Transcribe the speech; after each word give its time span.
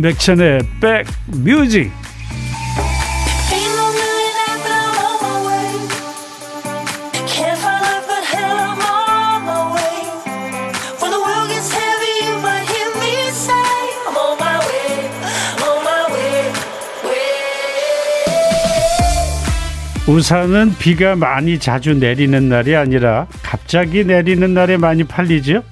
임백천의 0.00 0.60
백뮤직 0.80 1.92
우산은 20.06 20.74
비가 20.78 21.14
많이 21.14 21.60
자주 21.60 21.94
내리는 21.94 22.48
날이 22.48 22.74
아니라 22.74 23.26
갑자기 23.42 24.04
내리는 24.04 24.52
날에 24.54 24.76
많이 24.76 25.04
팔리죠. 25.04 25.62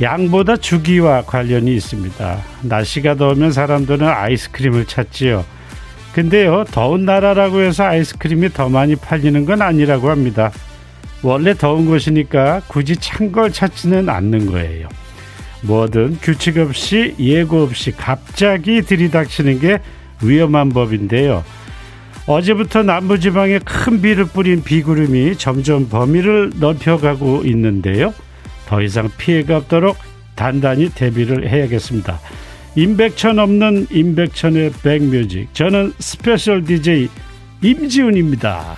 양보다 0.00 0.56
주기와 0.56 1.22
관련이 1.22 1.74
있습니다. 1.74 2.38
날씨가 2.62 3.14
더우면 3.14 3.52
사람들은 3.52 4.06
아이스크림을 4.06 4.84
찾지요. 4.86 5.44
근데요, 6.12 6.64
더운 6.70 7.04
나라라고 7.04 7.60
해서 7.60 7.84
아이스크림이 7.84 8.50
더 8.50 8.68
많이 8.68 8.96
팔리는 8.96 9.44
건 9.44 9.62
아니라고 9.62 10.10
합니다. 10.10 10.50
원래 11.22 11.54
더운 11.54 11.86
곳이니까 11.86 12.62
굳이 12.68 12.96
찬 12.96 13.32
걸 13.32 13.52
찾지는 13.52 14.08
않는 14.08 14.46
거예요. 14.46 14.88
뭐든 15.62 16.18
규칙 16.20 16.58
없이 16.58 17.14
예고 17.18 17.62
없이 17.62 17.90
갑자기 17.90 18.82
들이닥치는 18.82 19.60
게 19.60 19.78
위험한 20.22 20.68
법인데요. 20.70 21.42
어제부터 22.26 22.82
남부지방에 22.82 23.60
큰 23.60 24.02
비를 24.02 24.24
뿌린 24.26 24.62
비구름이 24.62 25.36
점점 25.38 25.88
범위를 25.88 26.52
넓혀가고 26.56 27.42
있는데요. 27.46 28.12
더 28.66 28.82
이상 28.82 29.08
피해가 29.16 29.58
없도록 29.58 29.96
단단히 30.34 30.90
대비를 30.90 31.48
해야겠습니다. 31.48 32.18
임백천 32.76 33.38
없는 33.38 33.86
임백천의 33.90 34.72
백뮤직. 34.82 35.52
저는 35.54 35.92
special 35.98 36.64
DJ 36.64 37.08
임지훈입니다. 37.62 38.76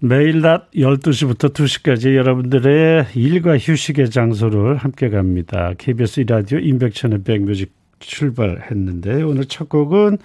매일 0.00 0.40
낮 0.40 0.70
12시부터 0.70 1.52
2시까지 1.52 2.14
여러분들의 2.14 3.08
일과 3.16 3.58
휴식의 3.58 4.10
장소를 4.10 4.76
함께 4.76 5.10
갑니다. 5.10 5.72
KBS 5.76 6.24
라디오 6.28 6.58
임백천의 6.60 7.24
백뮤직 7.24 7.72
출발했는데 7.98 9.22
오늘 9.22 9.44
첫 9.46 9.68
곡은 9.68 10.18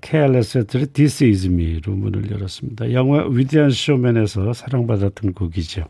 케알레스의 0.00 0.66
This 0.66 1.24
Is 1.24 1.46
Me로 1.46 1.94
문을 1.94 2.30
열었습니다. 2.30 2.92
영화 2.92 3.26
위대한 3.28 3.70
쇼맨에서 3.70 4.52
사랑받았던 4.52 5.34
곡이죠. 5.34 5.84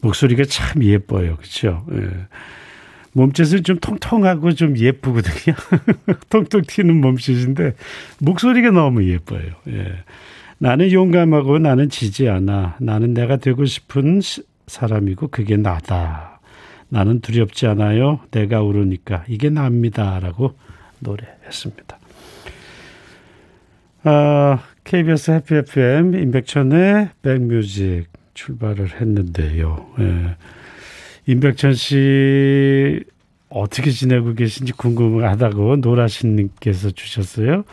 목소리가 0.00 0.44
참 0.44 0.82
예뻐요. 0.84 1.36
그렇죠? 1.36 1.84
예. 1.92 2.08
몸짓은 3.12 3.64
좀 3.64 3.78
통통하고 3.78 4.52
좀 4.52 4.76
예쁘거든요. 4.76 5.56
통통 6.28 6.62
튀는 6.66 7.00
몸짓인데 7.00 7.74
목소리가 8.18 8.70
너무 8.70 9.08
예뻐요. 9.08 9.52
예. 9.68 9.92
나는 10.58 10.92
용감하고 10.92 11.58
나는 11.58 11.88
지지 11.88 12.28
않아. 12.28 12.76
나는 12.80 13.14
내가 13.14 13.36
되고 13.36 13.64
싶은 13.64 14.20
사람이고 14.66 15.28
그게 15.28 15.56
나다. 15.56 16.40
나는 16.88 17.20
두렵지 17.20 17.66
않아요. 17.66 18.20
내가 18.30 18.62
오르니까 18.62 19.24
이게 19.28 19.50
납니다. 19.50 20.18
라고 20.20 20.54
노래했습니다. 21.00 21.98
아, 24.08 24.60
KBS 24.84 25.32
해피 25.32 25.56
FM 25.56 26.14
임백천의 26.14 27.08
백뮤직 27.22 28.06
출발을 28.34 29.00
했는데요. 29.00 29.84
예. 29.98 30.36
임백천 31.26 31.74
씨 31.74 33.02
어떻게 33.48 33.90
지내고 33.90 34.34
계신지 34.34 34.72
궁금하다고 34.74 35.78
노라신님께서 35.78 36.92
주셨어요. 36.92 37.64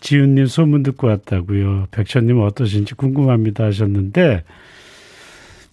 지훈님 0.00 0.46
소문 0.46 0.82
듣고 0.82 1.08
왔다고요. 1.08 1.88
백천님 1.90 2.40
어떠신지 2.40 2.94
궁금합니다 2.94 3.64
하셨는데 3.64 4.44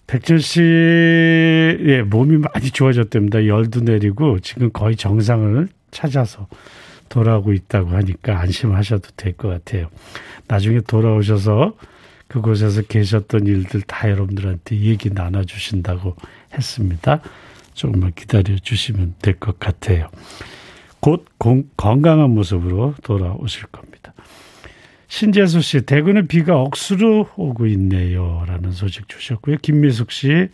백천 0.06 0.38
씨의 0.38 2.02
몸이 2.10 2.36
많이 2.36 2.70
좋아졌답니다. 2.70 3.46
열도 3.46 3.80
내리고 3.80 4.38
지금 4.40 4.70
거의 4.70 4.96
정상을 4.96 5.66
찾아서 5.90 6.46
돌아오고 7.14 7.52
있다고 7.52 7.90
하니까 7.90 8.40
안심하셔도 8.40 9.10
될 9.16 9.34
것 9.34 9.48
같아요. 9.48 9.88
나중에 10.48 10.80
돌아오셔서 10.80 11.74
그곳에서 12.26 12.82
계셨던 12.82 13.46
일들 13.46 13.82
다 13.82 14.10
여러분들한테 14.10 14.76
얘기 14.80 15.10
나눠주신다고 15.10 16.16
했습니다. 16.52 17.20
조금만 17.74 18.12
기다려 18.14 18.56
주시면 18.56 19.14
될 19.22 19.34
것 19.38 19.58
같아요. 19.60 20.08
곧 21.00 21.26
공, 21.38 21.64
건강한 21.76 22.30
모습으로 22.30 22.94
돌아오실 23.02 23.66
겁니다. 23.66 24.12
신재수 25.06 25.60
씨, 25.60 25.82
대구는 25.82 26.26
비가 26.26 26.60
억수로 26.60 27.28
오고 27.36 27.66
있네요. 27.66 28.42
라는 28.48 28.72
소식 28.72 29.08
주셨고요. 29.08 29.58
김미숙 29.62 30.10
씨, 30.10 30.48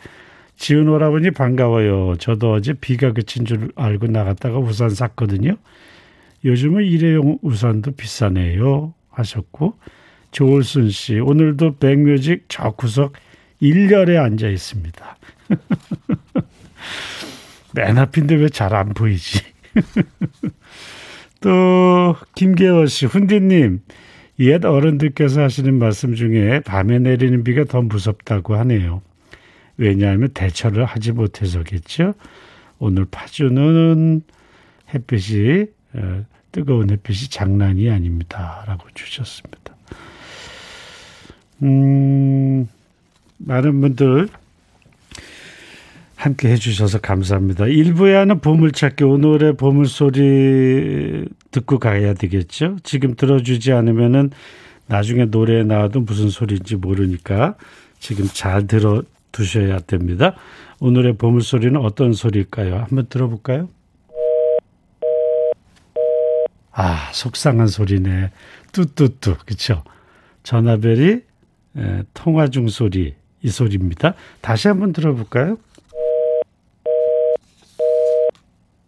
지은 0.57 0.89
오라버니 0.89 1.31
반가워요. 1.31 2.17
저도 2.19 2.53
어제 2.53 2.75
비가 2.75 3.13
그친 3.13 3.47
줄 3.47 3.71
알고 3.77 4.09
나갔다가 4.09 4.59
우산 4.59 4.91
샀거든요. 4.91 5.57
요즘은 6.45 6.85
일회용 6.85 7.39
우산도 7.43 7.93
비싸네요. 7.93 8.95
하셨고, 9.11 9.75
조울순 10.31 10.91
씨, 10.91 11.19
오늘도 11.19 11.77
백뮤직 11.77 12.45
저 12.49 12.71
구석 12.71 13.13
1열에 13.61 14.17
앉아 14.23 14.49
있습니다. 14.49 15.17
맨 17.75 17.99
앞인데 17.99 18.37
왜 18.37 18.49
잘 18.49 18.75
안 18.75 18.95
보이지? 18.95 19.43
또, 21.41 22.17
김계월 22.35 22.89
씨, 22.89 23.07
훈디님, 23.07 23.81
옛 24.41 24.65
어른들께서 24.65 25.43
하시는 25.43 25.79
말씀 25.79 26.15
중에 26.15 26.61
밤에 26.61 26.99
내리는 26.99 27.45
비가 27.45 27.65
더 27.65 27.83
무섭다고 27.83 28.55
하네요. 28.57 29.03
왜냐하면 29.77 30.31
대처를 30.33 30.85
하지 30.85 31.13
못해서겠죠. 31.13 32.15
오늘 32.79 33.07
파주는 33.11 34.23
햇빛이 34.95 35.63
어, 35.63 35.67
뜨거운 36.53 36.91
햇빛이 36.91 37.29
장난이 37.29 37.91
아닙니다. 37.91 38.65
라고 38.67 38.87
주셨습니다. 38.95 39.75
음, 41.63 42.67
많은 43.39 43.81
분들 43.81 44.29
함께 46.17 46.51
해주셔서 46.51 47.01
감사합니다. 47.01 47.67
일부에 47.67 48.15
하는 48.15 48.41
보물찾기 48.41 49.05
오늘의 49.05 49.57
보물소리 49.57 51.27
듣고 51.51 51.79
가야 51.79 52.13
되겠죠. 52.15 52.77
지금 52.83 53.15
들어주지 53.15 53.73
않으면은 53.73 54.31
나중에 54.87 55.25
노래에 55.27 55.63
나와도 55.63 56.01
무슨 56.01 56.29
소리인지 56.29 56.77
모르니까 56.77 57.55
지금 58.01 58.27
잘 58.27 58.67
들어 58.67 59.03
두셔야 59.33 59.79
됩니다. 59.79 60.35
오늘의 60.81 61.15
보물소리는 61.15 61.77
어떤 61.81 62.13
소리일까요? 62.13 62.77
한번 62.77 63.07
들어볼까요? 63.09 63.69
아, 66.73 67.11
속상한 67.13 67.67
소리네. 67.67 68.31
뚜뚜뚜. 68.73 69.37
그쵸? 69.47 69.83
전화벨이 70.43 71.21
에, 71.77 72.03
통화 72.15 72.49
중 72.49 72.69
소리. 72.69 73.15
이 73.43 73.49
소리입니다. 73.49 74.15
다시 74.41 74.69
한번 74.69 74.93
들어볼까요? 74.93 75.57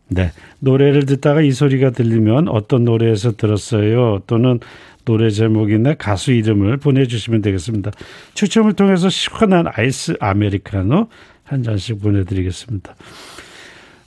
네. 0.09 0.31
노래를 0.59 1.07
듣다가 1.07 1.41
이 1.41 1.53
소리가 1.53 1.91
들리면 1.91 2.49
어떤 2.49 2.85
노래에서 2.85 3.33
들었어요? 3.33 4.21
또는 4.27 4.61
노래 5.05 5.31
제목이나 5.31 5.95
가수 5.95 6.33
이름을 6.33 6.77
보내주시면 6.77 7.43
되겠습니다. 7.43 7.91
추첨을 8.35 8.75
통해서 8.75 9.09
시원한 9.09 9.65
아이스 9.73 10.15
아메리카노 10.21 11.09
한 11.45 11.63
잔씩 11.63 12.01
보내드리겠습니다. 12.01 12.95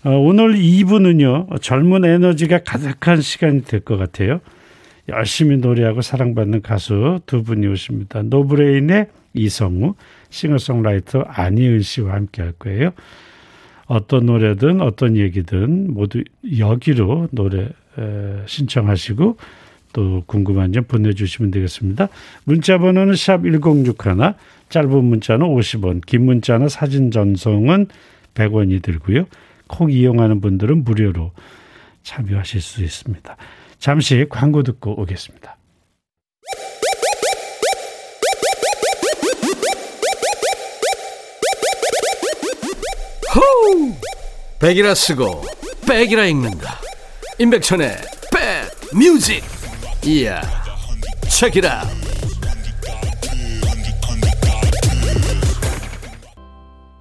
어, 0.05 0.11
오늘 0.11 0.53
2부는요, 0.53 1.59
젊은 1.61 2.05
에너지가 2.05 2.59
가득한 2.59 3.21
시간이 3.21 3.63
될 3.63 3.79
것 3.79 3.97
같아요. 3.97 4.39
열심히 5.09 5.57
노래하고 5.57 6.01
사랑받는 6.01 6.61
가수 6.61 7.19
두 7.25 7.41
분이 7.41 7.65
오십니다. 7.67 8.21
노브레인의 8.21 9.07
이성우, 9.33 9.95
싱어송라이터 10.29 11.21
안예은 11.21 11.81
씨와 11.81 12.13
함께 12.13 12.43
할 12.43 12.51
거예요. 12.53 12.91
어떤 13.87 14.27
노래든 14.27 14.81
어떤 14.81 15.17
얘기든 15.17 15.93
모두 15.93 16.23
여기로 16.57 17.29
노래 17.31 17.69
신청하시고 18.45 19.37
또 19.93 20.23
궁금한 20.27 20.71
점 20.71 20.83
보내주시면 20.85 21.51
되겠습니다. 21.51 22.09
문자 22.43 22.77
번호는 22.77 23.15
샵 23.15 23.43
1061, 23.43 24.33
짧은 24.69 25.03
문자는 25.03 25.47
50원, 25.47 26.01
긴 26.05 26.25
문자나 26.25 26.67
사진 26.67 27.09
전송은 27.11 27.87
100원이 28.35 28.81
들고요. 28.81 29.25
콩 29.67 29.91
이용하는 29.91 30.41
분들은 30.41 30.83
무료로 30.83 31.31
참여하실 32.03 32.61
수 32.61 32.83
있습니다. 32.83 33.35
잠시 33.79 34.25
광고 34.29 34.63
듣고 34.63 34.99
오겠습니다. 35.01 35.57
백이라 44.65 44.95
쓰고 44.95 45.43
백이라 45.87 46.25
읽는다 46.25 46.79
임백천의 47.37 47.97
백 48.31 48.97
뮤직 48.97 49.43
이야 50.03 50.41
책이라 51.29 51.83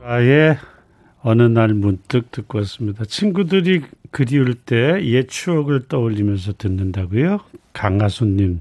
아예 0.03 0.59
어느 1.27 1.43
날 1.43 1.69
문득 1.69 2.31
듣고 2.31 2.59
왔습니다. 2.59 3.05
친구들이 3.07 3.83
그리울 4.11 4.53
때 4.55 5.01
옛 5.03 5.27
추억을 5.29 5.89
떠올리면서 5.89 6.53
듣는다고요? 6.59 7.41
강하수님 7.73 8.61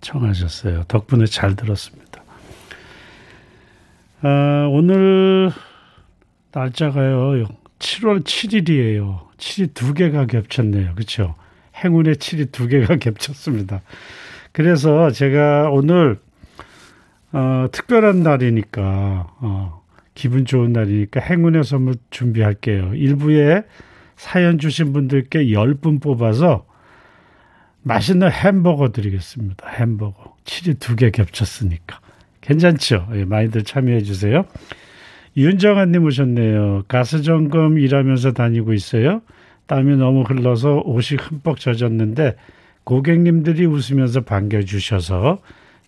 청하셨어요. 0.00 0.84
덕분에 0.86 1.26
잘 1.26 1.56
들었습니다. 1.56 2.22
아, 4.22 4.68
오늘 4.70 5.50
날짜가요. 6.52 7.48
7월 7.80 8.22
7일이에요. 8.22 9.26
7이 9.36 9.74
두 9.74 9.92
개가 9.92 10.26
겹쳤네요. 10.26 10.94
그렇죠? 10.94 11.34
행운의 11.82 12.14
7이 12.16 12.52
두 12.52 12.68
개가 12.68 12.96
겹쳤습니다. 13.02 13.82
그래서 14.52 15.10
제가 15.10 15.70
오늘 15.70 16.20
어, 17.32 17.66
특별한 17.72 18.22
날이니까 18.22 19.32
어, 19.40 19.79
기분 20.14 20.44
좋은 20.44 20.72
날이니까 20.72 21.20
행운의 21.20 21.64
선물 21.64 21.94
준비할게요. 22.10 22.94
일부에 22.94 23.62
사연 24.16 24.58
주신 24.58 24.92
분들께 24.92 25.46
10분 25.46 26.02
뽑아서 26.02 26.66
맛있는 27.82 28.30
햄버거 28.30 28.90
드리겠습니다. 28.90 29.68
햄버거. 29.68 30.36
7이 30.44 30.78
두개 30.78 31.10
겹쳤으니까. 31.10 32.00
괜찮죠? 32.40 33.08
예, 33.14 33.24
많이들 33.24 33.64
참여해 33.64 34.02
주세요. 34.02 34.44
윤정아님 35.36 36.04
오셨네요. 36.04 36.84
가스 36.88 37.22
점검 37.22 37.78
일하면서 37.78 38.32
다니고 38.32 38.72
있어요. 38.72 39.22
땀이 39.66 39.96
너무 39.96 40.22
흘러서 40.22 40.82
옷이 40.84 41.18
흠뻑 41.18 41.60
젖었는데 41.60 42.34
고객님들이 42.84 43.66
웃으면서 43.66 44.22
반겨주셔서 44.22 45.38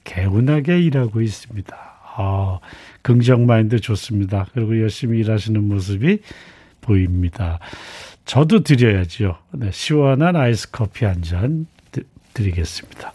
개운하게 0.05 0.81
일하고 0.81 1.21
있습니다. 1.21 1.77
아, 2.17 2.61
긍정 3.03 3.47
마인드 3.47 3.81
좋습니다. 3.81 4.47
그리고 4.55 4.81
열심히 4.81 5.19
일하시는 5.21 5.63
모습이 5.63 6.21
보입니다. 6.81 7.59
저도 8.25 8.63
드려야죠. 8.63 9.37
네, 9.53 9.71
시원한 9.73 10.37
아이스 10.37 10.71
커피 10.71 11.05
한 11.05 11.23
잔 11.23 11.67
드리겠습니다. 12.35 13.13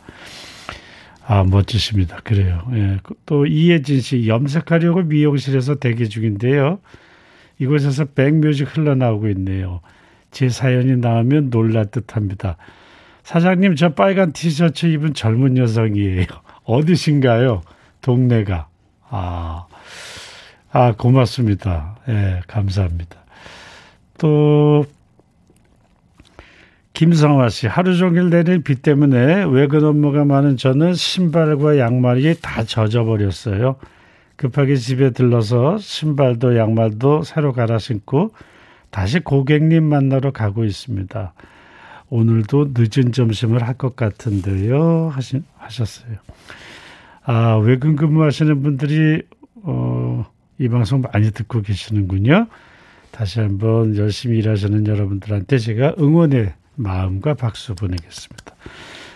아, 1.25 1.43
멋지십니다. 1.43 2.19
그래요. 2.23 2.61
예. 2.73 2.99
또 3.25 3.45
이혜진 3.45 3.99
씨 3.99 4.27
염색하려고 4.27 5.01
미용실에서 5.03 5.75
대기 5.75 6.07
중인데요. 6.07 6.79
이곳에서 7.59 8.05
백뮤직 8.05 8.75
흘러나오고 8.77 9.27
있네요. 9.29 9.81
제 10.31 10.47
사연이 10.49 10.95
나오면 10.95 11.49
놀랄 11.49 11.87
듯합니다. 11.91 12.57
사장님, 13.23 13.75
저 13.75 13.93
빨간 13.93 14.31
티셔츠 14.31 14.85
입은 14.85 15.13
젊은 15.13 15.57
여성이에요. 15.57 16.27
어디신가요? 16.63 17.61
동네가. 18.01 18.67
아, 19.09 19.65
아, 20.71 20.93
고맙습니다. 20.93 21.97
예, 22.09 22.41
감사합니다. 22.47 23.17
또, 24.17 24.85
김성화 26.93 27.49
씨, 27.49 27.67
하루 27.67 27.95
종일 27.95 28.29
내린 28.31 28.63
비 28.63 28.75
때문에 28.75 29.43
외근 29.45 29.83
업무가 29.83 30.25
많은 30.25 30.57
저는 30.57 30.95
신발과 30.95 31.77
양말이 31.77 32.35
다 32.41 32.63
젖어버렸어요. 32.63 33.75
급하게 34.35 34.75
집에 34.75 35.11
들러서 35.11 35.77
신발도 35.77 36.57
양말도 36.57 37.23
새로 37.23 37.53
갈아 37.53 37.77
신고 37.79 38.31
다시 38.89 39.19
고객님 39.19 39.83
만나러 39.83 40.31
가고 40.31 40.63
있습니다. 40.63 41.33
오늘도 42.09 42.71
늦은 42.73 43.11
점심을 43.11 43.63
할 43.63 43.75
것 43.75 43.95
같은데요. 43.95 45.09
하시, 45.13 45.43
하셨어요. 45.57 46.13
아, 47.23 47.57
외근 47.57 47.95
근무하시는 47.95 48.63
분들이, 48.63 49.21
어, 49.67 50.25
이 50.57 50.69
방송 50.69 51.01
많이 51.01 51.29
듣고 51.31 51.61
계시는군요. 51.61 52.47
다시 53.11 53.41
한번 53.41 53.97
열심히 53.97 54.37
일하시는 54.39 54.87
여러분들한테 54.87 55.57
제가 55.57 55.95
응원의 55.99 56.53
마음과 56.75 57.33
박수 57.33 57.75
보내겠습니다. 57.75 58.55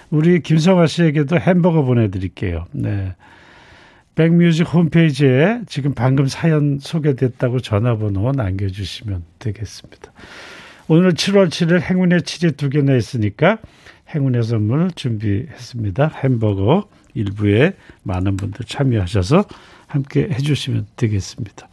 우리 0.09 0.41
김성화 0.41 0.87
씨에게도 0.87 1.39
햄버거 1.39 1.83
보내드릴게요. 1.83 2.65
네. 2.73 3.15
백뮤직 4.15 4.73
홈페이지에 4.73 5.61
지금 5.67 5.93
방금 5.93 6.27
사연 6.27 6.79
소개됐다고 6.79 7.61
전화번호 7.61 8.33
남겨주시면 8.33 9.23
되겠습니다. 9.39 10.11
오늘 10.89 11.13
7월 11.13 11.47
7일 11.47 11.79
행운의 11.79 12.19
7이 12.19 12.57
두 12.57 12.69
개나 12.69 12.93
있으니까 12.95 13.59
행운의 14.13 14.43
선물 14.43 14.91
준비했습니다. 14.91 16.11
햄버거 16.23 16.89
일부에 17.13 17.73
많은 18.03 18.35
분들 18.35 18.65
참여하셔서 18.65 19.45
함께 19.91 20.29
해주시면 20.31 20.87
되겠습니다. 20.95 21.67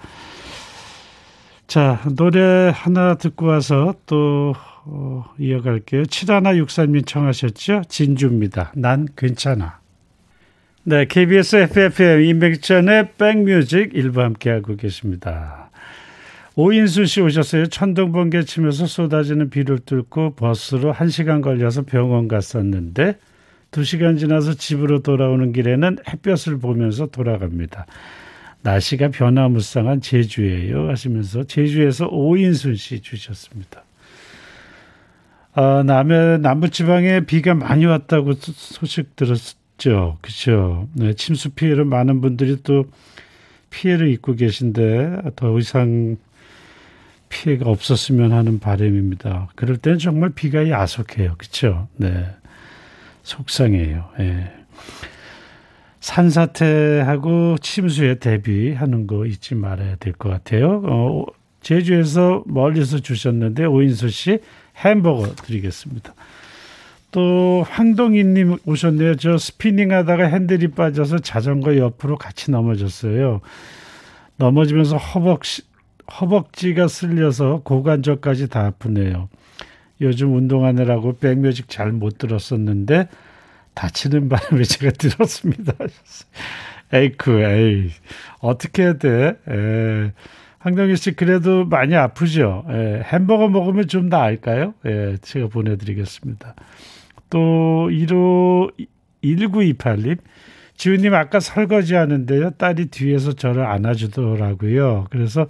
자, 1.66 2.00
노래 2.16 2.72
하나 2.74 3.14
듣고 3.14 3.46
와서 3.46 3.94
또 4.06 4.54
어, 4.84 5.24
이어갈게요. 5.38 6.04
7163님 6.04 7.06
청하셨죠? 7.06 7.82
진주입니다. 7.88 8.72
난 8.74 9.06
괜찮아. 9.16 9.78
네, 10.84 11.04
KBS 11.04 11.56
FFM 11.56 12.22
인백천의 12.22 13.12
백뮤직 13.18 13.90
일부 13.92 14.22
함께하고 14.22 14.76
계십니다. 14.76 15.70
오인수 16.54 17.04
씨 17.04 17.20
오셨어요. 17.20 17.66
천둥 17.66 18.12
번개 18.12 18.42
치면서 18.42 18.86
쏟아지는 18.86 19.50
비를 19.50 19.78
뚫고 19.78 20.34
버스로 20.34 20.94
1시간 20.94 21.42
걸려서 21.42 21.82
병원 21.82 22.26
갔었는데 22.26 23.18
2시간 23.70 24.18
지나서 24.18 24.54
집으로 24.54 25.02
돌아오는 25.02 25.52
길에는 25.52 25.98
햇볕을 26.08 26.58
보면서 26.58 27.06
돌아갑니다. 27.06 27.86
날씨가 28.62 29.08
변화무쌍한 29.08 30.00
제주예요 30.00 30.88
하시면서 30.88 31.44
제주에서 31.44 32.08
오인순 32.08 32.76
씨 32.76 33.00
주셨습니다. 33.00 33.84
아, 35.54 35.82
남해 35.84 36.38
남부 36.38 36.70
지방에 36.70 37.20
비가 37.20 37.54
많이 37.54 37.84
왔다고 37.84 38.34
소식 38.34 39.16
들었죠. 39.16 40.18
그렇죠. 40.20 40.88
네, 40.94 41.14
침수 41.14 41.50
피해를 41.50 41.84
많은 41.84 42.20
분들이 42.20 42.62
또 42.62 42.84
피해를 43.70 44.10
입고 44.10 44.34
계신데 44.34 45.32
더 45.36 45.58
이상 45.58 46.16
피해가 47.28 47.68
없었으면 47.68 48.32
하는 48.32 48.58
바람입니다. 48.58 49.48
그럴 49.54 49.76
때는 49.76 49.98
정말 49.98 50.30
비가 50.30 50.68
야속해요. 50.68 51.34
그렇죠? 51.36 51.88
네. 51.96 52.26
속상해요. 53.28 54.04
예. 54.20 54.50
산사태하고 56.00 57.58
침수에 57.58 58.14
대비하는 58.18 59.06
거 59.06 59.26
잊지 59.26 59.54
말아야 59.54 59.96
될 59.96 60.14
것 60.14 60.30
같아요. 60.30 60.82
어, 60.86 61.24
제주에서 61.60 62.42
멀리서 62.46 63.00
주셨는데 63.00 63.64
오인수 63.66 64.08
씨 64.08 64.38
햄버거 64.76 65.26
드리겠습니다. 65.34 66.14
또 67.10 67.64
황동희님 67.68 68.58
오셨네요. 68.64 69.16
저 69.16 69.36
스피닝 69.36 69.92
하다가 69.92 70.24
핸들이 70.24 70.68
빠져서 70.68 71.18
자전거 71.18 71.76
옆으로 71.76 72.16
같이 72.16 72.50
넘어졌어요. 72.50 73.40
넘어지면서 74.36 74.96
허벅지, 74.96 75.62
허벅지가 76.20 76.86
쓸려서 76.88 77.60
고관절까지 77.64 78.48
다 78.48 78.66
아프네요. 78.66 79.28
요즘 80.00 80.34
운동하느라고 80.34 81.18
백뮤직 81.18 81.68
잘 81.68 81.92
못 81.92 82.18
들었었는데 82.18 83.08
다치는 83.74 84.28
바람에 84.28 84.62
제가 84.64 84.92
들었습니다. 84.92 85.72
에이크, 86.92 87.40
에이. 87.42 87.90
어떻게 88.40 88.82
해야 88.82 88.92
돼? 88.94 89.36
에. 89.48 90.12
황동희 90.60 90.96
씨 90.96 91.12
그래도 91.12 91.64
많이 91.64 91.94
아프죠? 91.94 92.64
에. 92.68 93.02
햄버거 93.04 93.48
먹으면 93.48 93.86
좀 93.88 94.08
나을까요? 94.08 94.74
예, 94.86 95.16
제가 95.22 95.48
보내드리겠습니다. 95.48 96.54
또 97.30 97.88
1호 97.90 98.72
1928님 99.22 100.18
지훈님 100.76 101.14
아까 101.14 101.40
설거지 101.40 101.94
하는데요. 101.94 102.50
딸이 102.52 102.86
뒤에서 102.86 103.32
저를 103.34 103.64
안아주더라고요. 103.66 105.06
그래서 105.10 105.46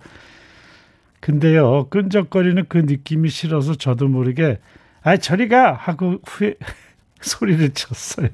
근데요 1.20 1.88
끈적거리는 1.88 2.66
그 2.68 2.78
느낌이 2.78 3.28
싫어서 3.28 3.74
저도 3.74 4.08
모르게 4.08 4.58
아 5.02 5.16
저리 5.16 5.48
가 5.48 5.72
하고 5.72 6.18
후에 6.26 6.54
소리를 7.20 7.70
쳤어요. 7.70 8.28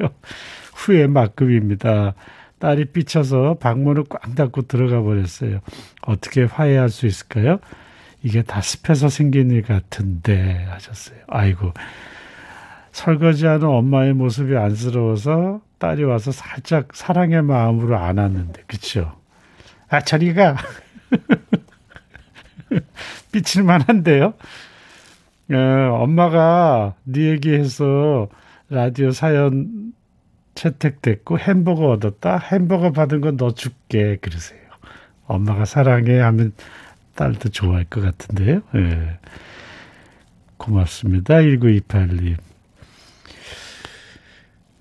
후에 0.74 1.06
막급입니다. 1.06 2.14
딸이 2.58 2.86
삐쳐서 2.86 3.54
방문을 3.60 4.04
꽉 4.08 4.34
닫고 4.34 4.62
들어가 4.62 5.02
버렸어요. 5.02 5.60
어떻게 6.02 6.44
화해할 6.44 6.88
수 6.88 7.06
있을까요? 7.06 7.58
이게 8.22 8.42
다 8.42 8.60
습해서 8.60 9.08
생긴 9.08 9.50
일 9.50 9.62
같은데 9.62 10.64
하셨어요. 10.70 11.18
아이고 11.28 11.72
설거지하는 12.92 13.66
엄마의 13.66 14.14
모습이 14.14 14.56
안쓰러워서 14.56 15.60
딸이 15.78 16.04
와서 16.04 16.32
살짝 16.32 16.88
사랑의 16.94 17.42
마음으로 17.42 17.98
안았는데 17.98 18.62
그쵸? 18.66 19.20
아 19.88 20.00
저리가 20.00 20.56
삐칠만 23.32 23.82
한데요. 23.82 24.34
어, 25.52 25.56
엄마가 26.02 26.94
네 27.04 27.30
얘기해서 27.30 28.28
라디오 28.70 29.10
사연 29.10 29.92
채택됐고 30.54 31.38
햄버거 31.38 31.90
얻었다. 31.90 32.38
햄버거 32.38 32.92
받은 32.92 33.20
건 33.20 33.36
너 33.36 33.52
줄게. 33.54 34.16
그러세요. 34.20 34.60
엄마가 35.26 35.64
사랑해 35.64 36.18
하면 36.20 36.52
딸도 37.14 37.50
좋아할 37.50 37.84
것 37.84 38.00
같은데요. 38.00 38.62
예. 38.76 39.18
고맙습니다. 40.56 41.34
1928님. 41.34 42.36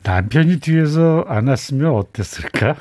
남편이 0.04 0.60
뒤에서 0.60 1.24
안았으면 1.28 1.94
어땠을까? 1.94 2.76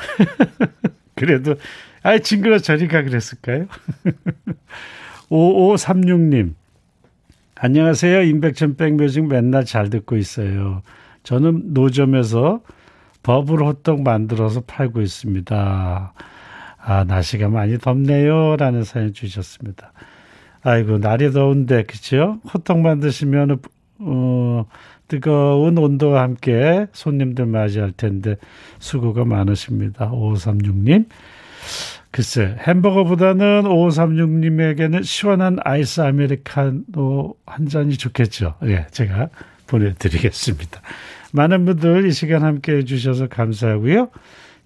그래도, 1.14 1.54
아이, 2.02 2.20
징그러 2.20 2.58
저리 2.58 2.88
가 2.88 3.02
그랬을까요? 3.02 3.66
5536님. 5.32 6.54
안녕하세요. 7.54 8.22
임백천 8.22 8.76
백뮤직 8.76 9.26
맨날 9.26 9.64
잘 9.64 9.88
듣고 9.88 10.16
있어요. 10.16 10.82
저는 11.22 11.72
노점에서 11.72 12.60
버블 13.22 13.62
호떡 13.62 14.02
만들어서 14.02 14.60
팔고 14.66 15.00
있습니다. 15.00 16.12
아, 16.84 17.04
날씨가 17.04 17.48
많이 17.48 17.78
덥네요. 17.78 18.56
라는 18.56 18.84
사연 18.84 19.14
주셨습니다. 19.14 19.92
아이고, 20.62 20.98
날이 20.98 21.30
더운데, 21.32 21.84
그쵸? 21.84 22.38
호떡 22.52 22.80
만드시면, 22.80 23.60
어, 24.00 24.66
뜨거운 25.08 25.78
온도와 25.78 26.22
함께 26.22 26.86
손님들 26.92 27.46
맞이할 27.46 27.92
텐데, 27.92 28.36
수고가 28.80 29.24
많으십니다. 29.24 30.10
5536님. 30.10 31.06
글쎄, 32.12 32.56
햄버거보다는 32.66 33.62
5536님에게는 33.62 35.02
시원한 35.02 35.56
아이스 35.64 36.02
아메리카노 36.02 37.34
한 37.46 37.68
잔이 37.68 37.96
좋겠죠. 37.96 38.54
예, 38.64 38.86
제가 38.90 39.30
보내드리겠습니다. 39.66 40.82
많은 41.32 41.64
분들 41.64 42.06
이 42.06 42.12
시간 42.12 42.42
함께 42.42 42.76
해주셔서 42.76 43.28
감사하고요. 43.28 44.10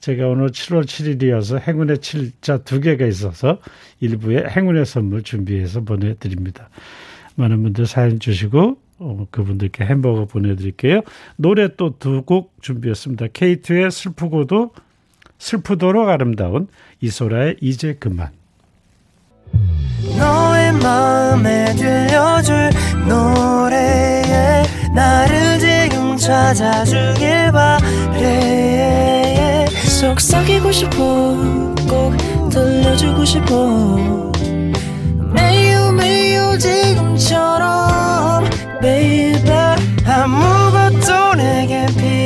제가 0.01 0.27
오늘 0.27 0.49
7월 0.49 0.85
7일이어서 0.85 1.61
행운의 1.67 1.99
7자 1.99 2.65
두 2.65 2.81
개가 2.81 3.07
있어서 3.07 3.61
일부에 4.01 4.45
행운의 4.49 4.85
선물 4.85 5.23
준비해서 5.23 5.83
보내드립니다. 5.83 6.69
많은 7.37 7.63
분들 7.63 7.87
사연 7.87 8.19
주시고 8.19 8.79
어, 8.99 9.27
그분들께 9.31 9.85
햄버거 9.85 10.25
보내드릴게요. 10.27 11.03
노래 11.37 11.69
또 11.77 11.91
두 11.99 12.23
곡 12.23 12.55
준비했습니다. 12.61 13.27
K2의 13.29 13.91
슬프고도 13.93 14.73
슬프도록 15.39 16.09
아름다운 16.09 16.69
이소라의 17.01 17.57
이제 17.61 17.97
그만. 17.99 18.31
너의 20.19 20.73
마음에 20.73 21.75
들려줄 21.75 22.71
노래에 23.07 24.65
나를 24.95 25.59
지금 25.59 26.17
찾아주길 26.17 27.53
바래. 27.53 28.57
속삭이고 30.01 30.73
싶어 30.73 30.97
꼭 31.89 32.17
들려주고 32.51 33.25
싶어. 33.25 34.33
매우 35.33 35.93
매우 35.93 36.59
지금처럼 36.59 38.45
baby. 38.81 39.47
아무것도 40.07 41.35
내게 41.35 41.87
필요 41.97 42.26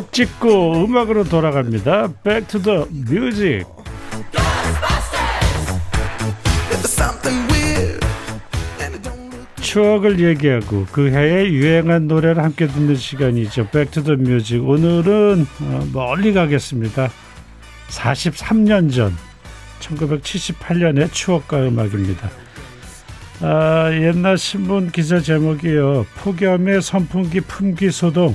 추억 0.00 0.12
찍고 0.12 0.84
음악으로 0.84 1.24
돌아갑니다. 1.24 2.08
Back 2.22 2.46
to 2.48 2.62
the 2.62 2.84
music. 2.90 3.64
추억을 9.60 10.18
얘기하고 10.18 10.86
그 10.90 11.10
해에 11.10 11.50
유행한 11.50 12.08
노래를 12.08 12.42
함께 12.42 12.66
듣는 12.66 12.96
시간이죠. 12.96 13.68
Back 13.68 13.92
to 13.92 14.02
the 14.02 14.18
music. 14.18 14.58
오늘은 14.66 15.46
어, 15.60 15.88
멀리 15.92 16.32
가겠습니다. 16.32 17.10
43년 17.88 18.92
전 18.92 19.14
1978년의 19.80 21.12
추억과 21.12 21.68
음악입니다. 21.68 22.30
아, 23.42 23.90
옛날 23.92 24.38
신문 24.38 24.90
기사 24.90 25.20
제목이요. 25.20 26.06
폭염의 26.16 26.82
선풍기 26.82 27.40
품귀 27.40 27.90
소동 27.90 28.34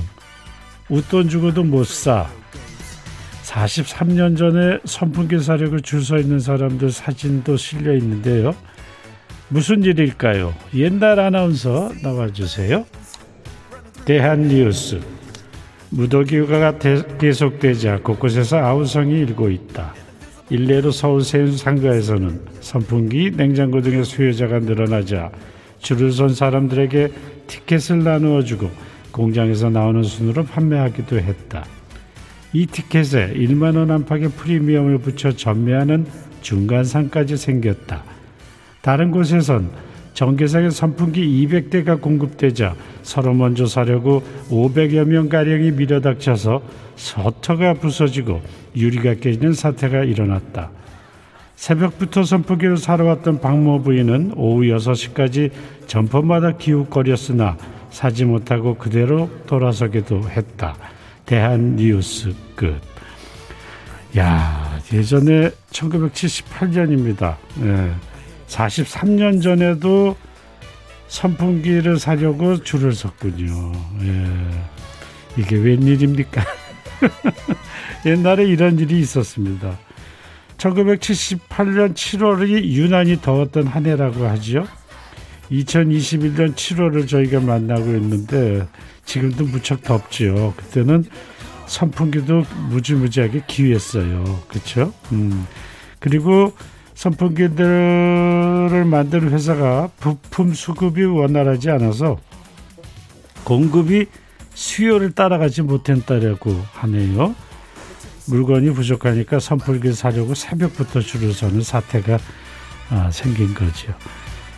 웃돈 0.88 1.28
주고도 1.28 1.64
못 1.64 1.84
사. 1.86 2.26
43년 3.44 4.36
전에 4.36 4.78
선풍기 4.84 5.38
사려고 5.38 5.80
줄 5.80 6.02
서 6.02 6.18
있는 6.18 6.38
사람들 6.40 6.90
사진도 6.90 7.56
실려 7.56 7.94
있는데요. 7.94 8.54
무슨 9.48 9.82
일일까요? 9.84 10.54
옛날 10.74 11.18
아나운서 11.20 11.90
나와주세요. 12.02 12.84
대한뉴스 14.04 15.00
무더기가 15.90 16.78
계속되자 17.18 18.00
곳곳에서 18.02 18.58
아우성이 18.58 19.20
일고 19.20 19.50
있다. 19.50 19.94
일례로 20.50 20.90
서울 20.90 21.22
세운 21.22 21.56
상가에서는 21.56 22.40
선풍기, 22.60 23.32
냉장고 23.32 23.80
등의 23.80 24.04
수요자가 24.04 24.60
늘어나자 24.60 25.30
줄을 25.80 26.12
선 26.12 26.34
사람들에게 26.34 27.12
티켓을 27.46 28.02
나누어 28.04 28.42
주고 28.42 28.70
공장에서 29.16 29.70
나오는 29.70 30.02
순으로 30.02 30.44
판매하기도 30.44 31.18
했다. 31.18 31.64
이 32.52 32.66
티켓에 32.66 33.32
1만 33.32 33.76
원 33.76 33.90
안팎의 33.90 34.28
프리미엄을 34.32 34.98
붙여 34.98 35.32
전매하는 35.32 36.06
중간상까지 36.42 37.38
생겼다. 37.38 38.04
다른 38.82 39.10
곳에선 39.10 39.70
전개상의 40.12 40.70
선풍기 40.70 41.46
200대가 41.46 42.00
공급되자 42.00 42.74
서로 43.02 43.32
먼저 43.32 43.66
사려고 43.66 44.22
500여 44.50 45.06
명 45.06 45.28
가량이 45.28 45.72
밀어닥쳐서 45.72 46.62
서터가 46.96 47.74
부서지고 47.74 48.42
유리가 48.76 49.14
깨지는 49.14 49.54
사태가 49.54 50.04
일어났다. 50.04 50.70
새벽부터 51.56 52.22
선풍기를 52.22 52.76
사러 52.76 53.06
왔던 53.06 53.40
박모 53.40 53.82
부인은 53.82 54.32
오후 54.36 54.64
6시까지 54.64 55.50
점퍼마다 55.86 56.58
기웃거렸으나 56.58 57.56
사지 57.90 58.24
못하고 58.24 58.76
그대로 58.76 59.30
돌아서기도 59.46 60.28
했다. 60.30 60.76
대한 61.24 61.76
뉴스 61.76 62.34
끝. 62.54 62.80
야, 64.16 64.80
예전에 64.92 65.50
1978년입니다. 65.70 67.36
예, 67.62 67.92
43년 68.46 69.42
전에도 69.42 70.16
선풍기를 71.08 71.98
사려고 71.98 72.62
줄을 72.62 72.92
섰군요. 72.92 73.72
예, 74.02 74.26
이게 75.36 75.56
웬일입니까? 75.56 76.42
옛날에 78.06 78.44
이런 78.44 78.78
일이 78.78 79.00
있었습니다. 79.00 79.78
1978년 80.56 81.94
7월이 81.94 82.64
유난히 82.72 83.20
더웠던 83.20 83.66
한 83.66 83.86
해라고 83.86 84.26
하죠. 84.26 84.66
2021년 85.50 86.54
7월을 86.54 87.08
저희가 87.08 87.40
만나고 87.40 87.84
있는데 87.96 88.66
지금도 89.04 89.44
무척 89.46 89.82
덥죠. 89.82 90.54
그때는 90.56 91.04
선풍기도 91.66 92.44
무지무지하게 92.68 93.44
기했어요. 93.46 94.24
그렇죠? 94.48 94.92
음. 95.12 95.46
그리고 95.98 96.52
선풍기들을 96.94 98.84
만드는 98.84 99.30
회사가 99.30 99.90
부품 99.98 100.54
수급이 100.54 101.04
원활하지 101.04 101.70
않아서 101.70 102.18
공급이 103.44 104.06
수요를 104.54 105.12
따라가지 105.12 105.62
못했다라고 105.62 106.50
하네요. 106.72 107.34
물건이 108.28 108.72
부족하니까 108.72 109.38
선풍기 109.38 109.92
사려고 109.92 110.34
새벽부터 110.34 111.00
줄을 111.00 111.32
서는 111.32 111.62
사태가 111.62 112.18
아, 112.90 113.10
생긴 113.10 113.54
거죠. 113.54 113.94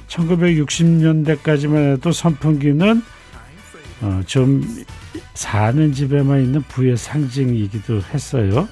1960년대까지만 0.08 1.92
해도 1.92 2.12
선풍기는 2.12 3.02
어, 4.00 4.20
좀 4.26 4.62
사는 5.34 5.92
집에만 5.92 6.42
있는 6.42 6.62
부의 6.62 6.96
상징이기도 6.96 8.02
했어요. 8.12 8.68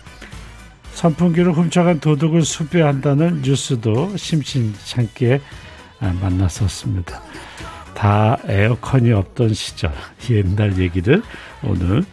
선풍기를 0.92 1.52
훔쳐간 1.52 2.00
도둑을 2.00 2.42
수배한다는 2.42 3.42
뉴스도 3.42 4.16
심심찮게 4.16 5.40
아, 6.00 6.12
만났었습니다. 6.20 7.22
다 7.94 8.38
에어컨이 8.46 9.12
없던 9.12 9.54
시절 9.54 9.92
옛날 10.30 10.78
얘기를 10.78 11.22
오늘 11.62 12.04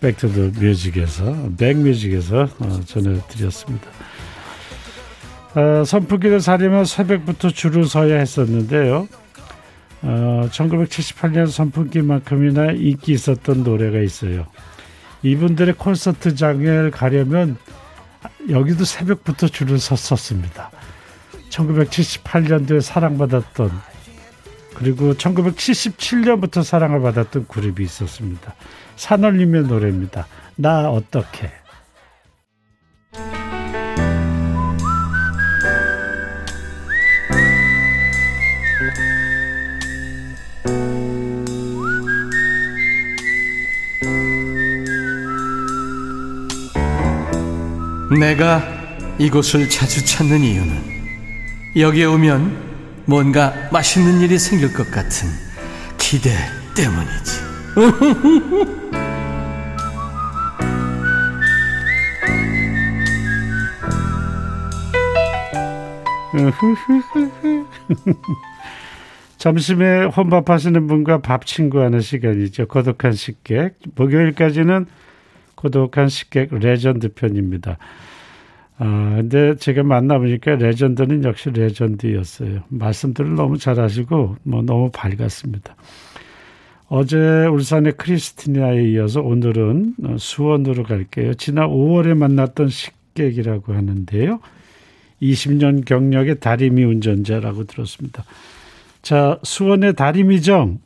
Back 0.00 0.27
to 0.27 0.40
the 0.40 0.60
Music에서 0.60 1.50
백뮤직에서 1.56 2.48
어, 2.58 2.80
전해드렸습니다. 2.86 3.90
어, 5.54 5.84
선풍기를 5.84 6.40
사려면 6.40 6.84
새벽부터 6.84 7.50
줄을 7.50 7.84
서야 7.84 8.18
했었는데요. 8.18 9.08
어, 10.02 10.48
1978년 10.50 11.50
선풍기만큼이나 11.50 12.72
인기 12.72 13.12
있었던 13.12 13.64
노래가 13.64 13.98
있어요. 13.98 14.46
이분들의 15.22 15.74
콘서트장을 15.74 16.90
가려면 16.92 17.56
여기도 18.48 18.84
새벽부터 18.84 19.48
줄을 19.48 19.78
섰었습니다. 19.78 20.70
1978년도에 21.50 22.80
사랑받았던 22.80 23.70
그리고 24.74 25.12
1977년부터 25.14 26.62
사랑을 26.62 27.00
받았던 27.02 27.48
그룹이 27.48 27.84
있었습니다. 27.84 28.54
산울림의 28.96 29.64
노래입니다. 29.64 30.26
나 30.56 30.90
어떻게 30.90 31.50
내가 48.18 48.62
이곳을 49.18 49.68
자주 49.68 50.04
찾는 50.04 50.40
이유는 50.40 50.90
여기에 51.76 52.06
오면 52.06 53.04
뭔가 53.06 53.52
맛있는 53.70 54.20
일이 54.20 54.38
생길 54.38 54.72
것 54.72 54.90
같은 54.90 55.28
기대 55.96 56.30
때문이지. 56.74 57.40
점심에 69.38 70.04
혼밥하시는 70.04 70.86
분과 70.86 71.18
밥 71.22 71.46
친구하는 71.46 72.00
시간이죠. 72.00 72.66
고독한 72.68 73.12
식객. 73.12 73.74
목요일까지는 73.94 74.86
고독한 75.60 76.08
식객 76.08 76.54
레전드 76.54 77.12
편입니다. 77.12 77.76
아, 78.78 79.14
근데 79.16 79.56
제가 79.56 79.82
만나보니까 79.82 80.56
레전드는 80.56 81.24
역시 81.24 81.50
레전드였어요. 81.50 82.62
말씀들을 82.68 83.34
너무 83.34 83.58
잘하시고, 83.58 84.36
뭐, 84.42 84.62
너무 84.62 84.90
밝았습니다. 84.90 85.76
어제 86.88 87.18
울산의 87.18 87.92
크리스티나에 87.98 88.88
이어서 88.90 89.20
오늘은 89.20 89.96
수원으로 90.18 90.82
갈게요. 90.84 91.34
지난 91.34 91.68
5월에 91.68 92.16
만났던 92.16 92.68
식객이라고 92.68 93.74
하는데요. 93.74 94.40
20년 95.20 95.84
경력의 95.84 96.40
다리미 96.40 96.82
운전자라고 96.84 97.64
들었습니다. 97.64 98.24
자, 99.02 99.38
수원의 99.42 99.94
다리미정. 99.94 100.78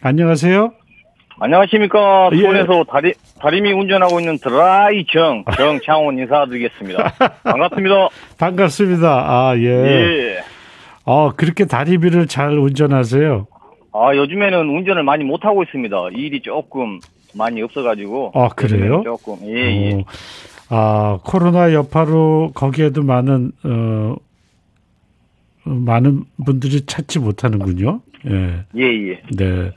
안녕하세요. 0.00 0.72
안녕하십니까. 1.38 2.30
예. 2.32 2.36
수원에서 2.38 2.84
다리, 2.84 3.12
다리미 3.40 3.72
운전하고 3.72 4.20
있는 4.20 4.38
드라이 4.38 5.04
정, 5.12 5.44
정창원 5.56 6.18
인사드리겠습니다. 6.18 7.12
반갑습니다. 7.42 8.08
반갑습니다. 8.38 9.08
아, 9.08 9.56
예. 9.58 9.66
예. 9.68 10.44
어, 11.04 11.32
그렇게 11.34 11.64
다리미를 11.64 12.26
잘 12.26 12.56
운전하세요. 12.58 13.46
아, 13.92 14.16
요즘에는 14.16 14.68
운전을 14.68 15.02
많이 15.02 15.24
못하고 15.24 15.62
있습니다. 15.62 15.96
일이 16.14 16.40
조금 16.40 17.00
많이 17.34 17.62
없어가지고. 17.62 18.32
아, 18.34 18.48
그래요? 18.48 19.02
조금, 19.04 19.36
예, 19.44 19.90
예. 19.90 19.94
어, 19.94 20.04
아, 20.70 21.18
코로나 21.24 21.72
여파로 21.72 22.52
거기에도 22.54 23.02
많은, 23.02 23.52
어, 23.64 24.14
어, 25.66 25.70
많은 25.70 26.24
분들이 26.44 26.86
찾지 26.86 27.18
못하는군요. 27.18 28.00
예. 28.30 28.64
예, 28.76 29.10
예. 29.10 29.22
네. 29.36 29.72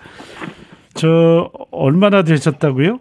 저, 0.97 1.49
얼마나 1.71 2.23
되셨다고요? 2.23 2.99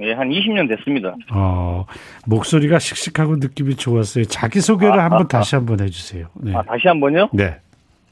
예, 0.00 0.12
한 0.12 0.28
20년 0.28 0.68
됐습니다. 0.68 1.14
어, 1.32 1.86
목소리가 2.26 2.78
씩씩하고 2.78 3.36
느낌이 3.36 3.76
좋았어요. 3.76 4.24
자기 4.26 4.60
소개를 4.60 5.00
아, 5.00 5.04
한번 5.04 5.22
아, 5.22 5.28
다시 5.28 5.54
한번 5.54 5.80
해주세요. 5.80 6.28
네. 6.34 6.54
아, 6.54 6.62
다시 6.62 6.86
한 6.86 7.00
번요? 7.00 7.30
네. 7.32 7.56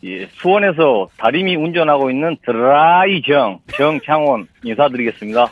예. 0.05 0.27
수원에서 0.33 1.09
다리미 1.19 1.57
운전하고 1.57 2.11
있는 2.11 2.37
드라이 2.45 3.23
정, 3.23 3.59
정창원 3.75 4.47
인사드리겠습니다. 4.63 5.47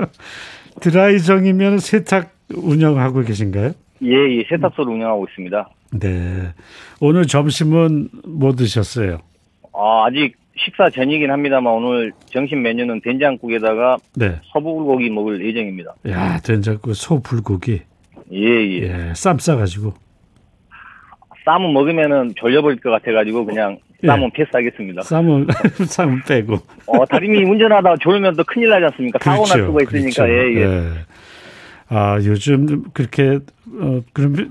드라이정이면 0.80 1.78
세탁 1.78 2.30
운영하고 2.54 3.22
계신가요? 3.22 3.72
예, 4.02 4.38
예. 4.38 4.44
세탁소를 4.48 4.92
운영하고 4.92 5.26
있습니다. 5.28 5.68
네. 6.00 6.52
오늘 7.00 7.26
점심은 7.26 8.08
뭐 8.26 8.52
드셨어요? 8.54 9.18
아, 9.72 10.06
아직 10.06 10.34
식사 10.58 10.90
전이긴 10.90 11.30
합니다만 11.30 11.72
오늘 11.72 12.12
점심 12.26 12.62
메뉴는 12.62 13.00
된장국에다가 13.02 13.96
네. 14.16 14.40
서불고기 14.52 15.10
먹을 15.10 15.44
예정입니다. 15.44 15.94
야, 16.08 16.38
된장국 16.40 16.94
소 16.94 17.20
불고기. 17.20 17.82
예, 18.32 18.38
예. 18.38 18.82
예, 18.82 19.12
쌈 19.14 19.38
싸가지고. 19.38 19.94
쌈은 21.44 21.72
먹으면은 21.72 22.32
졸려버릴 22.36 22.80
것 22.80 22.90
같아가지고 22.90 23.46
그냥 23.46 23.78
예. 24.02 24.06
쌈은 24.06 24.30
패스하겠습니다. 24.32 25.02
쌈은, 25.02 25.46
쌈은 25.88 26.22
빼고. 26.28 26.58
어, 26.86 27.06
다리미 27.06 27.44
운전하다가 27.44 27.96
졸면 28.00 28.36
또 28.36 28.44
큰일 28.44 28.68
나지 28.68 28.84
않습니까? 28.86 29.18
사고 29.22 29.44
날 29.46 29.58
수가 29.60 29.82
있으니까, 29.82 30.26
그렇죠. 30.26 30.28
예, 30.28 30.54
예. 30.54 30.60
예. 30.60 30.90
아, 31.88 32.16
요즘 32.16 32.82
그렇게, 32.92 33.38
어, 33.80 34.00
그럼 34.12 34.50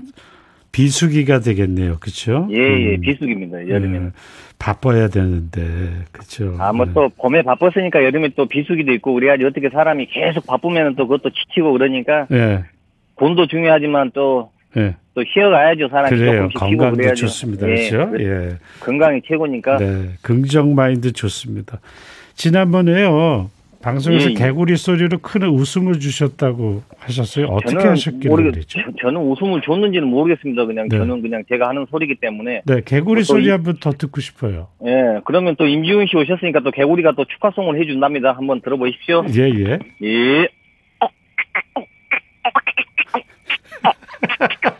비수기가 0.72 1.40
되겠네요. 1.40 1.98
그렇죠? 1.98 2.48
예, 2.50 2.56
예, 2.56 2.96
비수기입니다, 2.98 3.68
여름에는. 3.68 4.06
예, 4.06 4.10
바빠야 4.58 5.08
되는데, 5.08 5.60
그렇죠. 6.12 6.56
아, 6.58 6.72
뭐 6.72 6.86
예. 6.88 6.92
또 6.92 7.08
봄에 7.16 7.42
바빴으니까 7.42 8.04
여름에 8.04 8.30
또 8.36 8.46
비수기도 8.46 8.92
있고 8.92 9.14
그래야지 9.14 9.44
어떻게 9.44 9.70
사람이 9.70 10.06
계속 10.06 10.46
바쁘면 10.46 10.96
또 10.96 11.06
그것도 11.06 11.30
지치고 11.30 11.72
그러니까 11.72 12.26
예, 12.32 12.64
돈도 13.18 13.46
중요하지만 13.46 14.10
또, 14.14 14.50
예. 14.76 14.96
또 15.14 15.24
쉬어가야죠. 15.24 15.88
사람이 15.88 16.16
그래요. 16.16 16.32
조금씩 16.32 16.58
건강도 16.58 16.96
그래야죠. 16.96 17.26
좋습니다. 17.26 17.68
예, 17.68 17.88
그렇죠? 17.88 18.22
예. 18.22 18.56
건강이 18.80 19.22
최고니까. 19.26 19.78
네, 19.78 20.10
긍정 20.22 20.74
마인드 20.74 21.12
좋습니다. 21.12 21.80
지난번에요 22.34 23.50
방송에서 23.82 24.26
예, 24.28 24.30
예. 24.30 24.34
개구리 24.34 24.76
소리로 24.76 25.18
큰 25.18 25.42
웃음을 25.44 26.00
주셨다고 26.00 26.82
하셨어요. 26.98 27.46
어떻게 27.46 27.76
하셨길래 27.86 28.28
모르겠, 28.28 28.52
그랬죠? 28.52 28.80
저- 28.80 28.90
저는 29.02 29.20
웃음을 29.20 29.60
줬는지는 29.62 30.08
모르겠습니다. 30.08 30.66
그냥 30.66 30.88
네. 30.88 30.98
저는 30.98 31.22
그냥 31.22 31.44
제가 31.48 31.68
하는 31.68 31.86
소리기 31.90 32.16
때문에. 32.20 32.62
네, 32.66 32.80
개구리 32.84 33.20
또 33.20 33.24
소리 33.24 33.46
이- 33.46 33.50
한번 33.50 33.76
더 33.80 33.92
듣고 33.92 34.20
싶어요. 34.20 34.66
예, 34.84 35.20
그러면 35.24 35.54
또 35.56 35.66
임지훈 35.66 36.06
씨 36.08 36.16
오셨으니까 36.16 36.60
또 36.60 36.70
개구리가 36.72 37.12
또 37.16 37.24
축하송을 37.24 37.80
해준답니다. 37.80 38.32
한번 38.32 38.60
들어보십시오. 38.62 39.24
예, 39.36 39.42
예. 39.48 39.78
예. 40.02 40.48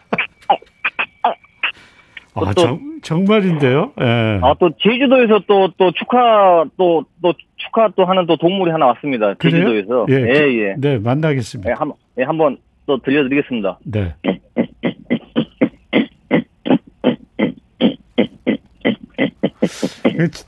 아, 2.47 2.53
또- 2.55 2.63
정, 2.63 2.81
정말인데요. 3.03 3.93
예. 4.01 4.41
아, 4.43 4.55
또 4.59 4.71
제주도에서 4.79 5.41
또, 5.47 5.69
또 5.77 5.91
축하, 5.93 6.65
또, 6.77 7.05
또 7.23 7.33
축하 7.57 7.89
또 7.97 8.05
하는 8.05 8.27
또 8.27 8.37
동물이 8.37 8.71
하나 8.71 8.87
왔습니다. 8.87 9.35
그래요? 9.35 9.69
제주도에서. 9.69 10.07
예, 10.11 10.15
예, 10.15 10.19
그- 10.41 10.59
예. 10.61 10.75
네, 10.79 10.93
예, 10.95 10.99
만나겠습니다. 10.99 11.75
한, 11.77 11.93
예, 12.19 12.23
한번 12.25 12.57
또 12.87 12.99
들려드리겠습니다. 12.99 13.79
네. 13.85 14.15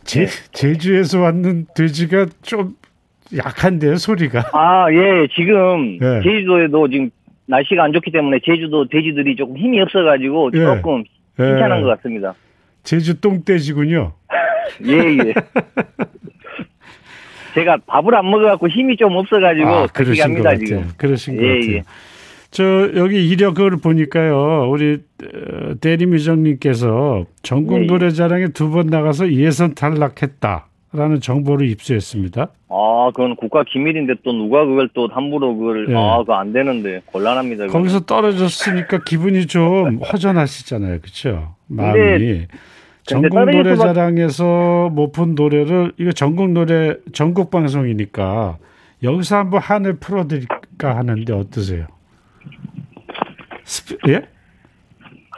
제, 0.04 0.26
제주에서 0.52 1.20
왔는 1.20 1.66
돼지가 1.76 2.26
좀 2.42 2.74
약한데요, 3.36 3.96
소리가. 3.96 4.50
아, 4.52 4.86
예, 4.92 5.28
지금 5.34 5.98
예. 6.02 6.20
제주도에도 6.22 6.88
지금 6.88 7.10
날씨가 7.46 7.84
안 7.84 7.92
좋기 7.92 8.10
때문에 8.10 8.38
제주도 8.44 8.88
돼지들이 8.88 9.36
조금 9.36 9.56
힘이 9.56 9.80
없어가지고 9.80 10.50
예. 10.54 10.58
조금 10.58 11.00
예. 11.00 11.19
괜찮은 11.36 11.82
것 11.82 11.88
같습니다. 11.96 12.34
제주 12.82 13.20
똥돼지군요. 13.20 14.12
예, 14.86 14.92
예. 14.92 15.34
제가 17.54 17.78
밥을 17.86 18.14
안 18.14 18.30
먹어갖고 18.30 18.68
힘이 18.68 18.96
좀 18.96 19.16
없어가지고 19.16 19.68
아, 19.68 19.86
그렇게 19.88 20.04
그러신 20.04 20.16
것 20.16 20.22
합니다, 20.24 20.50
같아요. 20.50 20.64
지금. 20.66 20.88
그러신 20.96 21.36
것 21.36 21.42
예, 21.42 21.48
같아요. 21.60 21.72
예. 21.76 21.82
저 22.52 22.64
여기 22.96 23.28
이력을 23.28 23.70
보니까요, 23.76 24.68
우리 24.70 24.98
어, 25.24 25.74
대리미정님께서 25.80 27.24
전국 27.42 27.78
예, 27.78 27.82
예. 27.82 27.86
노래자랑에 27.86 28.48
두 28.48 28.70
번 28.70 28.86
나가서 28.86 29.32
예선 29.32 29.74
탈락했다. 29.74 30.66
라는 30.92 31.20
정보를 31.20 31.68
입수했습니다. 31.68 32.48
아, 32.68 33.10
그건 33.14 33.36
국가 33.36 33.62
기밀인데 33.62 34.14
또 34.24 34.32
누가 34.32 34.64
그걸 34.64 34.88
또 34.92 35.06
함부로 35.08 35.56
그걸 35.56 35.88
예. 35.88 35.94
아, 35.94 36.18
그거 36.18 36.34
안 36.34 36.52
되는데 36.52 37.00
곤란합니다. 37.06 37.66
그거는. 37.66 37.72
거기서 37.72 38.00
떨어졌으니까 38.06 39.04
기분이 39.04 39.46
좀 39.46 39.98
허전하시잖아요. 39.98 40.98
그렇죠? 41.00 41.54
마음이. 41.68 42.46
전국 43.04 43.30
떨어질 43.30 43.62
노래 43.62 43.74
수밖- 43.76 43.86
자랑에서 43.94 44.90
못푼 44.92 45.34
노래를 45.36 45.92
이거 45.98 46.10
전국 46.12 46.50
노래 46.50 46.96
전국 47.12 47.50
방송이니까 47.52 48.58
여기서 49.02 49.36
한번 49.36 49.60
한을 49.60 49.94
풀어 49.94 50.26
드릴까 50.26 50.96
하는데 50.96 51.32
어떠세요? 51.32 51.86
스피, 53.64 53.96
예? 54.08 54.22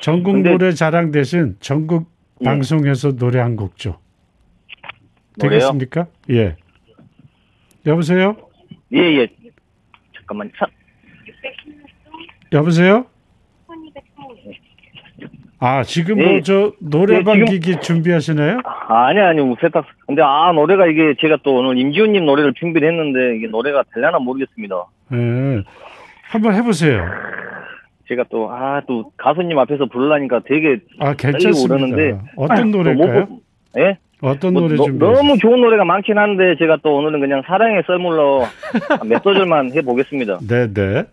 전국 0.00 0.32
근데- 0.32 0.50
노래 0.50 0.72
자랑 0.72 1.12
대신 1.12 1.56
전국 1.60 2.10
예. 2.40 2.44
방송에서 2.46 3.12
노래 3.16 3.38
한곡 3.38 3.76
줘. 3.76 3.98
되겠습니까? 5.40 6.06
예. 6.30 6.56
여보세요? 7.86 8.36
예, 8.92 8.98
예. 8.98 9.28
잠깐만. 10.16 10.50
차, 10.58 10.66
여보세요? 12.52 13.06
아, 15.64 15.84
지금 15.84 16.18
예. 16.20 16.24
뭐저 16.24 16.72
노래방 16.80 17.36
예, 17.40 17.44
지금- 17.44 17.60
기기 17.60 17.80
준비하시나요? 17.80 18.60
아, 18.64 19.06
아니, 19.06 19.20
아니, 19.20 19.40
뭐 19.40 19.56
세탁. 19.60 19.86
근데, 20.06 20.20
아, 20.20 20.50
노래가 20.52 20.86
이게 20.88 21.14
제가 21.20 21.38
또 21.44 21.54
오늘 21.54 21.78
임지훈 21.78 22.12
님 22.12 22.26
노래를 22.26 22.52
준비를 22.54 22.88
했는데, 22.88 23.36
이게 23.36 23.46
노래가 23.46 23.84
되려나 23.94 24.18
모르겠습니다. 24.18 24.74
예. 25.12 25.62
한번 26.24 26.54
해보세요. 26.54 27.06
제가 28.08 28.24
또, 28.28 28.50
아, 28.50 28.82
또 28.88 29.12
가수님 29.16 29.56
앞에서 29.60 29.86
부르려니까 29.86 30.40
되게, 30.46 30.78
아, 30.98 31.14
괜찮습니다. 31.14 31.76
그러는데. 31.76 32.18
어떤 32.36 32.72
또 32.72 32.78
노래일까요? 32.78 33.26
못- 33.26 33.42
예? 33.78 33.98
어떤 34.22 34.52
뭐, 34.54 34.62
노래 34.62 34.76
너, 34.76 34.84
준비하셨어요? 34.84 35.22
너무 35.22 35.36
좋은 35.38 35.60
노래가 35.60 35.84
많긴 35.84 36.16
한데, 36.16 36.54
제가 36.58 36.78
또 36.82 36.96
오늘은 36.96 37.20
그냥 37.20 37.42
사랑의 37.44 37.82
썰물로 37.86 38.44
몇 39.08 39.22
소절만 39.22 39.72
해보겠습니다. 39.72 40.38
네, 40.48 40.72
네. 40.72 41.04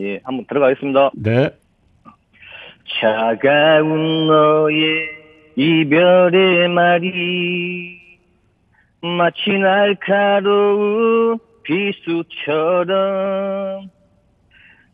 예, 0.00 0.20
한번 0.24 0.46
들어가겠습니다. 0.48 1.10
네. 1.14 1.50
차가운 3.00 4.26
너의 4.26 5.08
이별의 5.56 6.68
말이 6.68 7.98
마치 9.02 9.50
날카로운 9.50 11.38
비수처럼 11.62 12.94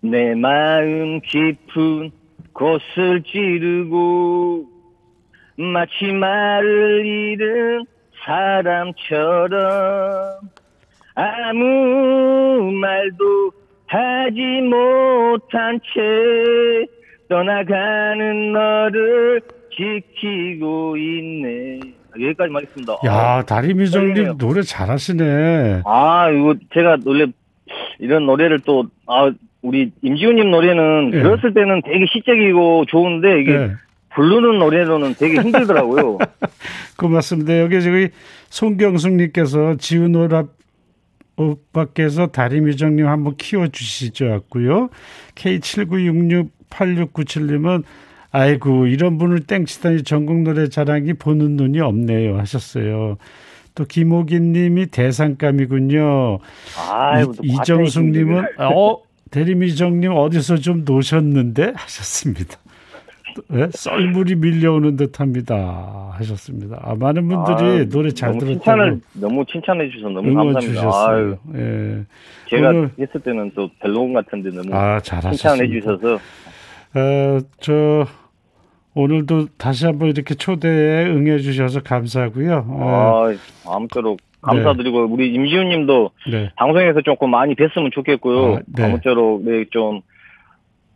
내 0.00 0.34
마음 0.34 1.20
깊은 1.20 2.10
곳을 2.52 3.22
찌르고 3.22 4.79
마치 5.60 6.10
말을 6.10 7.04
잃은 7.04 7.84
사람처럼 8.24 9.60
아무 11.14 12.72
말도 12.72 13.52
하지 13.86 14.40
못한 14.62 15.78
채 15.92 16.86
떠나가는 17.28 18.52
너를 18.52 19.42
지키고 19.76 20.96
있네. 20.96 21.80
여기까지만 22.18 22.62
하겠습니다. 22.62 22.94
야, 23.04 23.42
다리미정님. 23.42 24.38
노래 24.38 24.62
잘하시네. 24.62 25.82
아, 25.84 26.30
이거 26.30 26.54
제가 26.72 26.96
원래 27.04 27.26
이런 27.98 28.24
노래를 28.26 28.60
또, 28.60 28.86
아, 29.06 29.30
우리 29.62 29.92
임지훈님 30.02 30.50
노래는 30.50 31.10
예. 31.14 31.22
들었을 31.22 31.52
때는 31.52 31.82
되게 31.82 32.06
시적이고 32.10 32.86
좋은데 32.86 33.40
이게 33.40 33.58
네. 33.58 33.70
부르는 34.14 34.58
노래로는 34.58 35.14
되게 35.14 35.40
힘들더라고요. 35.40 36.18
고맙습니다. 36.98 37.58
여기 37.60 37.80
저기 37.82 38.10
송경숙님께서 38.50 39.76
지훈 39.76 40.14
오랍 40.14 40.48
오빠께서 41.36 42.26
다리미정님 42.26 43.06
한번 43.06 43.36
키워주시죠. 43.36 44.26
왔고요. 44.26 44.90
K79668697님은 45.36 47.84
아이고 48.32 48.86
이런 48.86 49.18
분을 49.18 49.40
땡치다니 49.40 50.04
전국 50.04 50.42
노래 50.42 50.68
자랑이 50.68 51.14
보는 51.14 51.56
눈이 51.56 51.80
없네요 51.80 52.38
하셨어요. 52.38 53.16
또 53.74 53.84
김호기님이 53.84 54.86
대상감이군요. 54.86 56.38
아이고, 56.90 57.34
이정숙님은 57.42 58.44
어 58.58 58.98
대리미정님 59.30 60.12
어디서 60.12 60.58
좀 60.58 60.84
노셨는데 60.84 61.72
하셨습니다. 61.76 62.56
네? 63.48 63.68
썰물이 63.70 64.36
밀려오는 64.36 64.96
듯합니다 64.96 66.10
하셨습니다. 66.14 66.78
아, 66.82 66.94
많은 66.94 67.28
분들이 67.28 67.56
아유, 67.70 67.88
노래 67.88 68.10
잘 68.10 68.30
너무 68.30 68.40
들었다고 68.40 68.58
칭찬을 68.64 69.00
너무 69.14 69.44
칭찬해 69.46 69.88
주셔서 69.90 70.08
너무 70.10 70.34
감사합니다. 70.34 70.60
주셨어요. 70.60 71.16
아유, 71.16 71.36
예. 71.56 72.04
제가 72.48 72.68
오늘- 72.70 72.90
했을 72.98 73.20
때는 73.20 73.52
또 73.54 73.68
별로운 73.80 74.12
같은데 74.12 74.50
너무 74.50 74.74
아 74.74 75.00
칭찬해. 75.00 75.68
주셔서 75.68 76.14
어, 76.14 77.38
저 77.60 78.06
오늘도 78.94 79.46
다시 79.56 79.86
한번 79.86 80.08
이렇게 80.08 80.34
초대에 80.34 81.06
응해 81.06 81.38
주셔서 81.38 81.80
감사하고요. 81.80 82.66
어, 82.68 83.24
아, 83.66 83.72
아무쪼록 83.76 84.18
감사드리고 84.42 85.04
우리 85.06 85.32
임지훈님도 85.32 86.10
네. 86.32 86.50
방송에서 86.56 87.00
조금 87.02 87.30
많이 87.30 87.54
뵀으면 87.54 87.92
좋겠고요. 87.92 88.54
아, 88.56 88.58
네. 88.66 88.84
아무쪼록 88.84 89.42
네, 89.44 89.64
좀 89.70 90.00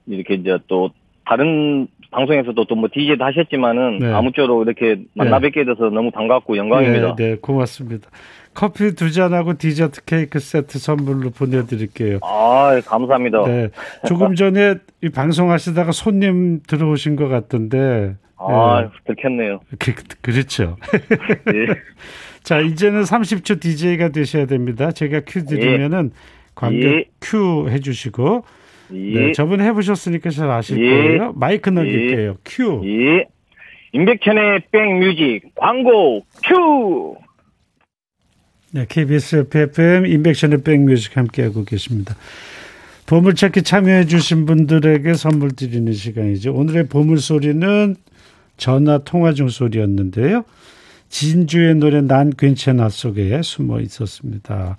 이렇게 0.06 0.34
이제 0.34 0.58
또 0.66 0.90
다른 1.26 1.86
방송에서도 2.14 2.64
또 2.66 2.74
뭐 2.74 2.88
DJ도 2.92 3.24
하셨지만은 3.24 3.98
네. 3.98 4.12
아무쪼록 4.12 4.66
이렇게 4.66 5.02
만나 5.14 5.38
뵙게 5.38 5.64
돼서 5.64 5.90
너무 5.90 6.10
반갑고 6.10 6.56
영광입니다. 6.56 7.16
네, 7.16 7.30
네, 7.30 7.36
고맙습니다. 7.40 8.08
커피 8.52 8.94
두 8.94 9.10
잔하고 9.10 9.58
디저트 9.58 10.04
케이크 10.04 10.38
세트 10.38 10.78
선물로 10.78 11.30
보내드릴게요. 11.30 12.18
아, 12.22 12.80
감사합니다. 12.86 13.44
네, 13.46 13.68
조금 14.06 14.34
전에 14.36 14.76
이 15.02 15.08
방송하시다가 15.08 15.92
손님 15.92 16.60
들어오신 16.66 17.16
것 17.16 17.28
같던데. 17.28 18.14
아, 18.36 18.90
들켰네요. 19.06 19.60
그, 19.78 19.94
그렇죠. 20.20 20.76
예. 21.54 21.66
자, 22.44 22.60
이제는 22.60 23.02
30초 23.02 23.60
DJ가 23.60 24.10
되셔야 24.10 24.46
됩니다. 24.46 24.92
제가 24.92 25.22
큐 25.26 25.44
드리면은 25.44 26.10
관객 26.54 26.82
예. 26.84 27.04
큐 27.20 27.68
해주시고. 27.70 28.44
예. 28.92 29.20
네, 29.26 29.32
저번에 29.32 29.64
해보셨으니까 29.64 30.30
잘 30.30 30.50
아실 30.50 30.78
예. 30.84 30.90
거예요. 30.90 31.32
마이크 31.34 31.70
넘길게요. 31.70 32.36
큐. 32.44 32.82
예. 32.84 33.26
임백천의 33.92 34.62
백뮤직 34.72 35.54
광고 35.54 36.24
큐! 36.44 37.16
네, 38.72 38.86
KBS 38.88 39.46
해피FM 39.46 40.06
임백천의 40.06 40.62
백뮤직 40.64 41.16
함께하고 41.16 41.64
계십니다. 41.64 42.16
보물찾기 43.06 43.62
참여해 43.62 44.06
주신 44.06 44.46
분들에게 44.46 45.14
선물 45.14 45.52
드리는 45.52 45.92
시간이죠. 45.92 46.54
오늘의 46.54 46.88
보물소리는 46.88 47.94
전화 48.56 48.98
통화 48.98 49.32
중 49.32 49.48
소리였는데요. 49.48 50.44
진주의 51.08 51.76
노래 51.76 52.00
난 52.00 52.32
괜찮아 52.36 52.88
속에 52.88 53.42
숨어 53.42 53.80
있었습니다. 53.80 54.76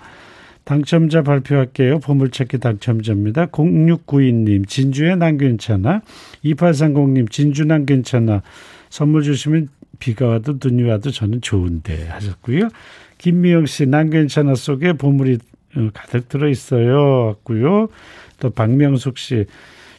당첨자 0.65 1.21
발표할게요. 1.21 1.99
보물찾기 1.99 2.57
당첨자입니다. 2.57 3.47
0692님 3.47 4.67
진주의 4.67 5.15
난 5.15 5.37
괜찮아 5.37 6.01
2830님 6.43 7.31
진주 7.31 7.65
난 7.65 7.85
괜찮아 7.85 8.41
선물 8.89 9.23
주시면 9.23 9.69
비가 9.99 10.27
와도 10.27 10.57
눈이 10.61 10.83
와도 10.83 11.11
저는 11.11 11.41
좋은데 11.41 12.07
하셨고요. 12.07 12.69
김미영 13.17 13.65
씨, 13.65 13.85
난 13.85 14.09
괜찮아 14.09 14.55
속에 14.55 14.93
보물이 14.93 15.37
어, 15.77 15.89
가득 15.93 16.29
들어 16.29 16.49
있어요. 16.49 17.27
왔고요. 17.27 17.89
또 18.39 18.49
박명숙 18.49 19.17
씨, 19.17 19.45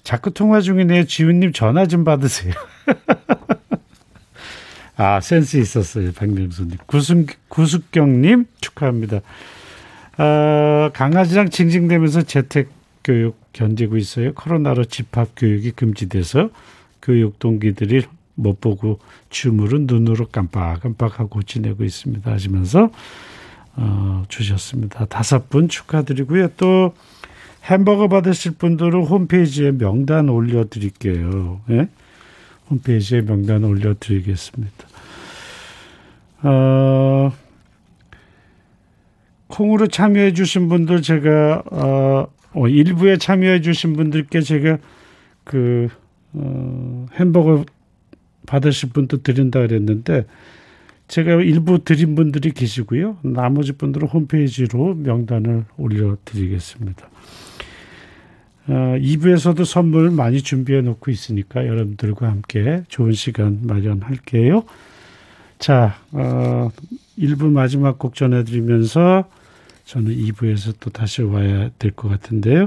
자꾸 0.03 0.33
통화 0.33 0.61
중이네요. 0.61 1.05
지훈님 1.05 1.53
전화 1.53 1.87
좀 1.87 2.05
받으세요. 2.05 2.53
아, 4.97 5.21
센스 5.21 5.59
있었어요. 5.59 6.13
박명숙님. 6.13 6.79
구승, 6.87 7.27
구숙경님 7.49 8.47
축하합니다. 8.61 9.21
아, 10.19 10.91
강아지랑 10.95 11.51
징징대면서 11.51 12.23
재택 12.23 12.69
교육 13.05 13.39
견디고 13.53 13.97
있어요. 13.97 14.35
코로나로 14.35 14.85
집합 14.85 15.29
교육이 15.37 15.73
금지돼서 15.73 16.51
교육 17.03 17.39
동기들이 17.39 18.05
못 18.35 18.61
보고 18.61 18.99
춤으로 19.31 19.79
눈으로 19.81 20.27
깜빡깜빡하고 20.29 21.43
지내고 21.43 21.85
있습니다 21.85 22.31
하시면서 22.31 22.91
어, 23.77 24.25
주셨습니다. 24.29 25.05
다섯 25.07 25.49
분 25.49 25.69
축하드리고요. 25.69 26.49
또 26.57 26.95
햄버거 27.65 28.09
받으실 28.09 28.53
분들은 28.53 29.05
홈페이지에 29.05 29.73
명단 29.73 30.29
올려드릴게요. 30.29 31.61
예? 31.71 31.89
홈페이지에 32.71 33.23
명단 33.23 33.65
올려드리겠습니다. 33.65 34.89
어, 36.43 36.51
콩으로 39.57 39.87
참여해 39.87 40.35
주신 40.35 40.69
분들 40.69 41.01
제가 41.01 41.63
어, 41.71 42.27
어, 42.53 42.69
일부에 42.69 43.17
참여해 43.17 43.63
주신 43.63 43.95
분들께 43.95 44.43
제가 44.43 44.77
그 45.45 45.89
어, 46.35 47.07
햄버거 47.15 47.65
받으실 48.45 48.91
분도 48.91 49.23
드린다 49.23 49.61
그랬는데 49.61 50.27
제가 51.09 51.37
일부 51.37 51.83
드린 51.83 52.15
분들이 52.15 52.51
계시고요. 52.51 53.17
나머지 53.23 53.73
분들은 53.73 54.09
홈페이지로 54.09 54.95
명단을 54.95 55.65
올려드리겠습니다. 55.79 57.09
어, 58.69 58.73
2부에서도 58.99 59.65
선물 59.65 60.11
많이 60.11 60.43
준비해 60.43 60.83
놓고 60.83 61.11
있으니까 61.11 61.67
여러분들과 61.67 62.29
함께 62.29 62.83
좋은 62.89 63.13
시간 63.13 63.61
마련할게요. 63.63 64.65
자, 65.59 65.97
어, 66.13 66.69
1부 67.19 67.51
마지막 67.51 67.99
곡 67.99 68.15
전해드리면서 68.15 69.25
저는 69.87 70.15
2부에서 70.17 70.75
또 70.81 70.91
다시 70.91 71.23
와야 71.23 71.71
될 71.79 71.93
것 71.93 72.09
같은데요. 72.09 72.67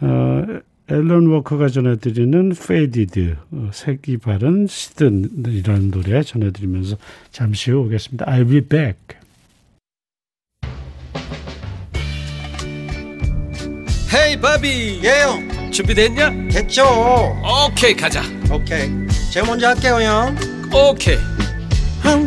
어, 0.00 0.44
앨런 0.88 1.26
워커가 1.26 1.68
전해드리는 1.68 2.52
Faded, 2.66 3.36
어, 3.52 3.70
색이 3.72 4.16
바른 4.18 4.66
시든 4.66 5.44
이라는 5.46 5.90
노래 5.90 6.22
전해드리면서 6.22 6.96
잠시 7.30 7.70
후 7.70 7.78
오겠습니다. 7.80 8.24
I'll 8.26 8.48
be 8.48 8.60
back. 8.60 8.96
헤이 14.12 14.40
바비 14.40 15.00
예영 15.04 15.70
준비됐냐? 15.70 16.48
됐죠 16.48 16.82
오케이 17.68 17.94
가자 17.94 18.22
오케이 18.52 18.88
제가 19.32 19.46
먼저 19.46 19.68
할게요 19.68 20.00
형 20.00 20.36
오케이 20.74 21.16
I'm 22.02 22.26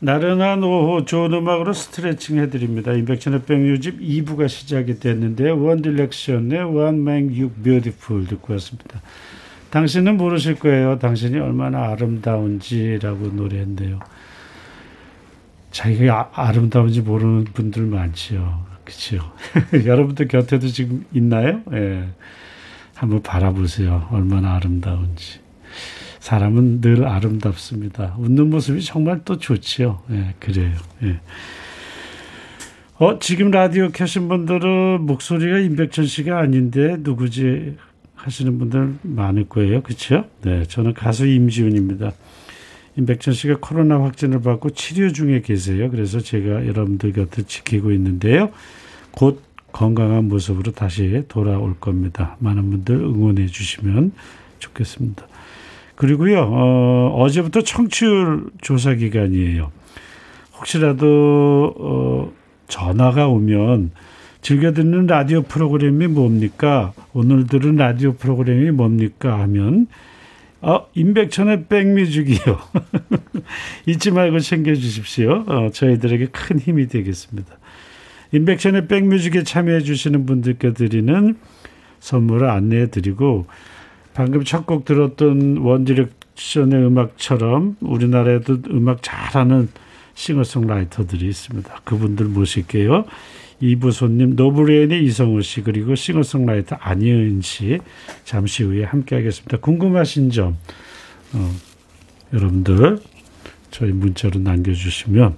나른한 0.00 0.62
오후 0.62 1.04
좋은 1.04 1.32
음악으로 1.32 1.72
스트레칭 1.72 2.38
해드립니다. 2.38 2.92
임백천의 2.92 3.42
백뮤직 3.42 3.98
2부가 3.98 4.48
시작이 4.48 5.00
됐는데요. 5.00 5.60
One 5.60 5.82
Direction의 5.82 6.62
One 6.62 7.00
Man 7.00 7.34
듣고 8.26 8.52
왔습니다. 8.54 9.02
당신은 9.70 10.16
모르실 10.16 10.54
거예요. 10.54 10.98
당신이 10.98 11.38
얼마나 11.38 11.90
아름다운지라고 11.90 13.28
노래했는데요. 13.28 13.98
자기가 15.72 16.30
아, 16.32 16.52
름다운지 16.52 17.02
모르는 17.02 17.44
분들 17.52 17.82
많지요. 17.82 18.66
그렇죠. 18.84 19.32
여러분들 19.84 20.28
곁에도 20.28 20.68
지금 20.68 21.04
있나요? 21.12 21.60
예. 21.72 22.08
한번 22.94 23.22
바라보세요. 23.22 24.08
얼마나 24.12 24.54
아름다운지. 24.54 25.40
사람은 26.20 26.80
늘 26.80 27.06
아름답습니다. 27.06 28.16
웃는 28.18 28.50
모습이 28.50 28.82
정말 28.82 29.20
또 29.24 29.38
좋지요. 29.38 30.02
예, 30.10 30.34
그래요. 30.38 30.72
예. 31.02 31.20
어, 32.98 33.18
지금 33.20 33.50
라디오 33.50 33.90
켜신 33.90 34.28
분들은 34.28 35.02
목소리가 35.02 35.58
임백천 35.58 36.06
씨가 36.06 36.38
아닌데 36.38 36.96
누구지 36.98 37.76
하시는 38.16 38.58
분들 38.58 38.96
많을 39.02 39.48
거예요. 39.48 39.82
그렇죠? 39.82 40.24
네, 40.42 40.64
저는 40.64 40.94
가수 40.94 41.26
임지훈입니다. 41.26 42.10
임백천 42.96 43.32
씨가 43.32 43.58
코로나 43.60 44.02
확진을 44.02 44.42
받고 44.42 44.70
치료 44.70 45.12
중에 45.12 45.40
계세요. 45.42 45.88
그래서 45.90 46.18
제가 46.18 46.66
여러분들 46.66 47.12
곁을 47.12 47.44
지키고 47.44 47.92
있는데요. 47.92 48.50
곧 49.12 49.42
건강한 49.70 50.26
모습으로 50.26 50.72
다시 50.72 51.22
돌아올 51.28 51.78
겁니다. 51.78 52.36
많은 52.40 52.70
분들 52.70 52.96
응원해 52.96 53.46
주시면 53.46 54.12
좋겠습니다. 54.58 55.24
그리고요, 55.98 56.42
어, 56.42 57.22
어제부터 57.24 57.62
청취율 57.62 58.50
조사 58.60 58.94
기간이에요. 58.94 59.72
혹시라도, 60.56 61.74
어, 61.76 62.32
전화가 62.68 63.26
오면 63.26 63.90
즐겨 64.40 64.72
듣는 64.72 65.08
라디오 65.08 65.42
프로그램이 65.42 66.06
뭡니까? 66.06 66.92
오늘 67.12 67.48
들은 67.48 67.74
라디오 67.74 68.12
프로그램이 68.12 68.70
뭡니까? 68.70 69.40
하면, 69.40 69.88
어, 70.60 70.86
임백천의 70.94 71.64
백뮤직이요. 71.64 72.58
잊지 73.86 74.12
말고 74.12 74.38
챙겨주십시오. 74.38 75.46
어, 75.48 75.70
저희들에게 75.72 76.26
큰 76.26 76.60
힘이 76.60 76.86
되겠습니다. 76.86 77.58
임백천의 78.30 78.86
백뮤직에 78.86 79.42
참여해 79.42 79.80
주시는 79.80 80.26
분들께 80.26 80.74
드리는 80.74 81.34
선물을 81.98 82.48
안내해 82.48 82.86
드리고, 82.86 83.46
방금 84.18 84.42
첫 84.42 84.66
곡 84.66 84.84
들었던 84.84 85.58
원디렉션의 85.58 86.86
음악처럼 86.86 87.76
우리나라에도 87.78 88.58
음악 88.70 89.00
잘하는 89.00 89.68
싱어송라이터들이 90.14 91.28
있습니다. 91.28 91.82
그분들 91.84 92.26
모실게요. 92.26 93.04
2부 93.62 93.92
손님 93.92 94.34
노브레인의 94.34 95.04
이성우 95.04 95.42
씨 95.42 95.62
그리고 95.62 95.94
싱어송라이터 95.94 96.74
안예은 96.80 97.42
씨 97.42 97.78
잠시 98.24 98.64
후에 98.64 98.82
함께 98.82 99.14
하겠습니다. 99.14 99.56
궁금하신 99.58 100.30
점 100.30 100.56
어, 101.34 101.54
여러분들 102.32 102.98
저희 103.70 103.92
문자로 103.92 104.40
남겨주시면 104.40 105.36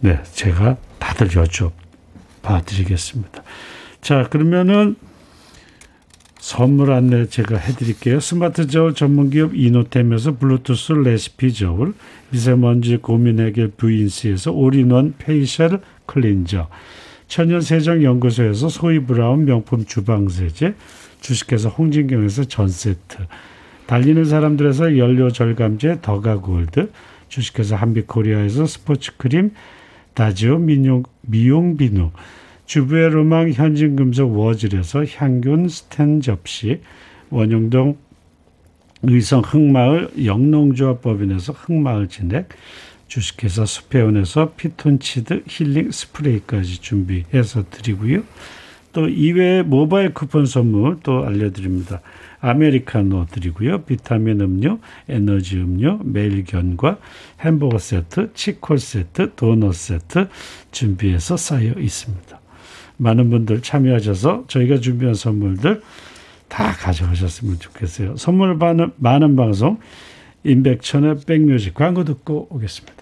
네 0.00 0.22
제가 0.34 0.76
다들 0.98 1.28
여쭤봐 1.28 2.66
드리겠습니다. 2.66 3.42
자 4.02 4.28
그러면은 4.28 4.96
선물 6.42 6.90
안내 6.90 7.28
제가 7.28 7.56
해드릴게요. 7.56 8.18
스마트 8.18 8.66
저울 8.66 8.94
전문기업 8.94 9.54
이노템에서 9.54 10.38
블루투스 10.38 10.92
레시피 10.94 11.54
저울, 11.54 11.94
미세먼지 12.30 12.96
고민 12.96 13.38
해결 13.38 13.68
부인스에서 13.68 14.50
all-in-one 14.50 15.14
facial 15.18 15.80
cleanser, 16.06 16.68
천연세정연구소에서 17.28 18.68
소이브라운 18.70 19.44
명품 19.44 19.84
주방세제, 19.84 20.74
주식회사 21.20 21.68
홍진경에서 21.68 22.42
전 22.46 22.75
세트, 22.75 23.18
달리는 23.86 24.24
사람들에서 24.24 24.98
연료 24.98 25.30
절감제 25.30 25.98
더가골드, 26.02 26.90
주식회사 27.28 27.76
한빛코리아에서 27.76 28.66
스포츠크림, 28.66 29.52
다지오 30.14 30.58
미용, 30.58 31.04
미용 31.20 31.76
비누, 31.76 32.10
주부의 32.66 33.10
로망 33.10 33.50
현진금속 33.50 34.36
워즐에서 34.36 35.04
항균 35.04 35.68
스텐 35.68 36.20
접시, 36.20 36.80
원영동 37.30 37.96
의성 39.02 39.40
흑마을 39.40 40.10
영농조합법인에서 40.24 41.52
흑마을 41.52 42.08
진액, 42.08 42.48
주식회사 43.08 43.66
수페온에서 43.66 44.52
피톤치드 44.56 45.44
힐링 45.46 45.90
스프레이까지 45.90 46.80
준비해서 46.80 47.64
드리고요. 47.68 48.22
또 48.92 49.08
이외에 49.08 49.62
모바일 49.62 50.12
쿠폰 50.12 50.46
선물 50.46 50.98
또 51.02 51.24
알려드립니다. 51.24 52.00
아메리카노 52.40 53.26
드리고요. 53.30 53.82
비타민 53.82 54.40
음료, 54.40 54.78
에너지 55.08 55.56
음료, 55.56 55.98
매일견과 56.04 56.98
햄버거 57.40 57.78
세트, 57.78 58.32
치콜 58.34 58.78
세트, 58.78 59.34
도넛 59.34 59.74
세트 59.74 60.28
준비해서 60.70 61.36
쌓여 61.36 61.72
있습니다. 61.72 62.41
많은 63.02 63.30
분들 63.30 63.62
참여하셔서 63.62 64.44
저희가 64.46 64.78
준비한 64.78 65.14
선물들 65.14 65.82
다 66.48 66.72
가져가셨으면 66.72 67.58
좋겠어요. 67.58 68.16
선물 68.16 68.58
받는 68.58 68.92
많은 68.96 69.36
방송 69.36 69.78
임백천의 70.44 71.20
백뮤직 71.26 71.74
광고 71.74 72.04
듣고 72.04 72.46
오겠습니다. 72.50 73.01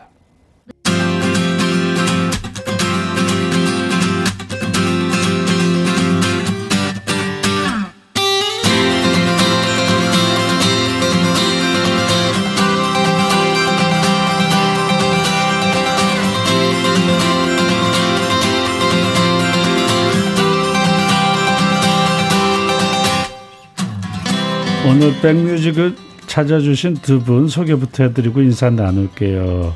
오늘 24.88 25.12
백뮤직을 25.20 25.94
찾아주신 26.26 26.94
두 27.02 27.20
분 27.20 27.48
소개부터 27.48 28.04
해드리고 28.04 28.40
인사 28.42 28.70
나눌게요. 28.70 29.74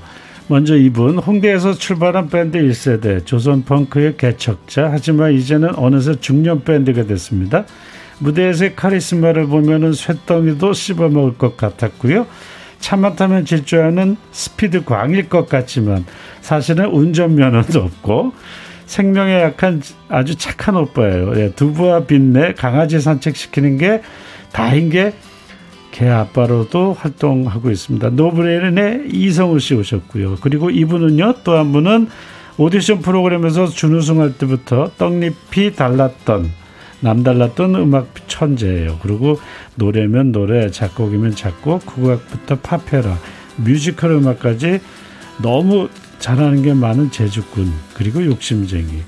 먼저 0.48 0.76
이분 0.76 1.18
홍대에서 1.18 1.74
출발한 1.74 2.28
밴드 2.28 2.58
1세대 2.58 3.24
조선 3.24 3.64
펑크의 3.64 4.16
개척자 4.16 4.88
하지만 4.90 5.32
이제는 5.32 5.76
어느새 5.76 6.14
중년 6.20 6.64
밴드가 6.64 7.04
됐습니다. 7.04 7.64
무대에서의 8.18 8.76
카리스마를 8.76 9.46
보면은 9.46 9.92
쇳덩이도 9.92 10.72
씹어먹을 10.72 11.38
것 11.38 11.56
같았고요. 11.56 12.26
차만 12.78 13.16
타면 13.16 13.44
질주하는 13.46 14.16
스피드 14.32 14.84
광일 14.84 15.28
것 15.28 15.48
같지만 15.48 16.04
사실은 16.40 16.86
운전면허도 16.86 17.80
없고 17.80 18.32
생명에 18.86 19.40
약한 19.40 19.82
아주 20.08 20.36
착한 20.36 20.76
오빠예요. 20.76 21.32
예, 21.40 21.52
두부와 21.52 22.04
빛내 22.04 22.52
강아지 22.52 23.00
산책시키는 23.00 23.78
게 23.78 24.02
다인 24.54 24.88
게 24.88 25.12
개 25.94 26.08
아빠로도 26.08 26.94
활동하고 26.94 27.70
있습니다. 27.70 28.10
노브레인의 28.10 29.10
이성우 29.12 29.60
씨 29.60 29.74
오셨고요. 29.74 30.38
그리고 30.40 30.68
이분은요 30.68 31.36
또 31.44 31.56
한 31.56 31.70
분은 31.70 32.08
오디션 32.58 32.98
프로그램에서 33.00 33.68
준우승할 33.68 34.36
때부터 34.36 34.90
떡잎이 34.98 35.76
달랐던 35.76 36.50
남달랐던 36.98 37.76
음악 37.76 38.08
천재예요. 38.26 38.98
그리고 39.02 39.38
노래면 39.76 40.32
노래, 40.32 40.68
작곡이면 40.68 41.36
작곡, 41.36 41.86
국악부터 41.86 42.58
팝페라, 42.58 43.16
뮤지컬 43.56 44.12
음악까지 44.12 44.80
너무 45.42 45.88
잘하는 46.18 46.62
게 46.62 46.74
많은 46.74 47.12
재주꾼 47.12 47.72
그리고 47.94 48.24
욕심쟁이. 48.24 49.02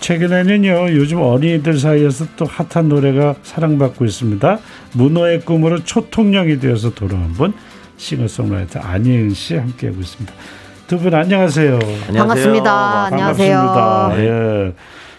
최근에는요 0.00 0.94
요즘 0.94 1.20
어린이들 1.20 1.78
사이에서 1.78 2.26
또 2.36 2.44
핫한 2.44 2.88
노래가 2.88 3.34
사랑받고 3.42 4.04
있습니다. 4.04 4.58
문어의 4.92 5.40
꿈으로 5.40 5.82
초통령이 5.84 6.60
되어서 6.60 6.90
돌아온 6.94 7.32
분 7.32 7.52
싱어송라이터 7.96 8.80
안예은 8.80 9.30
씨 9.30 9.56
함께하고 9.56 10.00
있습니다. 10.00 10.32
두 10.86 10.98
분 10.98 11.14
안녕하세요. 11.14 11.78
반갑습니다. 12.14 13.04
안녕하세요. 13.06 13.56
반갑습니다. 13.56 14.24
예. 14.68 14.72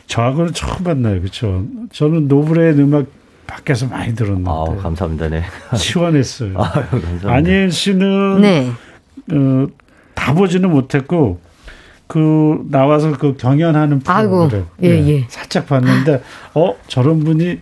저하고는 0.08 0.54
처음 0.54 0.84
만나요. 0.84 1.20
그렇죠? 1.20 1.66
저는 1.92 2.30
노브레의 2.30 2.74
음악 2.80 3.06
밖에서 3.46 3.88
많이 3.88 4.16
들었는데 4.16 4.50
아, 4.50 4.64
감사합니다. 4.82 5.28
네. 5.28 5.44
시원했어요. 5.76 6.54
아, 6.58 6.72
감사합니다. 6.72 7.30
안예은 7.34 7.70
씨는 7.72 8.42
네. 8.42 8.72
어, 9.34 9.68
다 10.14 10.34
보지는 10.34 10.70
못했고 10.70 11.42
그 12.08 12.66
나와서 12.70 13.12
그 13.18 13.36
경연하는 13.38 14.00
프로그램 14.00 14.66
예, 14.84 14.90
예. 14.90 15.26
살짝 15.30 15.68
봤는데 15.68 16.22
어 16.54 16.76
저런 16.88 17.20
분이 17.24 17.60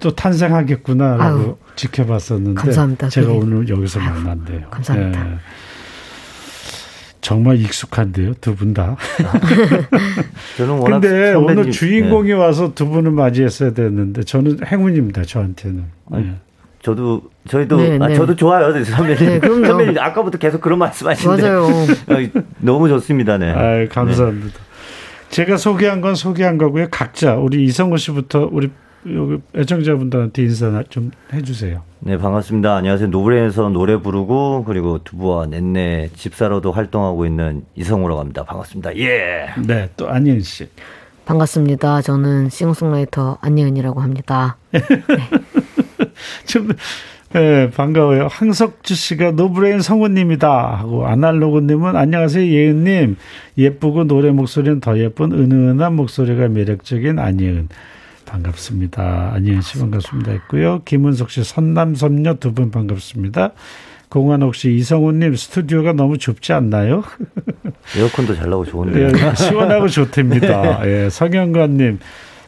또 0.00 0.14
탄생하겠구나라고 0.14 1.38
아유, 1.38 1.56
지켜봤었는데 1.76 2.60
감사합니다. 2.60 3.08
제가 3.08 3.26
그게. 3.28 3.38
오늘 3.38 3.68
여기서 3.68 4.00
만난대요. 4.00 4.68
감사합니다. 4.70 5.26
예. 5.32 5.34
정말 7.20 7.56
익숙한데요, 7.60 8.34
두 8.40 8.54
분 8.54 8.72
다. 8.74 8.96
저는 10.56 10.74
워낙 10.78 11.00
근데 11.00 11.34
선배님- 11.34 11.44
오늘 11.50 11.70
주인공이 11.70 12.32
와서 12.32 12.72
두 12.74 12.88
분을 12.88 13.10
맞이했어야 13.10 13.72
됐는데 13.74 14.22
저는 14.22 14.60
행운입니다, 14.64 15.24
저한테는. 15.24 15.84
아니, 16.12 16.26
예. 16.28 16.34
네. 16.88 16.94
저도 16.94 17.22
저희도 17.48 17.76
네, 17.76 17.98
아, 18.00 18.08
네. 18.08 18.14
저도 18.14 18.34
좋아요, 18.34 18.72
선배님. 18.84 19.40
네. 19.40 19.40
선배님 19.40 19.98
아까부터 19.98 20.38
계속 20.38 20.60
그런 20.60 20.78
말씀하시는데 20.78 21.42
맞아요. 21.42 21.64
어, 22.08 22.42
너무 22.58 22.88
좋습니다, 22.88 23.36
네. 23.36 23.50
아유, 23.50 23.88
감사합니다. 23.90 24.58
제가 25.28 25.58
소개한 25.58 26.00
건 26.00 26.14
소개한 26.14 26.56
거고요. 26.56 26.88
각자 26.90 27.34
우리 27.34 27.64
이성우 27.64 27.98
씨부터 27.98 28.48
우리 28.50 28.70
여기 29.14 29.38
애청자분들한테 29.54 30.42
인사 30.42 30.82
좀 30.88 31.10
해주세요. 31.32 31.82
네, 32.00 32.16
반갑습니다. 32.16 32.76
안녕하세요. 32.76 33.08
노브레에서 33.08 33.68
노래 33.68 33.96
부르고 33.96 34.64
그리고 34.64 34.98
두부와 35.04 35.46
넷내 35.46 36.10
집사로도 36.14 36.72
활동하고 36.72 37.26
있는 37.26 37.64
이성우라고 37.74 38.20
합니다. 38.20 38.44
반갑습니다. 38.44 38.96
예. 38.96 39.48
네, 39.66 39.90
또 39.96 40.08
안예은 40.08 40.40
씨. 40.40 40.68
반갑습니다. 41.26 42.00
저는 42.00 42.48
싱어송라이터 42.48 43.36
안예은이라고 43.42 44.00
합니다. 44.00 44.56
좀 46.46 46.70
네, 47.32 47.68
반가워요. 47.70 48.28
항석주 48.30 48.94
씨가 48.94 49.32
노브레인 49.32 49.80
성우님이다 49.82 50.48
하고 50.78 51.06
아날로그님은 51.06 51.94
안녕하세요 51.94 52.50
예은님 52.50 53.16
예쁘고 53.58 54.04
노래 54.04 54.30
목소리는 54.30 54.80
더 54.80 54.98
예쁜 54.98 55.32
은은한 55.32 55.94
목소리가 55.94 56.48
매력적인 56.48 57.18
안예은 57.18 57.68
반갑습니다. 58.24 59.32
안예은 59.34 59.60
씨 59.60 59.78
반갑습니다 59.78 60.32
했고요. 60.32 60.82
김은석 60.84 61.30
씨 61.30 61.44
선남선녀 61.44 62.34
두 62.34 62.52
분 62.52 62.70
반갑습니다. 62.70 63.52
공한옥 64.10 64.54
씨 64.54 64.72
이성우님 64.74 65.36
스튜디오가 65.36 65.92
너무 65.92 66.16
좁지 66.16 66.54
않나요? 66.54 67.04
에어컨도 67.96 68.34
잘 68.36 68.48
나고 68.48 68.64
좋은데. 68.64 69.02
예, 69.02 69.34
시원하고 69.34 69.88
좋답니다. 69.88 70.80
예, 70.88 71.10
성현관님, 71.10 71.98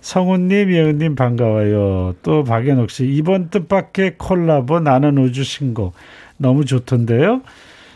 성훈님, 0.01 0.73
예은님 0.73 1.15
반가워요. 1.15 2.15
또 2.23 2.45
박연옥 2.45 2.91
씨 2.91 3.07
이번 3.07 3.51
뜻밖의 3.51 4.17
콜라보 4.19 4.81
나는 4.81 5.19
우주 5.19 5.45
신곡 5.45 5.95
너무 6.37 6.65
좋던데요. 6.65 7.43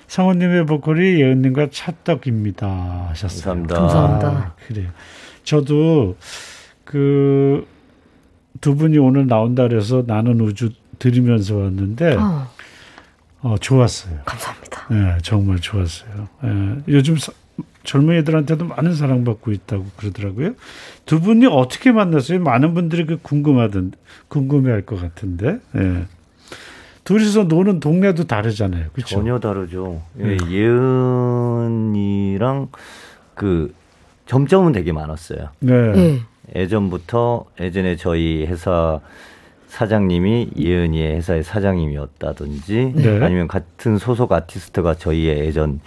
성훈님의 0.06 0.66
보컬이 0.66 1.20
예은님과 1.20 1.68
찰떡입니다 1.70 3.06
하셨어요. 3.10 3.54
감사합니다. 3.54 3.74
감사합니다. 3.80 4.28
아, 4.28 4.52
그래요. 4.66 4.88
저도 5.44 6.16
그 6.84 7.64
두 8.60 8.76
분이 8.76 8.96
오늘 8.98 9.26
나온다 9.26 9.64
그래서 9.68 10.04
나는 10.06 10.40
우주 10.40 10.70
들으면서 10.98 11.56
왔는데 11.56 12.14
어, 12.14 12.46
어, 13.42 13.56
좋았어요. 13.60 14.20
감사합니다. 14.24 14.86
예, 14.92 15.18
정말 15.22 15.58
좋았어요. 15.60 16.28
예, 16.44 16.76
요즘 16.88 17.16
사- 17.16 17.32
젊은이들한테도 17.84 18.64
많은 18.64 18.94
사랑받고 18.94 19.52
있다고 19.52 19.84
그러더라고요. 19.96 20.54
두 21.06 21.20
분이 21.20 21.46
어떻게 21.46 21.92
만났어요? 21.92 22.40
많은 22.40 22.74
분들이 22.74 23.06
그 23.06 23.18
궁금하던 23.22 23.92
궁금해할 24.28 24.82
것 24.82 25.00
같은데. 25.00 25.60
예. 25.76 26.06
둘이서 27.04 27.44
노는 27.44 27.80
동네도 27.80 28.24
다르잖아요. 28.24 28.86
그렇죠? 28.94 29.16
전혀 29.16 29.38
다르죠. 29.38 30.02
예, 30.18 30.24
음. 30.24 30.38
예은이랑 31.70 32.68
그 33.34 33.74
점점은 34.26 34.72
되게 34.72 34.92
많았어요. 34.92 35.50
네. 35.60 35.74
예. 35.74 36.20
예전부터 36.56 37.44
예전에 37.60 37.96
저희 37.96 38.46
회사 38.46 39.00
사장님이 39.68 40.50
예은이의 40.56 41.16
회사의 41.16 41.42
사장님이었다든지 41.42 42.92
네. 42.94 43.20
아니면 43.20 43.48
같은 43.48 43.98
소속 43.98 44.32
아티스트가 44.32 44.94
저희의 44.94 45.40
예전 45.40 45.80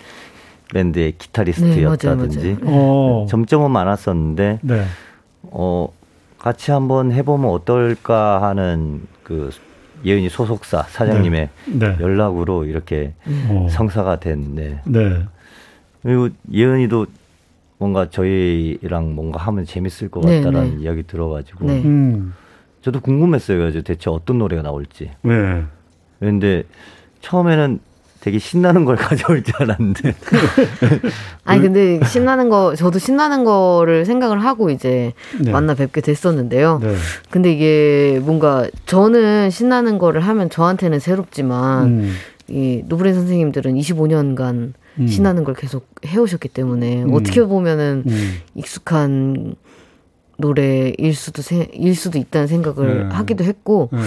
밴드의 0.74 1.12
네, 1.12 1.18
기타리스트였다든지 1.18 2.58
어. 2.64 3.26
점점은 3.30 3.72
많았었는데 3.72 4.60
네. 4.62 4.84
어 5.44 5.90
같이 6.38 6.72
한번 6.72 7.12
해보면 7.12 7.50
어떨까 7.50 8.42
하는 8.42 9.02
그 9.24 9.50
예은이 10.06 10.30
소속사 10.30 10.84
사장님의 10.84 11.50
네. 11.74 11.98
연락으로 12.00 12.66
이렇게 12.66 13.14
어. 13.50 13.68
성사가 13.70 14.20
됐네. 14.20 14.82
네. 14.86 15.26
그리고 16.04 16.30
예은이도 16.52 17.08
뭔가 17.80 18.10
저희랑 18.10 19.16
뭔가 19.16 19.40
하면 19.40 19.66
재밌을 19.66 20.10
것 20.10 20.22
네, 20.26 20.42
같다라는 20.42 20.78
네. 20.78 20.84
이야기 20.84 21.04
들어가지고 21.04 21.66
네. 21.66 21.82
음. 21.84 22.34
저도 22.82 23.02
궁금했어요. 23.02 23.84
대체 23.84 24.10
어떤 24.10 24.38
노래가 24.38 24.62
나올지. 24.62 25.12
네. 25.22 25.64
그런데 26.20 26.64
처음에는 27.22 27.80
되게 28.28 28.40
신나는 28.40 28.84
걸 28.84 28.98
가져올 29.00 29.42
줄 29.42 29.56
알았는데 29.58 30.14
아니 31.46 31.62
근데 31.62 31.98
신나는 32.06 32.50
거 32.50 32.76
저도 32.76 33.00
신나는 33.00 33.46
거를 33.46 34.04
생각을 34.04 34.44
하고 34.44 34.70
이제 34.70 35.14
네. 35.40 35.50
만나 35.50 35.76
뵙게 35.76 36.02
됐었는데요. 36.02 36.80
네. 36.84 36.94
근데 37.30 37.54
이게 37.54 38.20
뭔가 38.22 38.68
저는 38.86 39.50
신나는 39.50 39.98
거를 39.98 40.20
하면 40.20 40.50
저한테는 40.50 41.00
새롭지만 41.00 41.88
음. 41.88 42.16
이 42.50 42.84
노브레 42.86 43.14
선생님들은 43.14 43.76
25년간 43.76 44.74
음. 45.00 45.08
신나는 45.08 45.46
걸 45.46 45.56
계속 45.56 45.88
해오셨기 46.06 46.50
때문에 46.50 47.04
음. 47.04 47.14
어떻게 47.14 47.46
보면은 47.46 48.04
음. 48.08 48.38
익숙한 48.56 49.56
노래일 50.38 51.16
수도 51.16 51.42
세, 51.42 51.70
일 51.72 51.96
수도 51.96 52.20
있다는 52.20 52.48
생각을 52.48 53.08
네. 53.08 53.16
하기도 53.16 53.46
했고 53.46 53.88
네. 53.94 54.00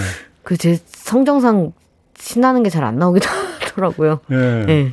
그제 0.42 0.78
성정상 0.84 1.72
신나는 2.18 2.62
게 2.62 2.68
잘 2.68 2.84
안 2.84 2.98
나오기도 2.98 3.26
하더라고요. 3.80 4.20
네. 4.28 4.36
예. 4.68 4.92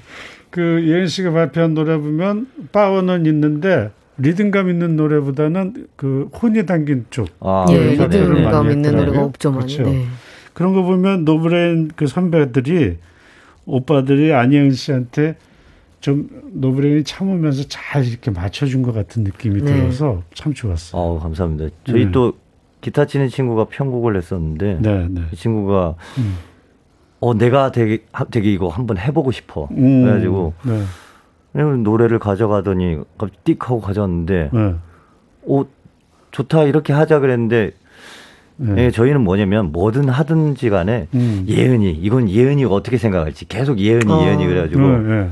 그 0.49 0.83
예은 0.88 1.07
씨가 1.07 1.31
발표한 1.31 1.73
노래 1.73 1.97
보면 1.97 2.47
파워는 2.71 3.25
있는데 3.25 3.91
리듬감 4.17 4.69
있는 4.69 4.95
노래보다는 4.95 5.88
그 5.95 6.29
혼이 6.41 6.65
담긴 6.65 7.05
쪽 7.09 7.27
아, 7.39 7.65
예, 7.69 7.77
네, 7.77 7.97
네, 7.97 8.07
네. 8.07 8.19
리듬감 8.19 8.65
많이 8.65 8.75
있는 8.75 8.95
노래가. 8.95 9.23
없죠, 9.23 9.51
많이. 9.51 9.75
그렇죠. 9.75 9.91
네. 9.91 10.05
그런 10.53 10.73
거 10.73 10.81
보면 10.81 11.23
노브레인 11.25 11.91
그 11.95 12.07
선배들이 12.07 12.97
오빠들이 13.65 14.33
안예은 14.33 14.71
씨한테 14.71 15.35
좀 15.99 16.29
노브레인이 16.53 17.03
참으면서 17.03 17.63
잘 17.67 18.05
이렇게 18.05 18.31
맞춰준 18.31 18.81
것 18.81 18.93
같은 18.93 19.23
느낌이 19.23 19.61
네. 19.61 19.73
들어서 19.73 20.23
참 20.33 20.53
좋았어요. 20.53 20.99
어, 20.99 21.19
감사합니다. 21.19 21.75
저희 21.85 22.05
네. 22.05 22.11
또 22.11 22.33
기타 22.81 23.05
치는 23.05 23.27
친구가 23.27 23.65
편곡을 23.65 24.15
했었는데 24.15 24.79
네, 24.81 25.07
네. 25.09 25.21
이 25.31 25.35
친구가 25.35 25.95
음. 26.17 26.38
어 27.20 27.34
내가 27.34 27.72
되게 27.72 28.03
하- 28.11 28.26
되게 28.26 28.51
이거 28.51 28.68
한번 28.70 28.97
해보고 28.97 29.32
싶어. 29.32 29.68
음, 29.72 30.03
그래가지고 30.03 30.53
네, 31.53 31.63
노래를 31.63 32.20
가져가더니 32.20 32.99
갑자기 33.18 33.55
띡 33.55 33.61
하고 33.65 33.82
가져왔는데 33.82 34.49
네. 34.53 34.76
오 35.43 35.65
좋다 36.32 36.63
이렇게 36.63 36.93
하자 36.93 37.20
그랬는데 37.20 37.72
네. 38.57 38.86
예, 38.86 38.91
저희는 38.91 39.22
뭐냐면 39.22 39.72
뭐든 39.72 40.09
하든지 40.09 40.70
간에 40.70 41.07
음. 41.13 41.45
예은이 41.47 41.91
이건 41.91 42.30
예은이 42.30 42.65
어떻게 42.65 42.97
생각할지 42.97 43.47
계속 43.47 43.80
예은이 43.80 44.11
어. 44.11 44.22
예은이 44.24 44.45
그래가지고 44.45 44.82
네, 44.82 45.30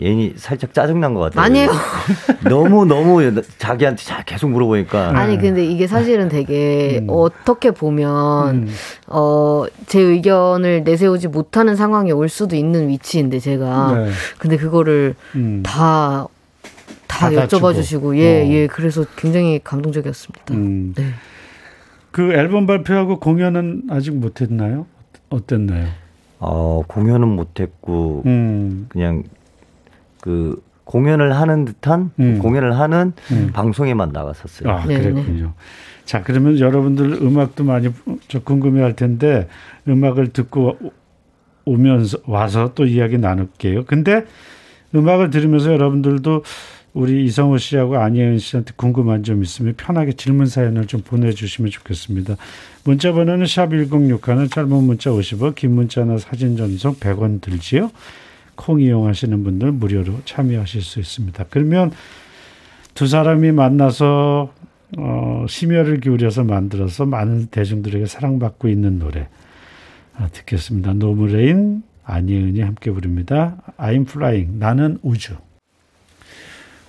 네. 0.00 0.06
예은이 0.06 0.34
살짝 0.36 0.72
짜증난 0.74 1.14
것 1.14 1.20
같아요. 1.20 1.44
아니에요. 1.44 1.70
너무 2.48 2.84
너무 2.86 3.42
자기한테 3.58 4.02
자- 4.02 4.22
계속 4.24 4.48
물어보니까 4.50 5.16
아니 5.18 5.38
근데 5.38 5.64
이게 5.64 5.86
사실은 5.86 6.28
되게 6.28 6.98
음. 7.02 7.06
어떻게 7.10 7.70
보면 7.70 8.54
음. 8.54 8.68
어제 9.06 10.00
의견을 10.00 10.84
내세우지 10.84 11.28
못하는 11.28 11.76
상황이 11.76 12.12
올 12.12 12.28
수도 12.28 12.56
있는 12.56 12.88
위치인데 12.88 13.38
제가 13.38 13.92
네. 14.06 14.10
근데 14.38 14.56
그거를 14.56 15.14
음. 15.34 15.62
다다 15.62 16.28
받아주고. 17.08 17.68
여쭤봐 17.70 17.74
주시고 17.74 18.16
예, 18.16 18.42
어. 18.42 18.46
예. 18.48 18.66
그래서 18.66 19.04
굉장히 19.16 19.60
감동적이었습니다. 19.62 20.54
음. 20.54 20.94
네. 20.96 21.04
그 22.10 22.32
앨범 22.32 22.66
발표하고 22.66 23.20
공연은 23.20 23.82
아직 23.90 24.12
못했나요? 24.16 24.86
어땠나요? 25.28 25.86
어, 26.40 26.82
공연은 26.88 27.28
못했고 27.28 28.22
음. 28.26 28.86
그냥 28.88 29.22
그 30.20 30.62
공연을 30.84 31.36
하는 31.36 31.64
듯한 31.64 32.10
음. 32.18 32.38
공연을 32.40 32.78
하는 32.78 33.12
음. 33.30 33.50
방송에만 33.52 34.10
나갔었어요. 34.12 34.70
아, 34.70 34.84
네, 34.86 34.98
그랬군요. 34.98 35.54
자, 36.04 36.22
그러면 36.22 36.58
여러분들 36.58 37.12
음악도 37.22 37.62
많이 37.62 37.90
좀 38.26 38.40
궁금해 38.42 38.82
할 38.82 38.96
텐데 38.96 39.46
음악을 39.86 40.28
듣고 40.28 40.76
오면서 41.64 42.18
와서 42.26 42.72
또 42.74 42.86
이야기 42.86 43.18
나눌게요. 43.18 43.84
근데 43.84 44.24
음악을 44.94 45.30
들으면서 45.30 45.72
여러분들도 45.72 46.42
우리 46.92 47.24
이성호 47.24 47.58
씨하고 47.58 47.98
안예은 47.98 48.38
씨한테 48.38 48.72
궁금한 48.74 49.22
점 49.22 49.42
있으면 49.42 49.74
편하게 49.76 50.12
질문 50.12 50.46
사연을 50.46 50.86
좀 50.88 51.02
보내주시면 51.02 51.70
좋겠습니다. 51.70 52.36
문자 52.84 53.12
번호는 53.12 53.46
샵 53.46 53.70
1061, 53.70 54.48
짧은 54.48 54.68
문자 54.68 55.10
50원, 55.10 55.54
긴 55.54 55.72
문자나 55.72 56.18
사진 56.18 56.56
전송 56.56 56.94
100원 56.96 57.40
들지요. 57.40 57.92
콩 58.60 58.78
이용하시는 58.78 59.42
분들 59.42 59.72
무료로 59.72 60.20
참여하실 60.26 60.82
수 60.82 61.00
있습니다. 61.00 61.46
그러면 61.48 61.92
두 62.92 63.06
사람이 63.06 63.52
만나서 63.52 64.52
어, 64.98 65.46
심혈을 65.48 66.00
기울여서 66.00 66.44
만들어서 66.44 67.06
많은 67.06 67.46
대중들에게 67.46 68.04
사랑받고 68.04 68.68
있는 68.68 68.98
노래 68.98 69.28
아, 70.14 70.28
듣겠습니다. 70.28 70.92
노브레인 70.92 71.82
안예은이 72.04 72.60
함께 72.60 72.90
부릅니다. 72.90 73.56
I'm 73.78 74.06
flying. 74.06 74.58
나는 74.58 74.98
우주. 75.02 75.36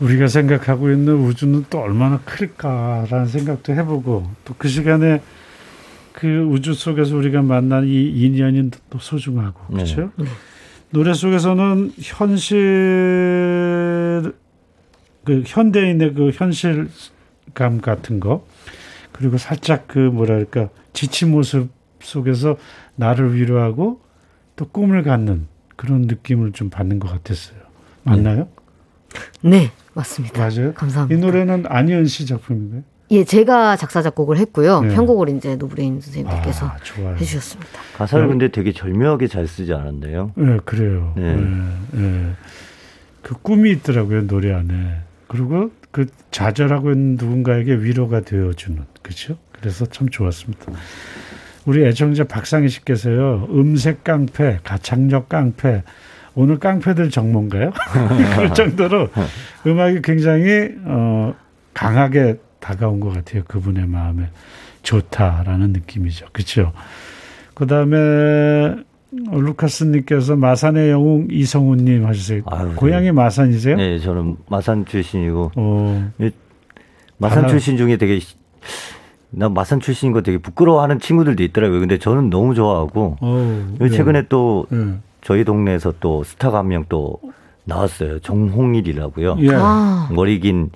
우리가 0.01 0.27
생각하고 0.27 0.91
있는 0.91 1.13
우주는 1.13 1.63
또 1.69 1.79
얼마나 1.79 2.19
클까라는 2.25 3.27
생각도 3.27 3.73
해보고 3.73 4.29
또 4.43 4.55
그 4.57 4.67
시간에 4.67 5.21
그 6.11 6.43
우주 6.43 6.73
속에서 6.73 7.15
우리가 7.15 7.41
만난 7.43 7.85
이 7.85 8.09
인연이 8.09 8.69
또 8.89 8.99
소중하고 8.99 9.61
네. 9.69 9.83
그렇죠? 9.83 10.11
노래 10.91 11.13
속에서는 11.13 11.93
현실 11.99 12.57
그 15.23 15.43
현대인의 15.45 16.13
그 16.13 16.31
현실감 16.31 17.81
같은 17.81 18.19
거 18.19 18.45
그리고 19.11 19.37
살짝 19.37 19.87
그 19.87 19.99
뭐랄까 19.99 20.69
지친 20.93 21.31
모습 21.31 21.69
속에서 22.01 22.57
나를 22.95 23.35
위로하고 23.35 24.01
또 24.55 24.65
꿈을 24.67 25.03
갖는 25.03 25.47
그런 25.75 26.01
느낌을 26.01 26.51
좀 26.51 26.69
받는 26.69 26.99
것 26.99 27.09
같았어요. 27.09 27.59
맞나요? 28.03 28.49
네, 29.41 29.71
맞습니다. 29.93 30.39
맞아요. 30.39 30.73
감사합니다. 30.73 31.17
이 31.17 31.21
노래는 31.21 31.65
안예은 31.67 32.05
씨 32.05 32.25
작품인가요? 32.25 32.83
예, 33.11 33.25
제가 33.25 33.75
작사 33.75 34.01
작곡을 34.01 34.37
했고요. 34.37 34.81
네. 34.81 34.95
편곡을 34.95 35.29
이제 35.29 35.57
노브레인 35.57 35.99
선생님께서 35.99 36.65
아. 36.65 36.77
해주셨습니다. 37.15 37.71
가사를 37.97 38.25
네. 38.25 38.29
근데 38.29 38.47
되게 38.47 38.71
절묘하게 38.71 39.27
잘 39.27 39.47
쓰지 39.47 39.73
않았나요? 39.73 40.31
네, 40.35 40.57
그래요. 40.63 41.13
네. 41.17 41.35
네. 41.35 41.67
네. 41.91 42.31
그 43.21 43.35
꿈이 43.35 43.71
있더라고요 43.71 44.27
노래 44.27 44.53
안에. 44.53 45.01
그리고 45.27 45.71
그 45.91 46.05
좌절하고 46.31 46.91
있는 46.91 47.17
누군가에게 47.17 47.73
위로가 47.73 48.21
되어주는 48.21 48.81
그렇죠. 49.01 49.37
그래서 49.51 49.85
참 49.85 50.07
좋았습니다. 50.07 50.71
우리 51.65 51.85
애청자 51.85 52.23
박상희 52.23 52.69
씨께서요 52.69 53.47
음색 53.51 54.05
깡패, 54.05 54.59
가창력 54.63 55.27
깡패. 55.27 55.83
오늘 56.33 56.59
깡패들 56.59 57.09
정모인가요? 57.09 57.71
그럴 58.35 58.53
정도로 58.53 59.09
음악이 59.67 60.01
굉장히 60.01 60.69
어, 60.85 61.35
강하게 61.73 62.37
다가온 62.61 62.99
것 63.01 63.13
같아요. 63.13 63.43
그분의 63.47 63.87
마음에 63.87 64.29
좋다라는 64.83 65.73
느낌이죠. 65.73 66.27
그렇죠. 66.31 66.71
그 67.53 67.67
다음에 67.67 68.75
루카스님께서 69.11 70.37
마산의 70.37 70.91
영웅 70.91 71.27
이성훈님 71.29 72.05
하셨어요. 72.05 72.43
아유, 72.45 72.71
고향이 72.75 73.11
마산이세요? 73.11 73.75
네, 73.75 73.99
저는 73.99 74.37
마산 74.49 74.85
출신이고 74.85 75.51
어, 75.55 76.11
마산 77.17 77.47
출신 77.49 77.75
중에 77.77 77.97
되게 77.97 78.19
나 79.29 79.49
마산 79.49 79.79
출신인 79.79 80.13
거 80.13 80.21
되게 80.21 80.37
부끄러워하는 80.37 80.99
친구들도 80.99 81.43
있더라고요. 81.43 81.79
근데 81.81 81.97
저는 81.99 82.29
너무 82.29 82.53
좋아하고 82.55 83.17
어, 83.21 83.75
그리고 83.77 83.95
최근에 83.95 84.23
또 84.29 84.65
예. 84.71 84.95
저희 85.21 85.43
동네에서 85.43 85.93
또 85.99 86.23
스타가 86.23 86.59
한 86.59 86.67
명 86.67 86.85
또 86.89 87.19
나왔어요. 87.63 88.19
정홍일이라고요. 88.19 89.37
예. 89.41 89.49
아, 89.53 90.09
머리 90.11 90.39
긴 90.39 90.69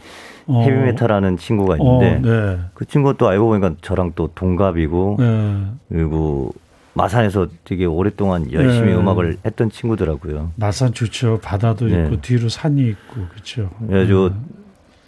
어, 0.48 0.64
헤비메탈하는 0.64 1.38
친구가 1.38 1.76
어, 1.80 2.04
있는데 2.04 2.30
네. 2.30 2.60
그 2.74 2.86
친구 2.86 3.16
또 3.16 3.28
알고 3.28 3.48
보니까 3.48 3.72
저랑 3.82 4.14
또 4.16 4.30
동갑이고 4.36 5.18
예. 5.20 5.66
그리고 5.90 6.54
마산에서 6.94 7.48
되게 7.64 7.86
오랫동안 7.86 8.52
열심히 8.52 8.88
네. 8.88 8.96
음악을 8.96 9.38
했던 9.46 9.70
친구더라고요. 9.70 10.52
마산 10.56 10.94
좋죠. 10.94 11.40
바다도 11.42 11.88
네. 11.88 12.06
있고 12.06 12.22
뒤로 12.22 12.48
산이 12.48 12.88
있고 12.90 13.28
그렇죠. 13.32 13.70
그래가지고 13.88 14.30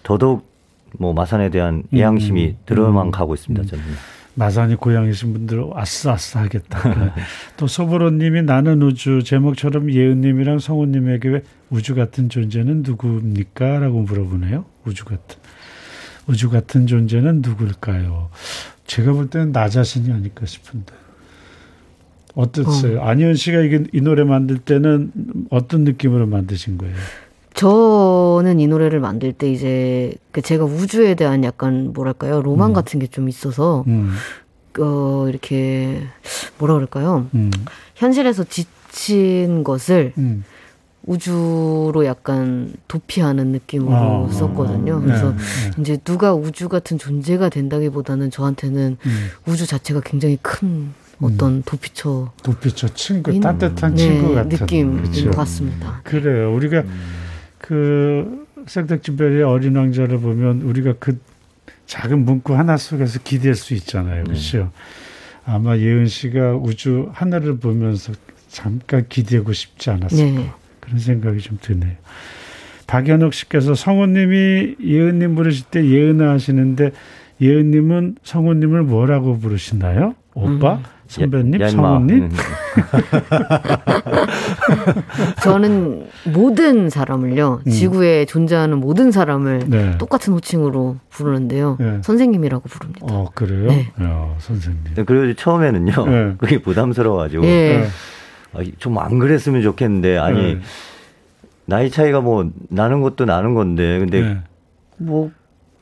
더더욱 0.03 0.45
뭐 0.99 1.13
마산에 1.13 1.49
대한 1.49 1.83
애양심이 1.93 2.47
음, 2.47 2.57
들어만 2.65 3.07
음, 3.07 3.11
가고 3.11 3.35
있습니다. 3.35 3.63
음. 3.63 3.67
저는. 3.67 3.83
마산이 4.38 4.75
고향이신 4.75 5.33
분들 5.33 5.63
아싸아싸 5.73 6.41
하겠다. 6.41 6.79
또 7.57 7.65
소보로님이 7.65 8.43
나는 8.43 8.83
우주 8.83 9.23
제목처럼 9.23 9.91
예은님이랑 9.91 10.59
성우님에게 10.59 11.29
왜 11.29 11.41
우주 11.71 11.95
같은 11.95 12.29
존재는 12.29 12.83
누구입니까? 12.83 13.79
라고 13.79 14.01
물어보네요. 14.01 14.65
우주 14.85 15.05
같은 15.05 15.39
우주 16.27 16.51
같은 16.51 16.85
존재는 16.85 17.41
누굴까요? 17.41 18.29
제가 18.85 19.13
볼 19.13 19.27
때는 19.27 19.51
나 19.53 19.69
자신이 19.69 20.11
아닐까 20.11 20.45
싶은데 20.45 20.93
어땠어요? 22.35 23.01
안희연 23.01 23.33
씨가 23.33 23.61
이게 23.61 23.85
이 23.91 24.01
노래 24.01 24.23
만들 24.23 24.59
때는 24.59 25.11
어떤 25.49 25.83
느낌으로 25.83 26.27
만드신 26.27 26.77
거예요? 26.77 26.95
저는 27.58 28.60
이 28.60 28.68
노래를 28.68 28.99
만들 28.99 29.34
때 29.34 29.51
이제 29.51 30.14
그 30.32 30.41
제가 30.43 30.64
우주에 30.64 31.16
대한 31.16 31.43
약간 31.43 31.91
뭐랄까요 31.93 32.41
로망 32.41 32.72
같은 32.72 32.99
게 32.99 33.08
좀 33.08 33.28
있어서 33.30 33.84
음, 33.88 34.12
어 34.80 35.26
이렇게 35.28 36.03
뭐라 36.60 36.76
그럴까요 36.76 37.26
음, 37.34 37.49
현실에서 37.95 38.43
지친 38.43 39.64
것을 39.64 40.14
음. 40.20 40.43
우주로 41.08 42.05
약간 42.05 42.74
도피하는 42.89 43.47
느낌으로 43.53 43.95
아, 43.95 44.30
썼거든요. 44.30 44.99
네, 44.99 45.05
그래서 45.05 45.30
네. 45.32 45.38
이제 45.80 45.97
누가 46.03 46.34
우주 46.34 46.68
같은 46.68 46.97
존재가 46.99 47.47
된다기보다는 47.49 48.30
저한테는 48.30 48.97
음. 49.03 49.28
우주 49.47 49.66
자체가 49.66 50.01
굉장히 50.03 50.38
큰 50.41 50.89
어떤 51.22 51.64
도피처 51.64 52.34
도피처 52.43 52.89
친구, 52.93 53.32
인- 53.32 53.39
따뜻한 53.41 53.95
네, 53.95 53.97
친구 53.97 54.36
같은 54.36 54.49
느낌인? 54.49 55.32
것 55.32 55.38
같습니다. 55.38 56.01
그래요. 56.03 56.53
우리가 56.53 56.84
그 57.68 58.47
생택진별의 58.65 59.43
어린 59.43 59.76
왕자를 59.76 60.20
보면 60.20 60.61
우리가 60.61 60.93
그 60.99 61.20
작은 61.86 62.24
문구 62.24 62.55
하나 62.55 62.78
속에서 62.78 63.20
기댈 63.26 63.55
수 63.55 63.74
있잖아요. 63.74 64.24
그렇죠? 64.24 64.72
아마 65.45 65.78
예은 65.78 66.05
씨가 66.05 66.55
우주 66.55 67.09
하늘을 67.11 67.59
보면서 67.59 68.13
잠깐 68.47 69.05
기대고 69.09 69.51
싶지 69.51 69.89
않았을까 69.89 70.39
네. 70.39 70.51
그런 70.80 70.99
생각이 70.99 71.39
좀 71.39 71.57
드네요. 71.61 71.91
박연옥 72.88 73.34
씨께서 73.34 73.76
성우님이 73.76 74.76
예은님 74.82 75.36
부르실 75.36 75.65
때 75.70 75.86
예은아 75.86 76.30
하시는데 76.32 76.91
예은님은 77.41 78.15
성우님을 78.24 78.84
뭐라고 78.84 79.39
부르시나요? 79.39 80.15
오빠? 80.34 80.82
선배님? 81.08 81.62
야. 81.62 81.70
성우님? 81.70 82.24
음. 82.24 82.32
저는 85.43 86.08
모든 86.26 86.89
사람을요, 86.89 87.62
음. 87.66 87.72
지구에 87.72 88.26
존재하는 88.26 88.80
모든 88.80 89.12
사람을 89.12 89.64
네. 89.68 89.97
똑같은 89.97 90.34
호칭으로 90.34 90.97
부르는데요. 91.10 91.78
네. 91.80 91.99
선생님이라고 92.01 92.68
부릅니다. 92.68 93.05
어 93.10 93.30
그래요? 93.34 93.68
네. 93.68 93.91
야, 94.01 94.36
선생님. 94.39 94.95
네, 94.95 95.03
그리고 95.03 95.34
처음에는요. 95.34 96.05
네. 96.05 96.36
그게 96.39 96.62
부담스러워가지고 96.62 97.45
예. 97.45 97.89
네. 98.55 98.72
좀안 98.80 99.20
그랬으면 99.20 99.62
좋겠는데 99.62 100.18
아니 100.18 100.55
네. 100.55 100.62
나이 101.66 101.89
차이가 101.89 102.22
뭐 102.22 102.49
나는 102.70 103.01
것도 103.01 103.26
나는 103.26 103.53
건데 103.53 103.99
근데 103.99 104.22
네. 104.22 104.38
뭐 104.97 105.32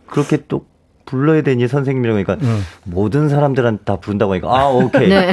그렇게 0.07 0.39
또 0.47 0.65
불러야 1.05 1.41
되니 1.43 1.67
선생님이라고 1.67 2.15
하니까 2.17 2.33
어. 2.33 2.59
모든 2.83 3.29
사람들한테 3.29 3.83
다 3.83 3.97
부른다고 3.97 4.33
하니까 4.33 4.47
아 4.49 4.67
오케이 4.69 5.07
네. 5.09 5.31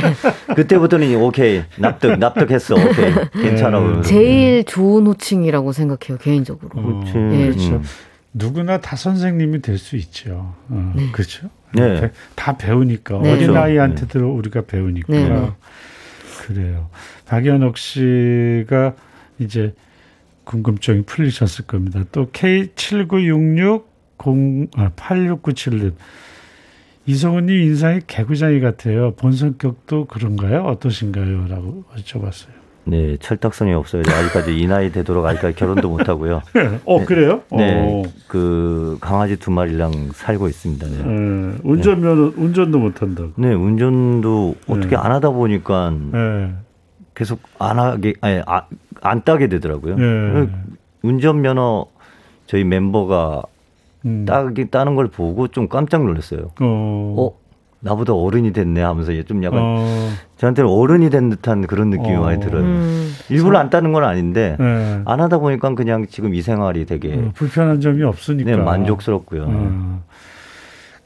그때부터는 0.55 1.17
오케이 1.17 1.63
납득 1.79 2.19
납득했어 2.19 2.75
오케이 2.75 3.13
괜찮아 3.43 3.81
네. 3.81 4.03
제일 4.03 4.65
좋은 4.65 5.07
호칭이라고 5.07 5.73
생각해요 5.73 6.19
개인적으로. 6.19 7.03
예. 7.07 7.13
그렇죠. 7.51 7.69
음. 7.77 7.83
누구나 8.35 8.81
다 8.81 8.97
선생님이 8.97 9.61
될 9.61 9.77
수 9.79 9.97
있죠. 9.97 10.55
어, 10.69 10.93
그렇죠. 11.13 11.49
네. 11.75 12.01
배- 12.01 12.11
다 12.35 12.57
배우니까 12.57 13.19
네. 13.23 13.33
어린 13.33 13.47
그렇죠. 13.49 13.59
아이한테도 13.61 14.35
우리가 14.35 14.63
배우니까 14.63 15.07
네, 15.13 15.29
네. 15.29 15.51
그래요. 16.47 16.89
박연옥 17.27 17.77
씨가 17.79 18.95
이제 19.39 19.75
궁금증이 20.45 21.03
풀리셨을 21.03 21.67
겁니다. 21.67 22.01
또 22.11 22.31
K7966 22.33 23.85
0 24.25 24.69
아, 24.77 24.91
8697님 24.97 25.93
이성훈님 27.07 27.61
인상이 27.63 28.01
개구장이 28.07 28.61
같아요. 28.61 29.13
본 29.17 29.33
성격도 29.33 30.05
그런가요? 30.05 30.63
어떠신가요? 30.65 31.47
라고 31.49 31.85
여쭤봤어요. 31.97 32.63
네 32.85 33.17
철딱선이 33.19 33.73
없어요 33.75 34.03
아직까지 34.03 34.59
이 34.59 34.67
나이 34.67 34.91
되도록 34.91 35.25
아직까지 35.25 35.55
결혼도 35.55 35.89
못 35.89 36.09
하고요 36.09 36.43
어, 36.85 37.05
그래요? 37.05 37.43
어. 37.51 37.57
네그 37.57 38.99
강아지 39.01 39.37
두 39.39 39.53
마리랑 39.53 40.11
살고 40.13 40.49
있습니다 40.49 40.89
네. 40.89 40.97
예, 40.99 41.59
운전면허 41.63 42.33
운전도 42.37 42.79
못 42.81 43.01
한다고. 43.01 43.31
네, 43.37 43.55
운전도 43.55 44.57
네. 44.67 44.75
어떻게 44.75 44.97
안 44.97 45.13
하다 45.13 45.31
보니까 45.31 45.95
예. 46.15 46.51
계속 47.15 47.41
안 47.61 47.79
하게 47.79 48.15
아니 48.21 48.43
아, 48.47 48.67
안 49.01 49.23
따게 49.23 49.49
되더라고요. 49.49 49.97
예. 49.99 50.49
운전 51.03 51.41
면허 51.41 51.87
저희 52.47 52.65
멤버가 52.65 53.43
음. 54.05 54.25
따기 54.25 54.71
따는 54.71 54.95
걸 54.95 55.09
보고 55.09 55.49
좀 55.49 55.69
깜짝 55.69 56.05
놀랐어요. 56.05 56.51
어. 56.61 57.15
어, 57.19 57.33
나보다 57.81 58.15
어른이 58.15 58.53
됐네 58.53 58.81
하면서 58.81 59.13
좀 59.25 59.43
약간 59.45 59.61
어. 59.61 60.09
저한테는 60.37 60.71
어른이 60.71 61.11
된 61.11 61.31
듯한 61.31 61.67
그런 61.67 61.91
느낌이 61.91 62.15
어. 62.15 62.21
많이 62.21 62.41
들어요. 62.41 62.63
음. 62.63 63.13
일부러 63.29 63.59
안 63.59 63.71
따는 63.71 63.93
건 63.93 64.05
아닌데 64.05 64.57
예. 64.61 65.03
안 65.05 65.21
하다 65.21 65.39
보니까 65.39 65.75
그냥 65.75 66.07
지금 66.07 66.35
이 66.35 66.43
생활이 66.43 66.87
되게 66.87 67.15
어, 67.15 67.33
불편한 67.35 67.81
점이 67.81 68.03
없으니까. 68.03 68.51
네, 68.51 68.57
만족스럽고요. 68.57 69.47
어. 69.49 70.03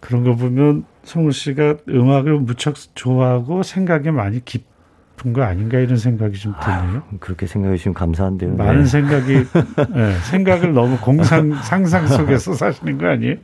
그런 0.00 0.22
거 0.24 0.36
보면 0.36 0.84
성우 1.02 1.32
씨가 1.32 1.76
음악을 1.88 2.40
무척 2.40 2.74
좋아하고 2.94 3.62
생각이 3.62 4.10
많이 4.10 4.44
깊 4.44 4.75
은거 5.24 5.42
아닌가 5.42 5.78
이런 5.78 5.96
생각이 5.96 6.38
좀 6.38 6.54
드네요. 6.62 7.02
그렇게 7.20 7.46
생각해 7.46 7.76
주시면 7.76 7.94
감사한데요. 7.94 8.54
많은 8.56 8.82
네. 8.82 8.86
생각이 8.86 9.32
예, 9.34 10.12
생각을 10.30 10.72
너무 10.72 10.98
공상 10.98 11.54
상상 11.62 12.06
속에서 12.06 12.54
사시는 12.54 12.98
거 12.98 13.08
아니에요? 13.08 13.36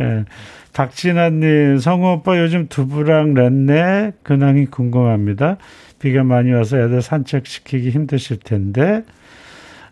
예. 0.00 0.24
박진아님 0.72 1.78
성우 1.78 2.14
오빠 2.14 2.38
요즘 2.40 2.68
두부랑 2.68 3.34
렌네 3.34 4.12
근황이 4.22 4.66
궁금합니다. 4.66 5.56
비가 5.98 6.22
많이 6.24 6.52
와서 6.52 6.78
애들 6.78 7.00
산책시키기 7.00 7.90
힘드실 7.90 8.38
텐데 8.38 9.04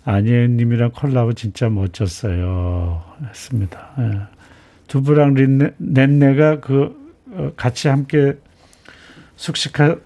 안예은님이랑 0.05 0.91
콜라보 0.93 1.33
진짜 1.35 1.69
멋졌어요. 1.69 3.03
했습니다. 3.29 3.91
예. 3.99 4.21
두부랑 4.89 5.35
린네, 5.35 5.71
렌네가 5.79 6.61
그 6.61 7.01
어, 7.31 7.53
같이 7.57 7.89
함께 7.89 8.35
숙식하 9.37 9.97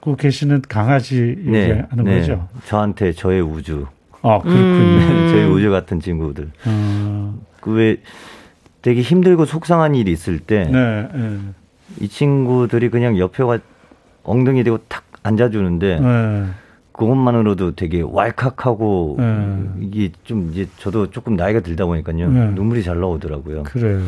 고 0.00 0.16
계시는 0.16 0.62
강아지 0.68 1.36
얘기하는 1.46 2.04
거죠. 2.04 2.48
저한테 2.66 3.12
저의 3.12 3.40
우주, 3.40 3.86
아 4.22 4.38
그렇군요. 4.40 5.28
저희 5.30 5.44
우주 5.44 5.70
같은 5.70 6.00
친구들. 6.00 6.50
어, 6.66 7.38
그왜 7.60 7.98
되게 8.82 9.00
힘들고 9.00 9.44
속상한 9.44 9.94
일이 9.94 10.12
있을 10.12 10.38
때이 10.38 10.70
네, 10.70 11.08
친구들이 12.08 12.90
그냥 12.90 13.18
옆에 13.18 13.42
와 13.42 13.58
엉덩이 14.22 14.62
대고 14.62 14.78
탁 14.88 15.04
앉아주는데 15.22 16.00
네, 16.00 16.46
그것만으로도 16.98 17.76
되게 17.76 18.02
왈칵하고 18.04 19.16
네. 19.20 19.58
이게 19.80 20.10
좀 20.24 20.50
이제 20.50 20.66
저도 20.78 21.10
조금 21.10 21.36
나이가 21.36 21.60
들다 21.60 21.86
보니까요 21.86 22.28
네. 22.28 22.46
눈물이 22.50 22.82
잘 22.82 22.98
나오더라고요. 23.00 23.62
그래요. 23.62 24.00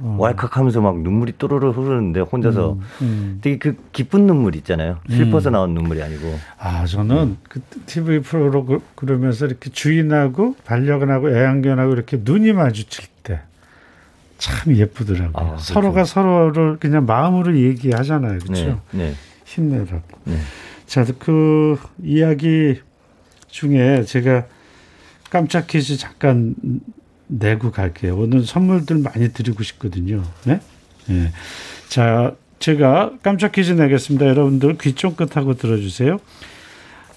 어. 0.00 0.16
왈칵하면서 0.20 0.80
막 0.80 1.00
눈물이 1.00 1.34
또르르 1.38 1.70
흐르는데 1.70 2.20
혼자서 2.20 2.74
음, 2.74 2.80
음. 3.02 3.38
되게 3.42 3.58
그 3.58 3.76
기쁜 3.92 4.26
눈물 4.28 4.54
있잖아요. 4.56 4.98
슬퍼서 5.10 5.50
나온 5.50 5.74
눈물이 5.74 6.00
아니고 6.00 6.38
아 6.60 6.86
저는 6.86 7.36
그 7.48 7.60
TV 7.86 8.20
프로로 8.20 8.64
그- 8.64 8.80
그러면서 8.94 9.46
이렇게 9.46 9.68
주인하고 9.70 10.54
반려견하고 10.64 11.30
애완견하고 11.30 11.92
이렇게 11.94 12.20
눈이 12.22 12.52
마주칠 12.52 13.06
때 13.24 13.40
참 14.38 14.76
예쁘더라고요. 14.76 15.32
아, 15.34 15.44
그렇죠. 15.46 15.72
서로가 15.72 16.04
서로를 16.04 16.76
그냥 16.78 17.06
마음으로 17.06 17.56
얘기하잖아요, 17.56 18.38
그렇죠? 18.40 18.80
네, 18.90 19.06
네, 19.06 19.14
힘내라고. 19.46 20.02
네. 20.86 21.04
자, 21.04 21.04
그 21.18 21.78
이야기 22.02 22.80
중에 23.48 24.04
제가 24.04 24.46
깜짝 25.30 25.66
퀴즈 25.66 25.96
잠깐 25.96 26.54
내고 27.26 27.70
갈게요. 27.70 28.16
오늘 28.16 28.44
선물들 28.44 28.98
많이 28.98 29.32
드리고 29.32 29.62
싶거든요. 29.62 30.22
네? 30.44 30.60
네. 31.06 31.32
자, 31.88 32.34
제가 32.58 33.12
깜짝 33.22 33.52
퀴즈 33.52 33.72
내겠습니다. 33.72 34.26
여러분들 34.26 34.78
귀 34.78 34.94
쫑긋하고 34.94 35.54
들어주세요. 35.54 36.18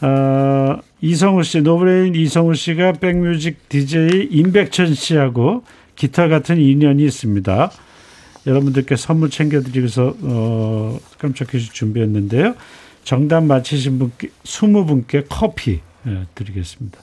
어, 0.02 0.80
이성우 1.02 1.44
씨, 1.44 1.62
노브레인 1.62 2.16
이성우 2.16 2.56
씨가 2.56 2.94
백뮤직 2.94 3.70
DJ 3.70 4.30
임백천 4.32 4.94
씨하고 4.94 5.64
기타 5.96 6.28
같은 6.28 6.60
인연이 6.60 7.04
있습니다. 7.04 7.72
여러분들께 8.48 8.96
선물 8.96 9.30
챙겨드리면서 9.30 10.16
어, 10.22 11.00
깜짝 11.18 11.50
퀴즈 11.50 11.72
준비했는데요. 11.74 12.56
정답 13.10 13.44
맞히신 13.44 13.98
분께 13.98 14.30
20분께 14.44 15.26
커피 15.28 15.82
예, 16.06 16.28
드리겠습니다. 16.36 17.00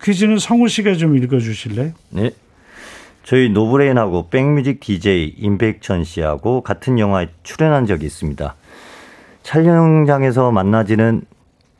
퀴즈는 0.00 0.38
성우 0.38 0.68
씨가 0.68 0.94
좀 0.94 1.16
읽어주실래요? 1.16 1.94
네. 2.10 2.30
저희 3.24 3.48
노브레인하고 3.48 4.28
백뮤직 4.28 4.78
DJ 4.78 5.34
임백천 5.36 6.04
씨하고 6.04 6.60
같은 6.60 7.00
영화에 7.00 7.26
출연한 7.42 7.86
적이 7.86 8.06
있습니다. 8.06 8.54
촬영장에서 9.42 10.52
만나지는 10.52 11.22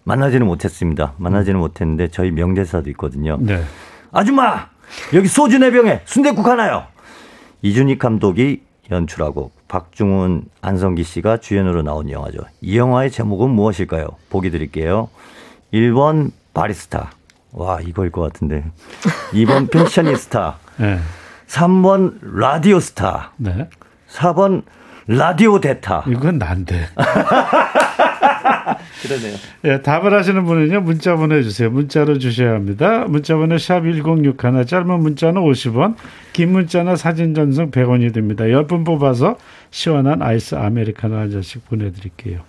만나지는 0.03 0.45
못했습니다. 0.45 1.15
만나지는 1.17 1.61
못했는데 1.61 2.09
저희 2.09 2.33
명대사도 2.33 2.91
있거든요. 2.91 3.39
네. 3.41 3.63
아줌마 4.11 4.71
여기 5.15 5.29
소주 5.29 5.61
네 5.61 5.71
병에 5.71 6.01
순대국 6.05 6.45
하나요. 6.49 6.85
이준익 7.63 8.01
감독이 8.01 8.61
연출하고 8.91 9.53
박중훈, 9.69 10.45
안성기 10.63 11.05
씨가 11.05 11.37
주연으로 11.39 11.83
나온 11.83 12.11
영화죠. 12.11 12.39
이 12.61 12.77
영화의 12.79 13.11
제목은 13.11 13.51
무엇일까요? 13.51 14.09
보기 14.31 14.51
드릴게요. 14.51 15.09
1번 15.73 16.33
바리스타. 16.55 17.11
와 17.53 17.81
이거일 17.81 18.11
것 18.11 18.21
같은데. 18.23 18.65
2번 19.33 19.71
패셔니스타. 19.71 20.57
네. 20.79 20.99
3번 21.47 22.19
라디오 22.23 22.81
스타. 22.81 23.33
네. 23.37 23.69
4번 24.11 24.63
라디오 25.07 25.61
대타. 25.61 26.05
이건 26.09 26.39
난데. 26.39 26.89
그러네요. 29.03 29.37
예, 29.65 29.83
답을 29.83 30.13
하시는 30.13 30.45
분은요, 30.45 30.81
문자 30.81 31.17
보내주세요. 31.17 31.71
문자로 31.71 32.19
주셔야 32.19 32.55
합니다. 32.55 33.05
문자 33.07 33.37
번호 33.37 33.57
샵1061, 33.57 34.67
짧은 34.67 35.01
문자는 35.01 35.43
50원, 35.43 35.97
긴 36.33 36.53
문자나 36.53 36.97
사진 36.97 37.35
전송 37.35 37.71
100원이 37.71 38.13
됩니다. 38.13 38.45
10분 38.45 38.85
뽑아서 38.85 39.39
시원한 39.71 40.23
아이스 40.23 40.55
아메리카노 40.55 41.17
한 41.17 41.31
잔씩 41.31 41.69
보내드릴게요. 41.69 42.41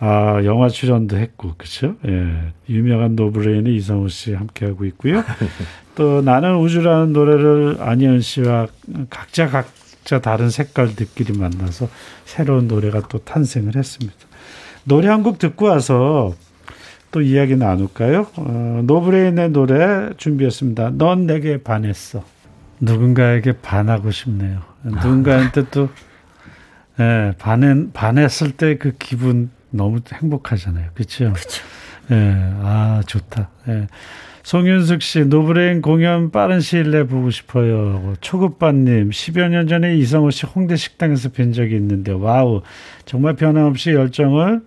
아, 0.00 0.40
영화 0.44 0.68
출연도 0.68 1.16
했고, 1.16 1.54
그쵸? 1.58 1.96
예. 2.06 2.52
유명한 2.68 3.16
노브레인의 3.16 3.74
이성우 3.76 4.08
씨 4.10 4.32
함께하고 4.32 4.84
있고요. 4.86 5.24
또 5.96 6.22
나는 6.22 6.56
우주라는 6.58 7.12
노래를 7.12 7.78
안예은 7.80 8.20
씨와 8.20 8.68
각자 9.10 9.48
각자 9.48 10.20
다른 10.20 10.50
색깔들끼리 10.50 11.36
만나서 11.36 11.88
새로운 12.24 12.68
노래가 12.68 13.08
또 13.08 13.18
탄생을 13.18 13.74
했습니다. 13.74 14.27
노래 14.88 15.08
한 15.08 15.22
곡 15.22 15.38
듣고 15.38 15.66
와서 15.66 16.34
또 17.10 17.20
이야기 17.20 17.56
나눌까요? 17.56 18.26
어, 18.36 18.82
노브레인의 18.84 19.50
노래 19.50 20.10
준비했습니다. 20.16 20.92
넌 20.98 21.26
내게 21.26 21.62
반했어. 21.62 22.22
누군가에게 22.80 23.52
반하고 23.60 24.10
싶네요. 24.10 24.60
누군가한테 24.82 25.64
또 25.70 25.88
예, 27.00 27.32
반했, 27.38 27.92
반했을 27.92 28.52
때 28.52 28.76
그 28.78 28.92
기분 28.98 29.50
너무 29.70 30.00
행복하잖아요. 30.12 30.90
그렇죠? 30.94 31.32
예, 32.10 32.14
아 32.62 33.02
좋다. 33.06 33.50
예. 33.68 33.86
송윤숙 34.44 35.02
씨, 35.02 35.24
노브레인 35.26 35.82
공연 35.82 36.30
빠른 36.30 36.60
시일 36.60 36.90
내에 36.90 37.04
보고 37.04 37.30
싶어요. 37.30 38.14
초급반님, 38.22 39.10
10여 39.10 39.48
년 39.50 39.66
전에 39.68 39.94
이성우 39.98 40.30
씨 40.30 40.46
홍대 40.46 40.74
식당에서 40.76 41.28
뵌 41.30 41.52
적이 41.52 41.76
있는데, 41.76 42.12
wow. 42.12 42.62
정말 43.04 43.34
변함없이 43.36 43.90
열정을 43.90 44.62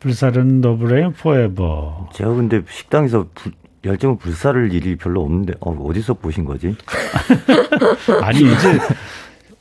불사르는 0.00 0.60
노브레인 0.60 1.12
포에버. 1.12 2.08
제가 2.14 2.30
근데 2.34 2.62
식당에서 2.68 3.26
부- 3.34 3.50
열정을 3.84 4.16
불사를 4.18 4.72
일이 4.72 4.96
별로 4.96 5.22
없는데 5.22 5.54
어, 5.60 5.70
어디서 5.72 6.14
보신 6.14 6.44
거지? 6.44 6.74
아니, 8.22 8.38
이제 8.40 8.78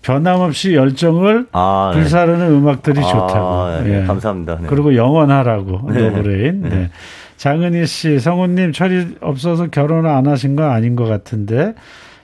변함없이 0.01 0.73
열정을 0.75 1.47
아, 1.51 1.91
네. 1.93 2.01
불사르는 2.01 2.47
음악들이 2.51 2.99
아, 2.99 3.03
좋다고. 3.03 3.83
네, 3.83 4.01
예. 4.01 4.05
감사합니다. 4.05 4.59
네. 4.61 4.67
그리고 4.67 4.95
영원하라고 4.95 5.91
네. 5.91 6.09
노브레인. 6.09 6.61
네. 6.63 6.89
장은희 7.37 7.85
씨, 7.85 8.19
성우님 8.19 8.73
철이 8.73 9.15
없어서 9.21 9.67
결혼을 9.67 10.09
안 10.09 10.27
하신 10.27 10.55
건 10.57 10.69
아닌 10.71 10.95
것 10.97 11.05
같은데 11.05 11.73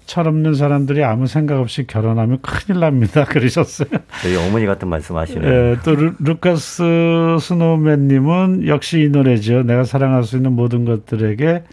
철없는 0.05 0.53
사람들이 0.53 1.03
아무 1.03 1.27
생각 1.27 1.59
없이 1.59 1.87
결혼하면 1.87 2.39
큰일 2.41 2.79
납니다. 2.79 3.25
그러셨어요. 3.29 3.89
저희 4.21 4.35
어머니 4.35 4.65
같은 4.65 4.87
말씀하시네요. 4.87 5.51
예, 5.51 5.77
또 5.83 5.95
루, 5.95 6.13
루카스 6.19 7.37
스노우맨님은 7.41 8.67
역시 8.67 9.01
이 9.01 9.09
노래죠. 9.09 9.63
내가 9.63 9.83
사랑할 9.83 10.23
수 10.23 10.37
있는 10.37 10.53
모든 10.53 10.85
것들에게 10.85 11.63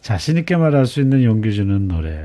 자신 0.00 0.36
있게 0.38 0.56
말할 0.56 0.86
수 0.86 1.00
있는 1.00 1.24
용기 1.24 1.52
주는 1.52 1.88
노래. 1.88 2.20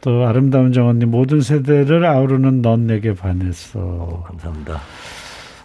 또 0.00 0.26
아름다운 0.26 0.72
정원님 0.72 1.10
모든 1.10 1.40
세대를 1.40 2.04
아우르는 2.04 2.62
넌 2.62 2.86
내게 2.86 3.14
반했어. 3.14 4.24
감사합니다. 4.26 4.80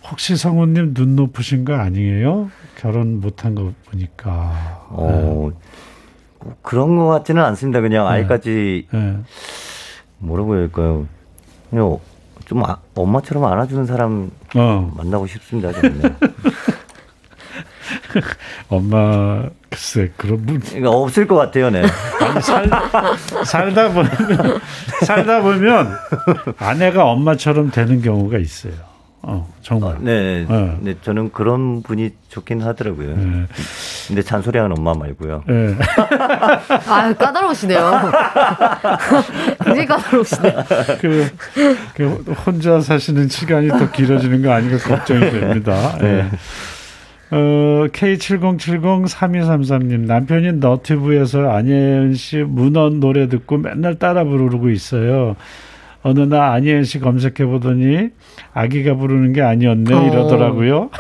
혹시 0.10 0.36
성우님 0.36 0.94
눈 0.94 1.16
높으신 1.16 1.66
거 1.66 1.76
아니에요? 1.76 2.50
결혼 2.78 3.20
못한 3.20 3.54
거 3.54 3.74
보니까. 3.86 4.86
어, 4.90 5.52
꼭 5.52 5.60
그런 6.62 6.96
것 6.98 7.08
같지는 7.08 7.44
않습니다. 7.44 7.82
그냥 7.82 8.06
네. 8.06 8.12
아이까지 8.14 8.88
예. 8.94 9.16
뭐라고 10.20 10.54
해야 10.54 10.62
할까요? 10.64 11.08
그냥 11.70 11.98
좀 12.46 12.64
아- 12.64 12.78
엄마처럼 12.96 13.44
안아주는 13.46 13.86
사람 13.86 14.32
어, 14.56 14.92
만나고 14.98 15.28
싶습니다. 15.28 15.72
저는. 15.74 16.00
네. 16.02 16.10
엄마 18.70 19.44
글쎄 19.70 20.12
그런 20.18 20.46
분 20.46 20.60
그러니까 20.60 20.90
없을 20.92 21.28
것 21.28 21.36
같아요. 21.36 21.70
네. 21.70 21.84
아니, 22.22 22.42
살, 22.42 22.70
살다 23.46 23.90
보면 23.92 24.10
살다 25.06 25.42
보면 25.42 25.96
아내가 26.58 27.06
엄마처럼 27.06 27.72
되는 27.72 28.02
경우가 28.02 28.38
있어요. 28.38 28.74
어, 29.22 29.45
정말. 29.61 29.95
어, 29.95 29.97
네, 29.99 30.45
네. 30.47 30.78
네, 30.80 30.95
저는 31.01 31.32
그런 31.32 31.84
분이 31.84 32.11
좋긴 32.30 32.61
하더라고요. 32.61 33.09
예. 33.09 33.45
근데 34.07 34.22
잔소리하는 34.22 34.78
엄마 34.78 34.93
말고요. 34.93 35.43
예. 35.49 35.76
아 36.88 37.13
까다로우시네요. 37.13 37.82
굉장히 39.65 39.86
까다로우시네요. 39.86 40.53
그, 41.01 41.28
그 41.95 42.07
혼자 42.45 42.80
사시는 42.80 43.28
시간이 43.28 43.67
더 43.67 43.91
길어지는 43.91 44.41
거 44.41 44.51
아닌가 44.51 44.78
걱정이 44.78 45.20
됩니다. 45.20 45.97
예. 46.01 46.26
어, 47.32 47.86
K70703233님, 47.91 49.99
남편이 50.07 50.53
너튜브에서 50.53 51.51
안예은 51.51 52.15
씨 52.15 52.38
문헌 52.38 52.99
노래 52.99 53.28
듣고 53.28 53.57
맨날 53.57 53.93
따라 53.95 54.24
부르고 54.24 54.70
있어요. 54.72 55.36
어느 56.02 56.22
날 56.22 56.41
안예은 56.41 56.84
씨 56.84 57.00
검색해 57.00 57.45
보더니 57.45 58.10
아기가 58.54 58.95
부르는 58.95 59.34
게 59.34 59.41
아니었네 59.41 59.93
어. 59.93 60.04
이러더라고요. 60.08 60.89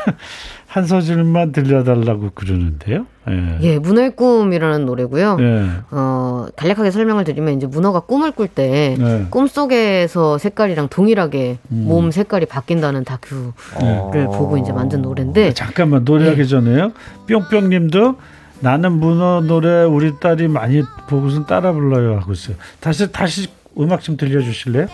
한 0.69 0.85
소절만 0.85 1.51
들려달라고 1.51 2.29
그러는데요. 2.35 3.07
예. 3.27 3.57
예, 3.61 3.79
문어의 3.79 4.15
꿈이라는 4.15 4.85
노래고요. 4.85 5.37
예. 5.39 5.65
어, 5.89 6.45
간략하게 6.55 6.91
설명을 6.91 7.23
드리면 7.23 7.55
이제 7.55 7.65
문어가 7.65 8.01
꿈을 8.01 8.31
꿀때 8.31 8.95
네. 8.99 9.25
꿈속에서 9.31 10.37
색깔이랑 10.37 10.89
동일하게 10.89 11.57
음. 11.71 11.85
몸 11.87 12.11
색깔이 12.11 12.45
바뀐다는 12.45 13.03
다큐를 13.03 13.51
어. 13.81 14.11
보고 14.11 14.57
이제 14.57 14.71
만든 14.71 15.01
노래인데 15.01 15.53
잠깐만 15.55 16.03
노래하기 16.03 16.47
전에요. 16.47 16.91
뿅뿅님도 17.27 18.17
나는 18.59 18.91
문어 18.91 19.41
노래 19.41 19.83
우리 19.83 20.19
딸이 20.19 20.49
많이 20.49 20.83
보고선 21.07 21.47
따라 21.47 21.71
불러요 21.71 22.17
하고 22.17 22.33
있어요. 22.33 22.57
다시 22.79 23.11
다시 23.11 23.47
음악 23.79 24.01
좀 24.01 24.17
들려주실래요? 24.17 24.87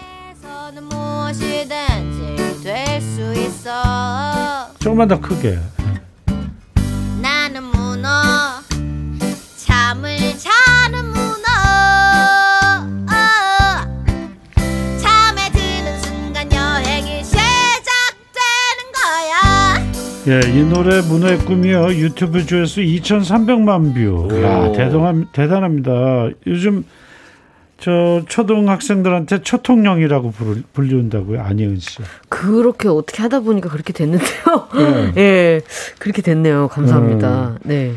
조금만 4.80 5.08
더 5.08 5.20
크게. 5.20 5.58
나는 7.22 7.64
문어 7.64 8.10
잠을 9.58 10.16
자는 10.38 11.06
문어 11.06 11.46
잠에 14.98 15.52
드는 15.52 16.00
순간 16.02 16.52
여행이 16.52 17.24
시작되는 17.24 18.92
거야 18.94 19.84
예, 20.28 20.42
이 20.52 20.64
노래 20.64 21.02
문어의 21.02 21.40
꿈이요 21.40 21.94
유튜브 21.96 22.46
조회수 22.46 22.82
2,300만 22.82 23.94
뷰. 23.96 24.30
야. 24.44 24.72
대단함 24.74 25.26
대단합니다. 25.34 26.30
요즘 26.46 26.86
저 27.78 28.22
초등학생들한테 28.28 29.42
초통령이라고 29.42 30.34
불리운다고요 30.74 31.42
안예은 31.42 31.78
씨. 31.80 32.00
그렇게 32.30 32.88
어떻게 32.88 33.22
하다 33.22 33.42
보니까 33.42 33.70
그렇게 33.70 33.92
됐는데요. 33.94 34.68
네. 34.76 35.14
예, 35.22 35.62
그렇게 36.00 36.22
됐네요. 36.22 36.70
감사합니다. 36.70 37.58
네. 37.64 37.94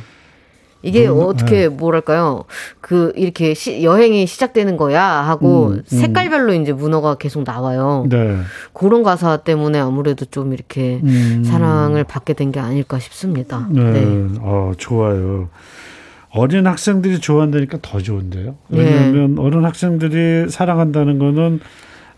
이게 0.83 1.09
음, 1.09 1.21
어떻게 1.23 1.69
뭐랄까요? 1.69 2.45
그 2.81 3.13
이렇게 3.17 3.53
시- 3.55 3.83
여행이 3.83 4.27
시작되는 4.27 4.77
거야 4.77 5.03
하고 5.03 5.69
음, 5.69 5.73
음. 5.79 5.83
색깔별로 5.87 6.53
이제 6.55 6.73
문어가 6.73 7.17
계속 7.17 7.43
나와요. 7.45 8.07
네. 8.09 8.39
그런 8.73 9.03
가사 9.03 9.39
때문에 9.39 9.81
아무래도 9.81 10.25
좀 10.25 10.53
이렇게 10.53 11.01
음. 11.03 11.43
사랑을 11.45 12.05
받게 12.05 12.35
된 12.35 12.53
게 12.53 12.61
아닐까 12.61 12.99
싶습니다. 13.01 13.67
네. 13.71 13.83
네. 13.91 14.29
어, 14.41 14.71
좋아요. 14.77 15.49
어린 16.39 16.67
학생들이 16.67 17.21
좋아한다니까 17.21 17.79
더 17.83 18.01
좋은데요. 18.01 18.57
네. 18.69 18.79
왜냐하면 18.79 19.39
어린 19.39 19.65
학생들이 19.65 20.51
사랑한다는 20.51 21.19
거는 21.19 21.61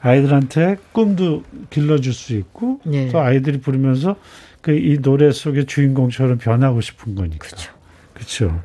아이들한테 0.00 0.76
꿈도 0.92 1.42
길러줄 1.70 2.12
수 2.12 2.34
있고 2.34 2.80
네. 2.84 3.08
또 3.08 3.20
아이들이 3.20 3.60
부르면서 3.60 4.16
그 4.60 4.72
이 4.72 4.98
노래 5.00 5.30
속의 5.30 5.66
주인공처럼 5.66 6.38
변하고 6.38 6.80
싶은 6.80 7.14
거니까. 7.14 7.38
그렇죠. 7.38 7.72
그렇죠. 8.14 8.62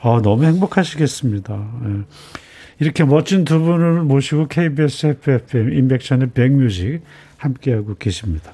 어, 0.00 0.20
너무 0.20 0.44
행복하시겠습니다. 0.44 1.68
예. 1.84 2.04
이렇게 2.80 3.04
멋진 3.04 3.44
두 3.44 3.60
분을 3.60 4.02
모시고 4.02 4.46
KBS 4.48 5.06
Happy 5.06 5.53
FM 5.53 5.72
임백천의 5.72 6.30
백뮤직 6.30 7.00
함께하고 7.36 7.96
계십니다. 7.96 8.52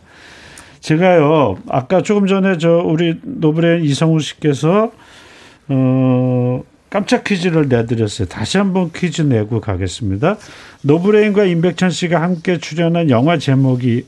제가요 0.81 1.59
아까 1.69 2.03
조금 2.03 2.27
전에 2.27 2.59
저 2.59 2.83
우리 2.85 3.19
노브레인 3.23 3.85
이성우 3.85 4.21
씨께서 4.21 4.93
어 5.69 6.63
깜짝 6.91 7.25
퀴즈를 7.25 7.69
내드렸어요. 7.69 8.29
다시 8.29 8.59
한번 8.59 8.93
퀴즈 8.93 9.23
내고 9.23 9.61
가겠습니다. 9.61 10.37
노브레인과 10.83 11.45
임백천 11.45 11.91
씨가 11.91 12.23
함께 12.23 12.59
출연한 12.59 13.11
영화 13.11 13.37
제목이 13.37 14.07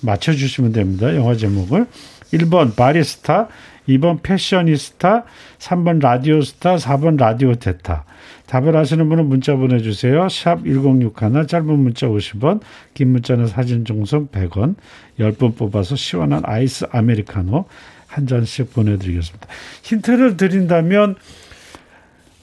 맞춰주시면 0.00 0.72
됩니다. 0.72 1.14
영화 1.14 1.36
제목을 1.36 1.86
1번 2.32 2.74
바리스타, 2.74 3.48
2번 3.88 4.22
패셔니스타, 4.22 5.24
3번 5.58 6.00
라디오스타, 6.00 6.76
4번 6.76 7.18
라디오 7.18 7.54
테타. 7.54 8.04
답을 8.46 8.76
아시는 8.76 9.08
분은 9.08 9.26
문자 9.26 9.56
보내주세요. 9.56 10.28
샵 10.28 10.64
1061, 10.64 11.46
짧은 11.46 11.66
문자 11.78 12.06
50원, 12.06 12.60
긴 12.94 13.12
문자는 13.12 13.46
사진 13.46 13.84
전송 13.84 14.28
100원, 14.28 14.74
10분 15.18 15.56
뽑아서 15.56 15.96
시원한 15.96 16.42
아이스 16.44 16.86
아메리카노 16.90 17.64
한 18.12 18.26
잔씩 18.26 18.72
보내드리겠습니다. 18.74 19.46
힌트를 19.82 20.36
드린다면 20.36 21.16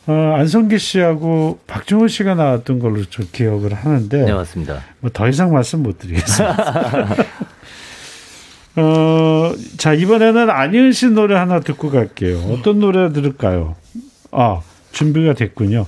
어, 0.08 0.12
안성기 0.38 0.80
씨하고 0.80 1.60
박종호 1.68 2.08
씨가 2.08 2.34
나왔던 2.34 2.80
걸로 2.80 3.04
저 3.06 3.22
기억을 3.32 3.74
하는데 3.76 4.26
네, 4.26 4.34
맞습니다. 4.34 4.82
뭐 5.02 5.12
더 5.14 5.28
이상 5.30 5.54
말씀 5.54 5.84
못 5.84 6.00
드리겠습니다. 6.00 7.16
어, 8.78 9.54
자 9.78 9.94
이번에는 9.94 10.50
안희은 10.50 10.92
씨 10.94 11.08
노래 11.10 11.36
하나 11.36 11.60
듣고 11.60 11.92
갈게요. 11.92 12.40
어떤 12.52 12.80
노래 12.80 13.12
들을까요? 13.12 13.76
아 14.32 14.62
준비가 14.92 15.34
됐군요. 15.34 15.86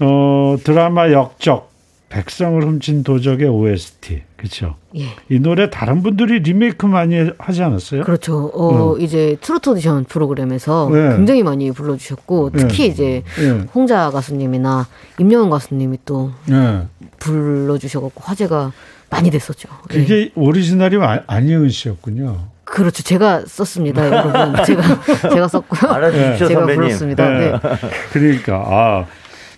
어 0.00 0.56
드라마 0.62 1.10
역적 1.10 1.72
백성을 2.10 2.62
훔친 2.62 3.02
도적의 3.02 3.48
OST 3.48 4.22
그렇죠. 4.38 4.76
예. 4.96 5.06
이 5.28 5.40
노래 5.40 5.68
다른 5.68 6.00
분들이 6.02 6.38
리메이크 6.38 6.86
많이 6.86 7.30
하지 7.38 7.62
않았어요? 7.62 8.04
그렇죠. 8.04 8.50
어, 8.54 8.96
이제 8.98 9.36
트로트 9.40 9.70
오디션 9.70 10.04
프로그램에서 10.04 10.88
네. 10.92 11.16
굉장히 11.16 11.42
많이 11.42 11.72
불러주셨고, 11.72 12.52
특히 12.56 12.84
네. 12.84 12.86
이제 12.86 13.22
예. 13.40 13.66
홍자 13.74 14.10
가수님이나 14.10 14.86
임영웅 15.18 15.50
가수님이 15.50 15.98
또 16.04 16.30
예. 16.50 16.86
불러주셔갖고 17.18 18.22
화제가 18.24 18.72
많이 19.10 19.30
됐었죠. 19.30 19.68
예. 19.92 19.98
그게 19.98 20.30
오리지널이 20.36 20.96
아- 20.98 21.22
안희은 21.26 21.68
씨였군요. 21.70 22.38
그렇죠. 22.64 23.02
제가 23.02 23.42
썼습니다, 23.46 24.06
여러분. 24.06 24.64
제가, 24.64 24.82
제가 25.32 25.48
썼고요. 25.48 25.80
제가 26.38 26.48
선배님. 26.48 26.74
불렀습니다. 26.76 27.28
네. 27.30 27.50
네. 27.52 27.58
그러니까 28.12 28.56
아 28.66 29.06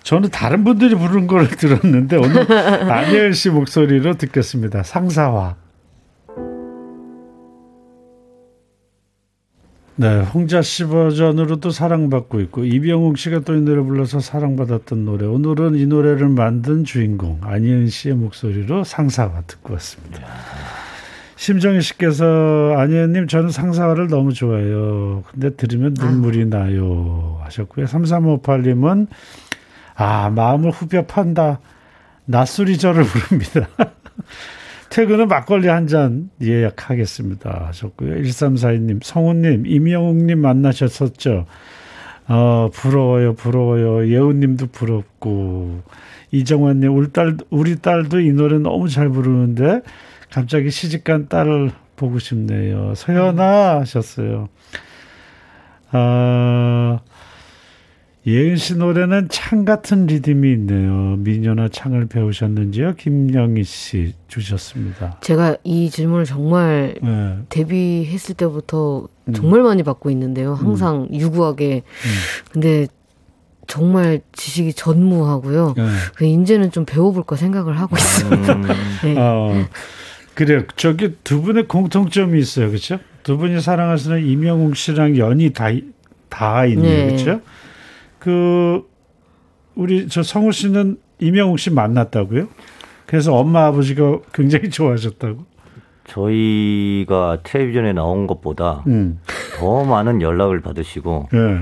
저는 0.02 0.30
다른 0.30 0.64
분들이 0.64 0.94
부른 0.94 1.26
걸 1.26 1.46
들었는데 1.48 2.16
오늘 2.16 2.50
안예은 2.52 3.32
씨 3.32 3.50
목소리로 3.50 4.14
듣겠습니다. 4.14 4.82
상사화. 4.82 5.56
네, 9.96 10.20
홍자 10.22 10.62
씨 10.62 10.86
버전으로도 10.86 11.70
사랑받고 11.70 12.40
있고 12.40 12.64
이병욱 12.64 13.18
씨가 13.18 13.40
또 13.40 13.54
이 13.54 13.60
노래 13.60 13.82
불러서 13.82 14.20
사랑받았던 14.20 15.04
노래. 15.04 15.26
오늘은 15.26 15.74
이 15.74 15.84
노래를 15.86 16.28
만든 16.30 16.84
주인공 16.84 17.38
안희은 17.42 17.88
씨의 17.88 18.14
목소리로 18.14 18.84
상사화 18.84 19.42
듣고 19.46 19.74
왔습니다. 19.74 20.20
심정희 21.36 21.82
씨께서 21.82 22.74
안희은님 22.78 23.26
저는 23.26 23.50
상사화를 23.50 24.08
너무 24.08 24.32
좋아해요. 24.32 25.22
근데 25.30 25.50
들으면 25.50 25.94
눈물이 25.98 26.46
나요 26.46 27.38
하셨고요. 27.44 27.84
3358님은 27.86 29.06
아 30.00 30.30
마음을 30.30 30.70
후벼 30.70 31.04
판다. 31.04 31.60
낯소리절을 32.24 33.04
부릅니다. 33.04 33.68
퇴근은 34.88 35.28
막걸리 35.28 35.68
한 35.68 35.86
잔 35.86 36.30
예약하겠습니다 36.40 37.66
하셨고요. 37.66 38.14
1342님, 38.22 39.04
성우님, 39.04 39.66
임영웅님 39.66 40.38
만나셨었죠. 40.40 41.44
어, 42.28 42.70
부러워요, 42.72 43.34
부러워요. 43.34 44.08
예우님도 44.10 44.68
부럽고. 44.68 45.82
이정환님, 46.32 46.96
우리 46.96 47.12
딸, 47.12 47.36
우리 47.50 47.76
딸도 47.76 48.20
이 48.20 48.32
노래 48.32 48.58
너무 48.58 48.88
잘 48.88 49.10
부르는데 49.10 49.82
갑자기 50.30 50.70
시집간 50.70 51.28
딸을 51.28 51.72
보고 51.96 52.18
싶네요. 52.18 52.94
서연아 52.94 53.80
하셨어요. 53.80 54.48
아, 55.92 57.00
예은 58.26 58.56
씨 58.56 58.76
노래는 58.76 59.28
창 59.30 59.64
같은 59.64 60.06
리듬이 60.06 60.52
있네요. 60.52 61.16
미녀나 61.18 61.68
창을 61.68 62.06
배우셨는지요? 62.06 62.94
김영희 62.96 63.64
씨 63.64 64.14
주셨습니다. 64.28 65.18
제가 65.22 65.56
이 65.64 65.88
질문을 65.88 66.26
정말 66.26 66.96
네. 67.02 67.38
데뷔했을 67.48 68.34
때부터 68.34 69.08
음. 69.24 69.32
정말 69.32 69.62
많이 69.62 69.82
받고 69.82 70.10
있는데요. 70.10 70.52
항상 70.52 71.08
유구하게. 71.10 71.82
근데 72.52 72.88
정말 73.66 74.20
지식이 74.32 74.74
전무하고요. 74.74 75.74
네. 75.76 75.86
그 76.14 76.26
이제는 76.26 76.72
좀 76.72 76.84
배워볼까 76.84 77.36
생각을 77.36 77.78
하고 77.78 77.96
있습니다. 77.96 78.52
음, 78.52 78.62
네. 79.02 79.14
어, 79.16 79.64
그래요. 80.34 80.64
저기 80.76 81.14
두 81.24 81.40
분의 81.40 81.68
공통점이 81.68 82.38
있어요. 82.38 82.68
그렇죠? 82.68 82.98
두 83.22 83.38
분이 83.38 83.60
사랑하시는 83.60 84.26
이명웅 84.26 84.74
씨랑 84.74 85.16
연이 85.16 85.52
다, 85.52 85.68
다 86.28 86.66
있네요. 86.66 87.06
네. 87.06 87.06
그렇죠? 87.06 87.40
그 88.20 88.88
우리 89.74 90.08
저 90.08 90.22
성우 90.22 90.52
씨는 90.52 90.98
이명웅 91.18 91.56
씨 91.56 91.70
만났다고요? 91.70 92.46
그래서 93.06 93.34
엄마 93.34 93.66
아버지가 93.66 94.20
굉장히 94.32 94.70
좋아하셨다고. 94.70 95.44
저희가 96.04 97.38
텔레비전에 97.42 97.92
나온 97.92 98.26
것보다 98.26 98.84
음. 98.86 99.20
더 99.58 99.84
많은 99.84 100.22
연락을 100.22 100.60
받으시고 100.60 101.28
예. 101.34 101.60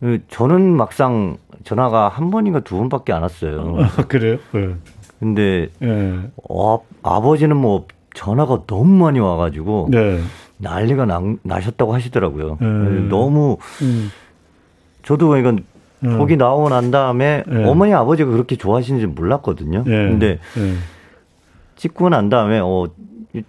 그 0.00 0.20
저는 0.28 0.76
막상 0.76 1.38
전화가 1.64 2.08
한 2.08 2.30
번인가 2.30 2.60
두 2.60 2.76
번밖에 2.78 3.12
안 3.12 3.22
왔어요. 3.22 3.76
아, 3.78 4.06
그래요? 4.06 4.38
예. 4.54 4.74
근데 5.18 5.68
예. 5.82 6.20
어, 6.48 6.80
아버지는 7.02 7.56
뭐 7.56 7.86
전화가 8.14 8.62
너무 8.66 9.04
많이 9.04 9.18
와가지고 9.18 9.88
네. 9.90 10.20
난리가 10.58 11.06
나, 11.06 11.20
나셨다고 11.42 11.92
하시더라고요. 11.92 12.58
음. 12.62 13.08
너무 13.10 13.58
음. 13.82 14.10
저도 15.02 15.28
그러니까 15.28 15.50
음. 15.50 15.64
거기 16.02 16.36
나오고 16.36 16.68
난 16.70 16.90
다음에 16.90 17.42
네. 17.46 17.64
어머니 17.68 17.92
아버지가 17.94 18.30
그렇게 18.30 18.56
좋아하시는지 18.56 19.06
몰랐거든요. 19.06 19.84
예. 19.86 19.90
근데 19.90 20.38
예. 20.58 20.74
찍고 21.76 22.08
난 22.08 22.28
다음에 22.28 22.58
어 22.62 22.86
이- 23.34 23.42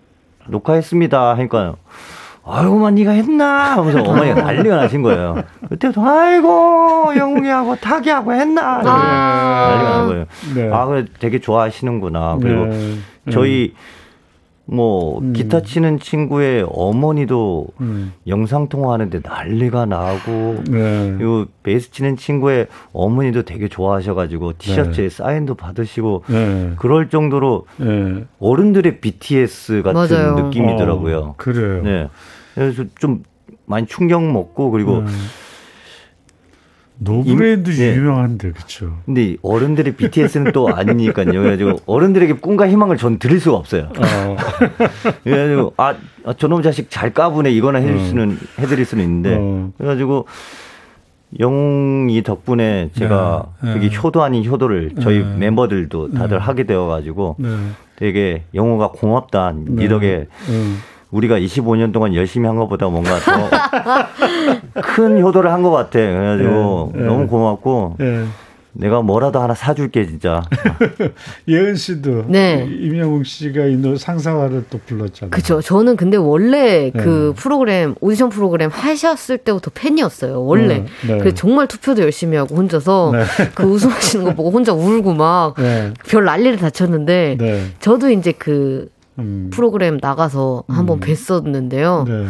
녹화했습니다 0.47 1.36
하니까 1.36 1.76
아이고만 2.43 2.95
네가 2.95 3.12
했나 3.12 3.78
하면서 3.78 4.02
어머니가 4.04 4.41
난리가 4.41 4.76
나신 4.76 5.02
거예요. 5.02 5.43
그때부터 5.70 6.04
아이고 6.06 7.14
영웅이하고 7.16 7.76
타기하고 7.76 8.34
했나 8.34 8.62
아. 8.80 8.82
난리가 8.84 9.89
난 9.97 10.08
거예요. 10.08 10.26
네. 10.56 10.70
아 10.76 10.86
그래 10.88 11.06
되게 11.20 11.39
좋아하시는구나. 11.39 12.38
그리고 12.41 12.66
네. 12.66 12.95
저희 13.32 13.74
뭐 14.72 15.19
음. 15.19 15.34
기타 15.34 15.61
치는 15.61 15.99
친구의 15.99 16.65
어머니도 16.72 17.67
음. 17.82 18.13
영상 18.26 18.69
통화하는데 18.69 19.19
난리가 19.22 19.86
나고 19.86 20.63
네. 20.69 21.13
그리고 21.17 21.45
베이스 21.61 21.91
치는 21.91 22.15
친구의 22.15 22.67
어머니도 22.93 23.43
되게 23.43 23.67
좋아하셔가지고 23.67 24.53
티셔츠에 24.57 25.09
사인도 25.09 25.55
받으시고 25.55 26.24
네. 26.30 26.72
그럴 26.78 27.09
정도로 27.09 27.65
네. 27.78 28.24
어른들의 28.39 29.01
BTS 29.01 29.82
같은 29.84 29.93
맞아요. 29.93 30.36
느낌이더라고요. 30.36 31.17
어, 31.17 31.34
그래요. 31.36 31.84
네. 31.84 32.07
그래서 32.55 32.86
좀 32.97 33.24
많이 33.65 33.86
충격 33.88 34.24
먹고 34.24 34.72
그리고 34.72 34.99
음. 34.99 35.07
노브레인도 37.04 37.72
임- 37.72 37.78
네. 37.78 37.95
유명한데 37.95 38.52
그렇죠. 38.52 38.97
근데 39.06 39.36
어른들의 39.41 39.95
BTS는 39.95 40.52
또 40.52 40.70
아니니까요. 40.70 41.26
그래가지고 41.32 41.80
어른들에게 41.88 42.34
꿈과 42.34 42.70
희망을 42.70 42.97
전 42.97 43.18
드릴 43.18 43.39
수가 43.39 43.58
없어요. 43.58 43.89
어. 43.97 44.36
그래가지고 45.24 45.74
아 45.78 45.95
저놈 46.38 46.62
자식 46.62 46.91
잘 46.91 47.12
까부네 47.12 47.52
이거나 47.52 47.80
해줄 47.80 47.99
수는 47.99 48.38
해드릴 48.60 48.86
수는 48.86 49.04
있는데 49.04 49.36
어. 49.39 49.72
그래가지고 49.78 50.28
영웅이 51.39 52.22
덕분에 52.24 52.89
제가 52.93 53.45
네, 53.64 53.74
되게 53.74 53.89
네. 53.89 53.95
효도 53.97 54.22
아닌 54.22 54.45
효도를 54.45 54.91
저희 55.02 55.20
네. 55.20 55.36
멤버들도 55.38 56.12
다들 56.12 56.39
하게 56.39 56.66
되어가지고 56.66 57.38
네. 57.39 57.49
되게 57.95 58.43
영웅아 58.54 58.89
고맙다 58.89 59.54
네 59.56 59.64
네. 59.84 59.88
덕에 59.88 60.28
음. 60.49 60.78
우리가 61.12 61.38
25년 61.39 61.91
동안 61.91 62.16
열심히 62.16 62.47
한 62.47 62.55
것보다 62.57 62.88
뭔가 62.88 63.18
더 63.20 63.32
큰 64.82 65.22
효도를 65.22 65.51
한 65.51 65.62
것 65.62 65.72
같아. 65.72 65.99
그래가지고 65.99 66.91
네, 66.95 67.01
네. 67.01 67.05
너무 67.05 67.28
고맙고 67.28 67.97
예. 68.01 68.24
내가 68.74 69.01
뭐라도 69.01 69.39
하나 69.41 69.53
사줄게 69.53 70.07
진짜. 70.07 70.41
예은 71.47 71.76
씨도 71.76 72.26
네. 72.30 72.66
임영웅 72.72 73.24
씨가 73.26 73.66
이 73.66 73.76
노래 73.76 73.97
상사화를 73.97 74.64
또 74.70 74.80
불렀잖아요. 74.86 75.30
그쵸. 75.32 75.62
저는 75.62 75.97
근데 75.97 76.16
원래 76.16 76.89
네. 76.89 77.03
그 77.03 77.34
프로그램, 77.36 77.95
오디션 77.99 78.30
프로그램 78.30 78.70
하셨을 78.72 79.39
때부터 79.39 79.72
팬이었어요. 79.76 80.41
원래. 80.45 80.86
네, 81.05 81.16
네. 81.16 81.18
그 81.18 81.36
정말 81.36 81.68
투표도 81.68 82.01
열심히 82.01 82.38
하고 82.38 82.55
혼자서 82.55 83.12
네. 83.14 83.24
그 83.53 83.64
우승하시는 83.64 84.24
거 84.26 84.34
보고 84.34 84.49
혼자 84.51 84.72
울고 84.74 85.14
막 85.16 85.55
네. 85.57 85.91
별 86.07 86.24
난리를 86.24 86.57
다 86.57 86.70
쳤는데 86.70 87.36
네. 87.39 87.66
저도 87.82 88.09
이제 88.09 88.32
그 88.32 88.89
음. 89.22 89.49
프로그램 89.51 89.97
나가서 90.01 90.63
한번 90.67 90.99
뵀었는데요. 90.99 92.07
네. 92.07 92.28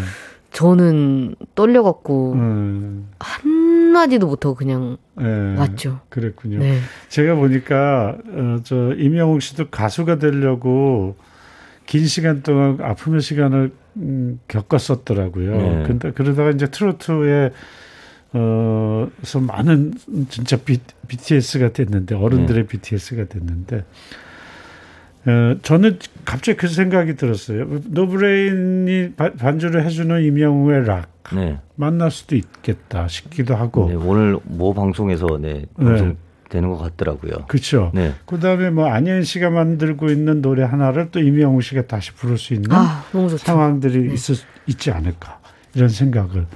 저는 0.51 1.35
떨려갖고 1.55 2.33
음. 2.33 3.09
한마디도 3.19 4.27
못하고 4.27 4.55
그냥 4.55 4.97
네. 5.15 5.55
왔죠. 5.57 6.01
그랬군요. 6.09 6.59
네. 6.59 6.79
제가 7.09 7.35
보니까 7.35 8.17
어, 8.27 8.57
저 8.63 8.93
임영웅 8.93 9.39
씨도 9.39 9.69
가수가 9.69 10.19
되려고 10.19 11.15
긴 11.85 12.05
시간 12.05 12.43
동안 12.43 12.77
아픔의 12.81 13.21
시간을 13.21 13.71
음, 13.97 14.39
겪었었더라고요. 14.47 15.51
네. 15.51 15.83
근데 15.87 16.11
그러다가 16.11 16.51
이제 16.51 16.67
트로트에 16.67 17.51
어서 18.33 19.41
많은 19.41 19.93
진짜 20.29 20.55
비, 20.57 20.79
BTS가 21.07 21.73
됐는데 21.73 22.15
어른들의 22.15 22.65
BTS가 22.67 23.25
됐는데 23.25 23.83
어, 25.25 25.55
저는 25.61 25.99
갑자기 26.25 26.57
그 26.57 26.67
생각이 26.67 27.15
들었어요. 27.15 27.65
노브레인이 27.85 29.13
바- 29.15 29.33
반주를 29.33 29.85
해주는 29.85 30.23
임영웅의 30.23 30.85
락 30.85 31.09
네. 31.35 31.59
만날 31.75 32.09
수도 32.11 32.35
있겠다 32.35 33.07
싶기도 33.07 33.55
하고 33.55 33.87
네, 33.89 33.95
오늘 33.95 34.37
모 34.43 34.73
방송에서 34.73 35.37
네, 35.39 35.65
방송 35.77 36.17
되는 36.49 36.69
것 36.69 36.77
같더라고요. 36.77 37.45
그렇죠. 37.47 37.91
네. 37.93 38.13
그다음에 38.25 38.71
뭐 38.71 38.87
안예은 38.87 39.23
씨가 39.23 39.49
만들고 39.51 40.09
있는 40.09 40.41
노래 40.41 40.63
하나를 40.63 41.09
또 41.11 41.19
임영웅 41.21 41.61
씨가 41.61 41.83
다시 41.87 42.11
부를 42.13 42.37
수 42.37 42.53
있는 42.53 42.71
아. 42.71 43.03
상황들이 43.37 44.13
있을, 44.13 44.35
있지 44.67 44.91
않을까 44.91 45.39
이런 45.75 45.87
생각을 45.89 46.47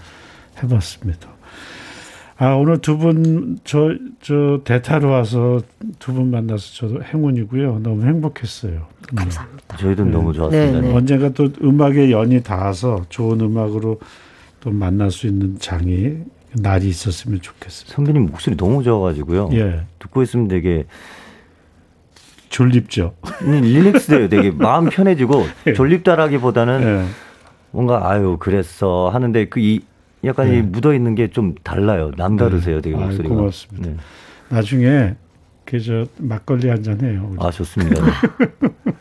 해봤습니다. 0.61 1.29
아 2.37 2.53
오늘 2.55 2.79
두 2.79 2.97
분 2.97 3.57
저 3.63 3.95
저 4.21 4.59
대타로 4.65 5.09
와서 5.09 5.61
두 5.99 6.13
분 6.13 6.31
만나서 6.31 6.73
저도 6.73 7.03
행운이고요. 7.03 7.79
너무 7.79 8.03
행복했어요. 8.05 8.87
음. 9.11 9.15
감사합니다. 9.15 9.77
저희도 9.77 10.05
너무 10.05 10.33
좋았습니다. 10.33 10.81
네, 10.81 10.87
네. 10.87 10.93
언젠가 10.93 11.29
또 11.29 11.47
음악의 11.63 12.11
연이 12.11 12.41
닿아서 12.43 13.05
좋은 13.09 13.39
음악으로 13.39 13.99
또 14.59 14.71
만날 14.71 15.11
수 15.11 15.27
있는 15.27 15.57
장이 15.59 16.17
날이 16.59 16.87
있었으면 16.89 17.39
좋겠습니다. 17.41 17.95
선배님 17.95 18.25
목소리 18.27 18.57
너무 18.57 18.83
좋아가지고요. 18.83 19.49
예, 19.53 19.81
듣고 19.99 20.21
있으면 20.23 20.47
되게 20.49 20.85
졸립죠. 22.49 23.13
음, 23.43 23.61
릴렉스돼요. 23.61 24.29
되게 24.29 24.51
마음 24.51 24.89
편해지고 24.89 25.45
예. 25.67 25.73
졸립다라기보다는 25.73 26.81
예. 26.83 27.05
뭔가 27.71 28.09
아유 28.09 28.37
그랬어 28.39 29.09
하는데 29.09 29.45
그이 29.49 29.81
약간 30.25 30.49
네. 30.49 30.57
이 30.57 30.61
묻어 30.61 30.93
있는 30.93 31.15
게 31.15 31.27
좀 31.27 31.55
달라요. 31.63 32.11
남다르세요. 32.17 32.81
되게 32.81 32.95
아유, 32.95 33.05
목소리가. 33.05 33.35
고맙습니다. 33.35 33.89
네. 33.89 33.95
나중에 34.49 35.15
그저 35.65 36.05
막걸리 36.19 36.69
한 36.69 36.83
잔 36.83 37.01
해요. 37.01 37.27
우리. 37.31 37.37
아 37.41 37.49
좋습니다. 37.51 38.03
네. 38.05 38.11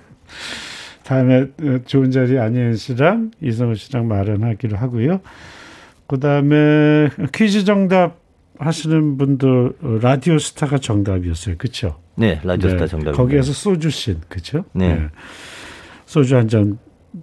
다음에 1.04 1.42
어, 1.42 1.78
좋은 1.84 2.10
자리 2.10 2.38
안혜연 2.38 2.76
씨랑 2.76 3.32
이성우 3.42 3.74
씨랑 3.74 4.08
마련하기로 4.08 4.76
하고요. 4.76 5.20
그다음에 6.06 7.08
퀴즈 7.32 7.64
정답 7.64 8.18
하시는 8.58 9.18
분들 9.18 9.72
어, 9.82 9.98
라디오 10.00 10.38
스타가 10.38 10.78
정답이었어요. 10.78 11.56
그렇죠? 11.58 12.00
네, 12.16 12.40
라디오 12.44 12.70
스타 12.70 12.86
정답. 12.86 13.12
거기에서 13.12 13.52
소주 13.52 13.90
씬, 13.90 14.20
그렇죠? 14.28 14.64
네. 14.72 15.08
소주 16.06 16.36
한 16.36 16.48
잔 16.48 16.78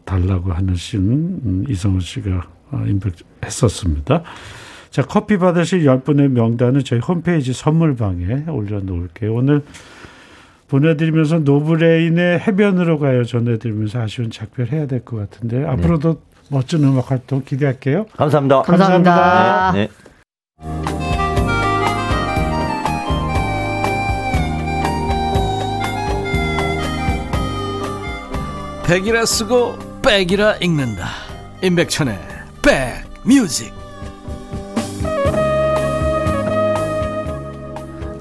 달라고 0.06 0.54
하는 0.54 0.76
씬 0.76 1.00
음, 1.02 1.66
이성훈 1.68 2.00
씨가 2.02 2.30
어, 2.32 2.42
임팩했었습니다. 2.74 4.24
자, 4.90 5.02
커피 5.04 5.38
받으실 5.38 5.84
10분의 5.86 6.28
명단은 6.30 6.84
저희 6.84 7.00
홈페이지 7.00 7.54
선물방에 7.54 8.46
올려놓을게요. 8.50 9.34
오늘 9.34 9.64
보내드리면서 10.68 11.40
노브레인의 11.40 12.40
해변으로 12.40 12.98
가요 13.00 13.24
전해드리면서 13.26 14.02
아쉬운 14.02 14.32
작별해야 14.32 14.88
될 14.88 15.02
것 15.04 15.18
같은데 15.18 15.66
앞으로도 15.66 16.22
멋진 16.50 16.84
음악 16.84 17.12
활동 17.12 17.44
기대할게요. 17.44 18.06
감사합니다. 18.18 18.62
감사합니다. 18.64 19.72
네, 19.74 19.88
네. 19.88 19.90
백이라 28.86 29.26
쓰고 29.26 29.76
백이라 30.02 30.58
읽는다 30.58 31.06
임백천의 31.64 32.31
백뮤직 32.64 33.74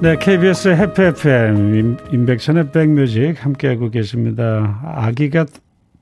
네, 0.01 0.17
KBS 0.19 0.69
해피 0.69 1.03
FM 1.03 1.75
임- 1.75 1.97
임백천의 2.11 2.73
백뮤직 2.73 3.45
함께하고 3.45 3.91
계십니다. 3.91 4.81
아기가 4.83 5.45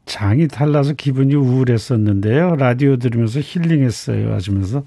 장이 0.07 0.47
달라서 0.47 0.93
기분이 0.95 1.35
우울했었는데요. 1.35 2.55
라디오 2.57 2.97
들으면서 2.97 3.41
힐링했어요. 3.43 4.33
하시면서 4.33 4.85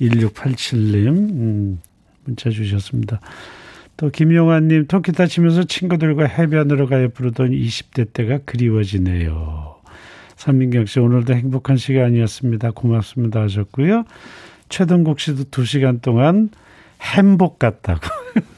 1687님 0.00 1.06
음, 1.08 1.80
문자 2.24 2.48
주셨습니다. 2.48 3.20
또 3.98 4.08
김용환님 4.08 4.86
토끼타 4.86 5.26
치면서 5.26 5.64
친구들과 5.64 6.24
해변으로 6.24 6.86
가요 6.88 7.10
부르던 7.10 7.50
20대 7.50 8.10
때가 8.14 8.38
그리워지네요. 8.46 9.69
삼민경 10.40 10.86
씨 10.86 11.00
오늘도 11.00 11.34
행복한 11.34 11.76
시간이었습니다. 11.76 12.70
고맙습니다 12.70 13.42
하셨고요. 13.42 14.04
최동국 14.70 15.20
씨도 15.20 15.44
2시간 15.44 16.00
동안 16.00 16.48
햄복 17.02 17.58
같다고. 17.58 18.00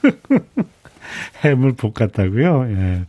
햄을 1.45 1.73
볶았다고요. 1.73 2.67
예. 2.71 3.05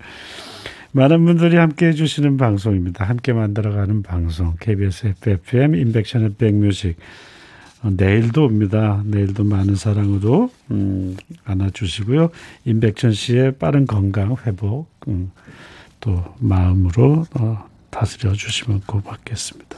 많은 0.91 1.23
분들이 1.23 1.57
함께 1.57 1.89
해주시는 1.89 2.37
방송입니다. 2.37 3.05
함께 3.05 3.31
만들어가는 3.31 4.01
방송 4.01 4.55
KBS 4.59 5.13
FFM 5.21 5.75
인백션의 5.75 6.33
백뮤직 6.39 6.97
어, 7.83 7.91
내일도 7.95 8.45
옵니다. 8.45 9.03
내일도 9.05 9.43
많은 9.43 9.75
사랑으로 9.75 10.49
음, 10.71 11.15
안아주시고요. 11.45 12.31
임백천 12.65 13.13
씨의 13.13 13.51
빠른 13.59 13.85
건강 13.85 14.35
회복 14.47 14.87
음, 15.07 15.29
또 15.99 16.23
마음으로 16.39 17.27
어, 17.35 17.72
다스려 17.93 18.33
주시면 18.33 18.81
고맙겠습니다. 18.85 19.77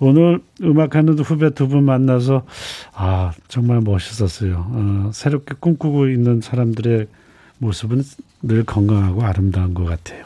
오늘 0.00 0.40
음악하는 0.62 1.18
후배 1.18 1.50
두 1.50 1.68
분 1.68 1.84
만나서 1.84 2.44
아 2.94 3.32
정말 3.48 3.80
멋있었어요. 3.80 4.66
어, 4.68 5.10
새롭게 5.12 5.54
꿈꾸고 5.60 6.08
있는 6.08 6.40
사람들의 6.40 7.06
모습은 7.58 8.02
늘 8.42 8.64
건강하고 8.64 9.22
아름다운 9.22 9.74
것 9.74 9.84
같아요. 9.84 10.24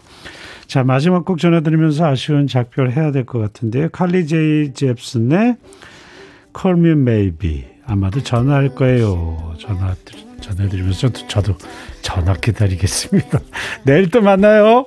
자 0.67 0.83
마지막 0.85 1.25
곡 1.25 1.39
전해드리면서 1.39 2.07
아쉬운 2.07 2.47
작별 2.47 2.93
해야 2.93 3.11
될 3.11 3.25
것 3.27 3.39
같은데요. 3.41 3.89
칼리 3.91 4.27
제이 4.27 4.73
잽슨의 4.73 5.57
Call 6.59 6.79
Me 6.79 6.93
Maybe 6.93 7.65
아마도 7.87 8.23
전화할 8.23 8.71
거예요. 8.77 9.55
전화 9.61 9.95
전해드리면서 10.41 10.99
저도, 11.11 11.27
저도 11.29 11.59
전화 12.03 12.33
기다리겠습니다. 12.35 13.41
내일 13.85 14.09
또 14.11 14.21
만나요. 14.23 14.87